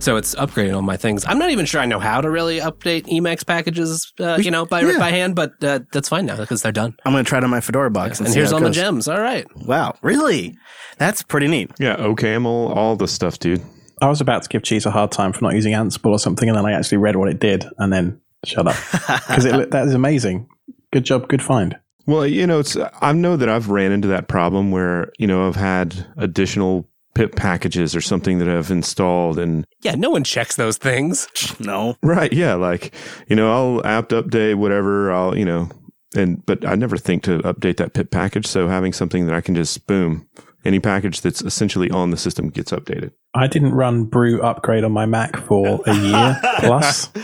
So 0.00 0.16
it's 0.16 0.34
upgrading 0.34 0.74
all 0.74 0.82
my 0.82 0.96
things. 0.96 1.24
I'm 1.24 1.38
not 1.38 1.50
even 1.50 1.66
sure 1.66 1.80
I 1.80 1.86
know 1.86 2.00
how 2.00 2.20
to 2.20 2.28
really 2.28 2.58
update 2.58 3.06
Emacs 3.06 3.46
packages, 3.46 4.12
uh, 4.18 4.38
you 4.42 4.50
know, 4.50 4.66
by 4.66 4.80
yeah. 4.80 4.98
by 4.98 5.10
hand, 5.10 5.36
but 5.36 5.52
uh, 5.62 5.80
that's 5.92 6.08
fine 6.08 6.26
now 6.26 6.36
because 6.36 6.62
they're 6.62 6.72
done. 6.72 6.96
I'm 7.04 7.12
going 7.12 7.24
to 7.24 7.28
try 7.28 7.38
it 7.38 7.44
on 7.44 7.50
my 7.50 7.60
Fedora 7.60 7.92
box. 7.92 8.18
And, 8.18 8.26
And 8.26 8.34
here's 8.34 8.50
how 8.50 8.56
all 8.56 8.64
it 8.64 8.70
the 8.70 8.74
gems. 8.74 9.06
All 9.06 9.20
right. 9.20 9.46
Wow, 9.64 9.94
really? 10.02 10.56
That's 10.98 11.22
pretty 11.22 11.46
neat. 11.46 11.70
Yeah, 11.78 11.96
OCaml, 11.96 12.74
all 12.74 12.96
the 12.96 13.06
stuff, 13.06 13.38
dude. 13.38 13.62
I 14.02 14.08
was 14.08 14.20
about 14.20 14.42
to 14.42 14.48
give 14.48 14.64
Cheese 14.64 14.84
a 14.84 14.90
hard 14.90 15.12
time 15.12 15.32
for 15.32 15.44
not 15.44 15.54
using 15.54 15.74
Ansible 15.74 16.10
or 16.10 16.18
something, 16.18 16.48
and 16.48 16.58
then 16.58 16.66
I 16.66 16.72
actually 16.72 16.98
read 16.98 17.14
what 17.14 17.28
it 17.28 17.38
did, 17.38 17.66
and 17.78 17.92
then 17.92 18.20
shut 18.44 18.66
up 18.66 18.74
because 19.28 19.44
that 19.44 19.86
is 19.86 19.94
amazing. 19.94 20.48
Good 20.92 21.04
job, 21.04 21.28
good 21.28 21.42
find. 21.42 21.78
Well, 22.08 22.26
you 22.26 22.46
know, 22.46 22.60
it's 22.60 22.74
I 23.02 23.12
know 23.12 23.36
that 23.36 23.50
I've 23.50 23.68
ran 23.68 23.92
into 23.92 24.08
that 24.08 24.28
problem 24.28 24.70
where 24.70 25.12
you 25.18 25.26
know 25.26 25.46
I've 25.46 25.56
had 25.56 26.06
additional 26.16 26.88
pip 27.14 27.36
packages 27.36 27.94
or 27.94 28.00
something 28.00 28.38
that 28.38 28.48
I've 28.48 28.70
installed, 28.70 29.38
and 29.38 29.66
Yeah, 29.82 29.94
no 29.94 30.08
one 30.08 30.24
checks 30.24 30.56
those 30.56 30.78
things. 30.78 31.28
No. 31.60 31.96
right, 32.02 32.32
yeah, 32.32 32.54
like 32.54 32.94
you 33.28 33.36
know, 33.36 33.52
I'll 33.52 33.86
apt 33.86 34.12
update 34.12 34.54
whatever, 34.54 35.12
I'll 35.12 35.36
you 35.36 35.44
know, 35.44 35.68
and 36.16 36.44
but 36.46 36.64
I 36.64 36.76
never 36.76 36.96
think 36.96 37.24
to 37.24 37.40
update 37.40 37.76
that 37.76 37.92
pip 37.92 38.10
package. 38.10 38.46
So 38.46 38.68
having 38.68 38.94
something 38.94 39.26
that 39.26 39.34
I 39.34 39.42
can 39.42 39.54
just 39.54 39.86
boom, 39.86 40.26
any 40.64 40.80
package 40.80 41.20
that's 41.20 41.40
essentially 41.42 41.90
on 41.90 42.10
the 42.10 42.16
system 42.16 42.48
gets 42.50 42.72
updated. 42.72 43.12
I 43.34 43.46
didn't 43.46 43.72
run 43.74 44.04
Brew 44.04 44.42
upgrade 44.42 44.84
on 44.84 44.92
my 44.92 45.06
Mac 45.06 45.36
for 45.46 45.80
a 45.86 45.94
year 45.94 46.40
plus. 46.60 47.10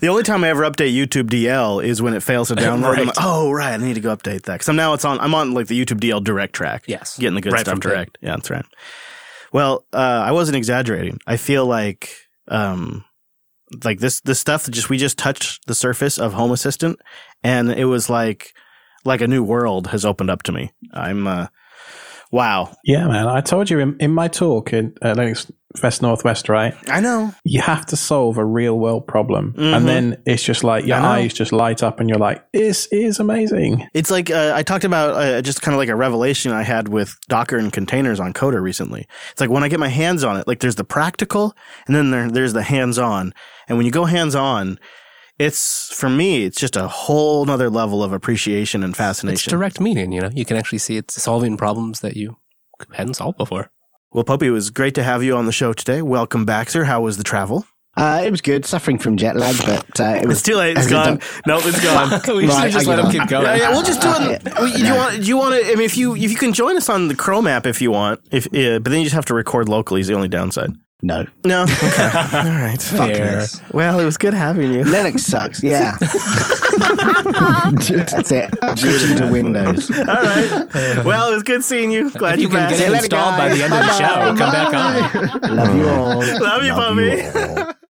The 0.00 0.08
only 0.08 0.22
time 0.22 0.42
I 0.42 0.48
ever 0.48 0.62
update 0.62 0.94
YouTube 0.96 1.28
DL 1.28 1.84
is 1.84 2.00
when 2.00 2.14
it 2.14 2.22
fails 2.22 2.48
to 2.48 2.54
download. 2.54 2.72
I'm 2.72 2.82
Right. 2.82 3.06
like, 3.08 3.16
oh, 3.20 3.50
right. 3.52 3.74
I 3.74 3.76
need 3.76 3.92
to 3.94 4.00
go 4.00 4.16
update 4.16 4.42
that. 4.44 4.54
Because 4.60 4.68
now 4.74 4.94
it's 4.94 5.04
on, 5.04 5.20
I'm 5.20 5.34
on 5.34 5.52
like 5.52 5.66
the 5.66 5.78
YouTube 5.78 6.00
DL 6.00 6.24
direct 6.24 6.54
track. 6.54 6.84
Yes. 6.86 7.18
Getting 7.18 7.34
the 7.34 7.42
good 7.42 7.52
Right 7.52 7.60
stuff 7.60 7.72
from 7.72 7.80
Pip. 7.80 7.90
direct. 7.90 8.18
Yeah, 8.22 8.36
that's 8.36 8.48
right. 8.48 8.64
Well, 9.52 9.84
uh, 9.92 9.96
I 9.98 10.32
wasn't 10.32 10.56
exaggerating. 10.56 11.18
I 11.26 11.36
feel 11.36 11.66
like, 11.66 12.16
um, 12.48 13.04
like 13.84 13.98
this, 13.98 14.22
this 14.22 14.40
stuff 14.40 14.64
that 14.64 14.70
just, 14.70 14.88
we 14.88 14.96
just 14.96 15.18
touched 15.18 15.66
the 15.66 15.74
surface 15.74 16.18
of 16.18 16.32
Home 16.32 16.50
Assistant 16.52 16.98
and 17.42 17.70
it 17.70 17.84
was 17.84 18.08
like, 18.08 18.54
like 19.04 19.20
a 19.20 19.28
new 19.28 19.44
world 19.44 19.88
has 19.88 20.06
opened 20.06 20.30
up 20.30 20.42
to 20.44 20.52
me. 20.52 20.72
I'm, 20.94 21.26
uh, 21.26 21.48
wow. 22.34 22.74
yeah, 22.84 23.06
man. 23.06 23.26
I 23.28 23.40
told 23.40 23.70
you 23.70 23.78
in, 23.78 23.96
in 24.00 24.12
my 24.12 24.28
talk 24.28 24.72
in 24.72 24.94
uh, 25.02 25.14
Linux 25.14 25.50
Fest 25.76 26.02
Northwest, 26.02 26.48
right? 26.48 26.72
I 26.88 27.00
know. 27.00 27.34
You 27.44 27.60
have 27.60 27.84
to 27.86 27.96
solve 27.96 28.38
a 28.38 28.44
real 28.44 28.78
world 28.78 29.06
problem, 29.08 29.54
Mhm. 29.56 29.76
and 29.76 29.88
then 29.88 30.16
it's 30.24 30.42
just 30.42 30.62
like 30.62 30.86
your 30.86 30.98
eyes 30.98 31.32
just 31.34 31.52
light 31.52 31.82
up, 31.82 31.98
and 31.98 32.08
you're 32.08 32.18
like, 32.18 32.44
"This 32.52 32.86
is 32.92 33.18
amazing." 33.18 33.88
It's 33.92 34.10
like 34.10 34.30
uh, 34.30 34.52
I 34.54 34.62
talked 34.62 34.84
about 34.84 35.14
uh, 35.16 35.42
just 35.42 35.62
kind 35.62 35.74
of 35.74 35.78
like 35.78 35.88
a 35.88 35.96
revelation 35.96 36.52
I 36.52 36.62
had 36.62 36.88
with 36.88 37.16
Docker 37.28 37.56
and 37.58 37.72
containers 37.72 38.20
on 38.20 38.32
Coda 38.32 38.60
recently. 38.60 39.06
It's 39.32 39.40
like 39.40 39.50
when 39.50 39.64
I 39.64 39.68
get 39.68 39.80
my 39.80 39.88
hands 39.88 40.22
on 40.22 40.36
it, 40.36 40.46
like 40.46 40.60
there's 40.60 40.76
the 40.76 40.84
practical 40.84 41.56
and 41.86 41.96
then 41.96 42.10
there, 42.12 42.30
there's 42.30 42.52
the 42.52 42.62
hands 42.62 42.98
on. 42.98 43.34
And 43.68 43.76
when 43.76 43.84
you 43.86 43.92
go 43.92 44.04
hands 44.04 44.34
on, 44.36 44.78
it's 45.38 45.92
for 45.94 46.08
me, 46.08 46.44
it's 46.44 46.58
just 46.60 46.76
a 46.76 46.86
whole 46.88 47.44
nother 47.44 47.68
level 47.70 48.02
of 48.02 48.12
appreciation 48.12 48.82
and 48.84 48.96
fascination. 48.96 49.34
It's 49.34 49.44
direct 49.44 49.80
meaning, 49.80 50.12
you 50.12 50.20
know. 50.20 50.30
You 50.32 50.44
can 50.44 50.56
actually 50.56 50.78
see 50.78 50.96
it's 50.96 51.20
solving 51.20 51.56
problems 51.56 52.00
that 52.00 52.16
you 52.16 52.36
hadn't 52.92 53.14
solved 53.14 53.38
before. 53.38 53.70
well, 54.12 54.24
Popey, 54.24 54.44
it 54.44 54.50
was 54.52 54.70
great 54.70 54.94
to 54.94 55.02
have 55.02 55.22
you 55.22 55.36
on 55.36 55.46
the 55.46 55.52
show 55.52 55.72
today. 55.72 56.02
Welcome 56.02 56.44
back, 56.44 56.70
sir. 56.70 56.84
How 56.84 57.00
was 57.00 57.16
the 57.16 57.24
travel? 57.24 57.66
Uh, 57.96 58.22
it 58.26 58.30
was 58.32 58.40
good, 58.40 58.66
suffering 58.66 58.98
from 58.98 59.16
jet 59.16 59.36
lag, 59.36 59.54
but 59.64 60.00
uh, 60.00 60.18
it 60.20 60.26
was 60.26 60.38
It's 60.38 60.42
too 60.46 60.56
late. 60.56 60.72
It's 60.76 60.80
has 60.86 60.90
gone. 60.90 61.06
done- 61.18 61.20
No, 61.46 61.58
it's 61.58 61.80
gone. 61.80 62.36
we 62.36 62.48
Right, 62.48 62.64
should 62.64 62.72
just 62.72 62.86
let 62.88 62.96
get 62.96 63.04
him 63.04 63.10
keep 63.20 63.28
going. 63.28 63.44
Yeah, 63.46 63.54
yeah, 63.56 63.70
we'll 63.70 63.84
just 63.84 64.00
do 64.00 64.08
it. 64.08 64.42
well, 64.58 64.72
Do 64.76 64.84
you 64.84 64.94
want? 64.94 65.16
Do 65.22 65.28
you 65.28 65.36
want 65.36 65.54
to? 65.54 65.70
I 65.70 65.74
mean, 65.76 65.84
if 65.84 65.96
you 65.96 66.16
if 66.16 66.30
you 66.30 66.36
can 66.36 66.52
join 66.52 66.76
us 66.76 66.88
on 66.88 67.06
the 67.06 67.14
Chrome 67.14 67.46
app 67.46 67.66
if 67.66 67.80
you 67.80 67.92
want, 67.92 68.20
if 68.32 68.46
uh, 68.48 68.80
but 68.80 68.90
then 68.90 68.98
you 68.98 69.04
just 69.04 69.14
have 69.14 69.26
to 69.26 69.34
record 69.34 69.68
locally. 69.68 70.00
Is 70.00 70.08
the 70.08 70.14
only 70.14 70.26
downside. 70.28 70.72
No, 71.02 71.26
No. 71.44 71.64
Okay. 71.82 72.02
All 72.04 72.44
right. 72.44 72.80
Fair. 72.80 73.44
Well, 73.72 74.00
it 74.00 74.04
was 74.06 74.16
good 74.16 74.32
having 74.32 74.72
you. 74.72 74.84
Linux 74.84 75.20
sucks. 75.20 75.62
Yeah, 75.62 75.96
that's 77.98 78.32
it. 78.32 78.50
Switching 78.78 79.16
to 79.18 79.28
Windows. 79.30 79.90
All 79.90 80.04
right. 80.06 81.04
Well, 81.04 81.30
it 81.30 81.34
was 81.34 81.42
good 81.42 81.62
seeing 81.62 81.90
you. 81.90 82.10
Glad 82.10 82.34
If 82.34 82.40
you 82.40 82.48
you're 82.48 82.56
can 82.58 82.70
back. 82.70 82.78
get 82.78 82.88
it 82.90 82.94
installed 82.94 83.36
by 83.36 83.48
the 83.50 83.62
end 83.64 83.72
of 83.74 83.80
the 83.80 83.92
show, 83.98 84.34
come 84.36 84.38
back 84.38 84.72
on. 85.42 85.56
Love 85.56 85.76
you 85.76 85.88
all. 85.88 86.18
Love 86.40 86.64
you, 86.64 86.72
Love 86.72 86.96
Bobby. 86.96 87.22
all. 87.22 87.74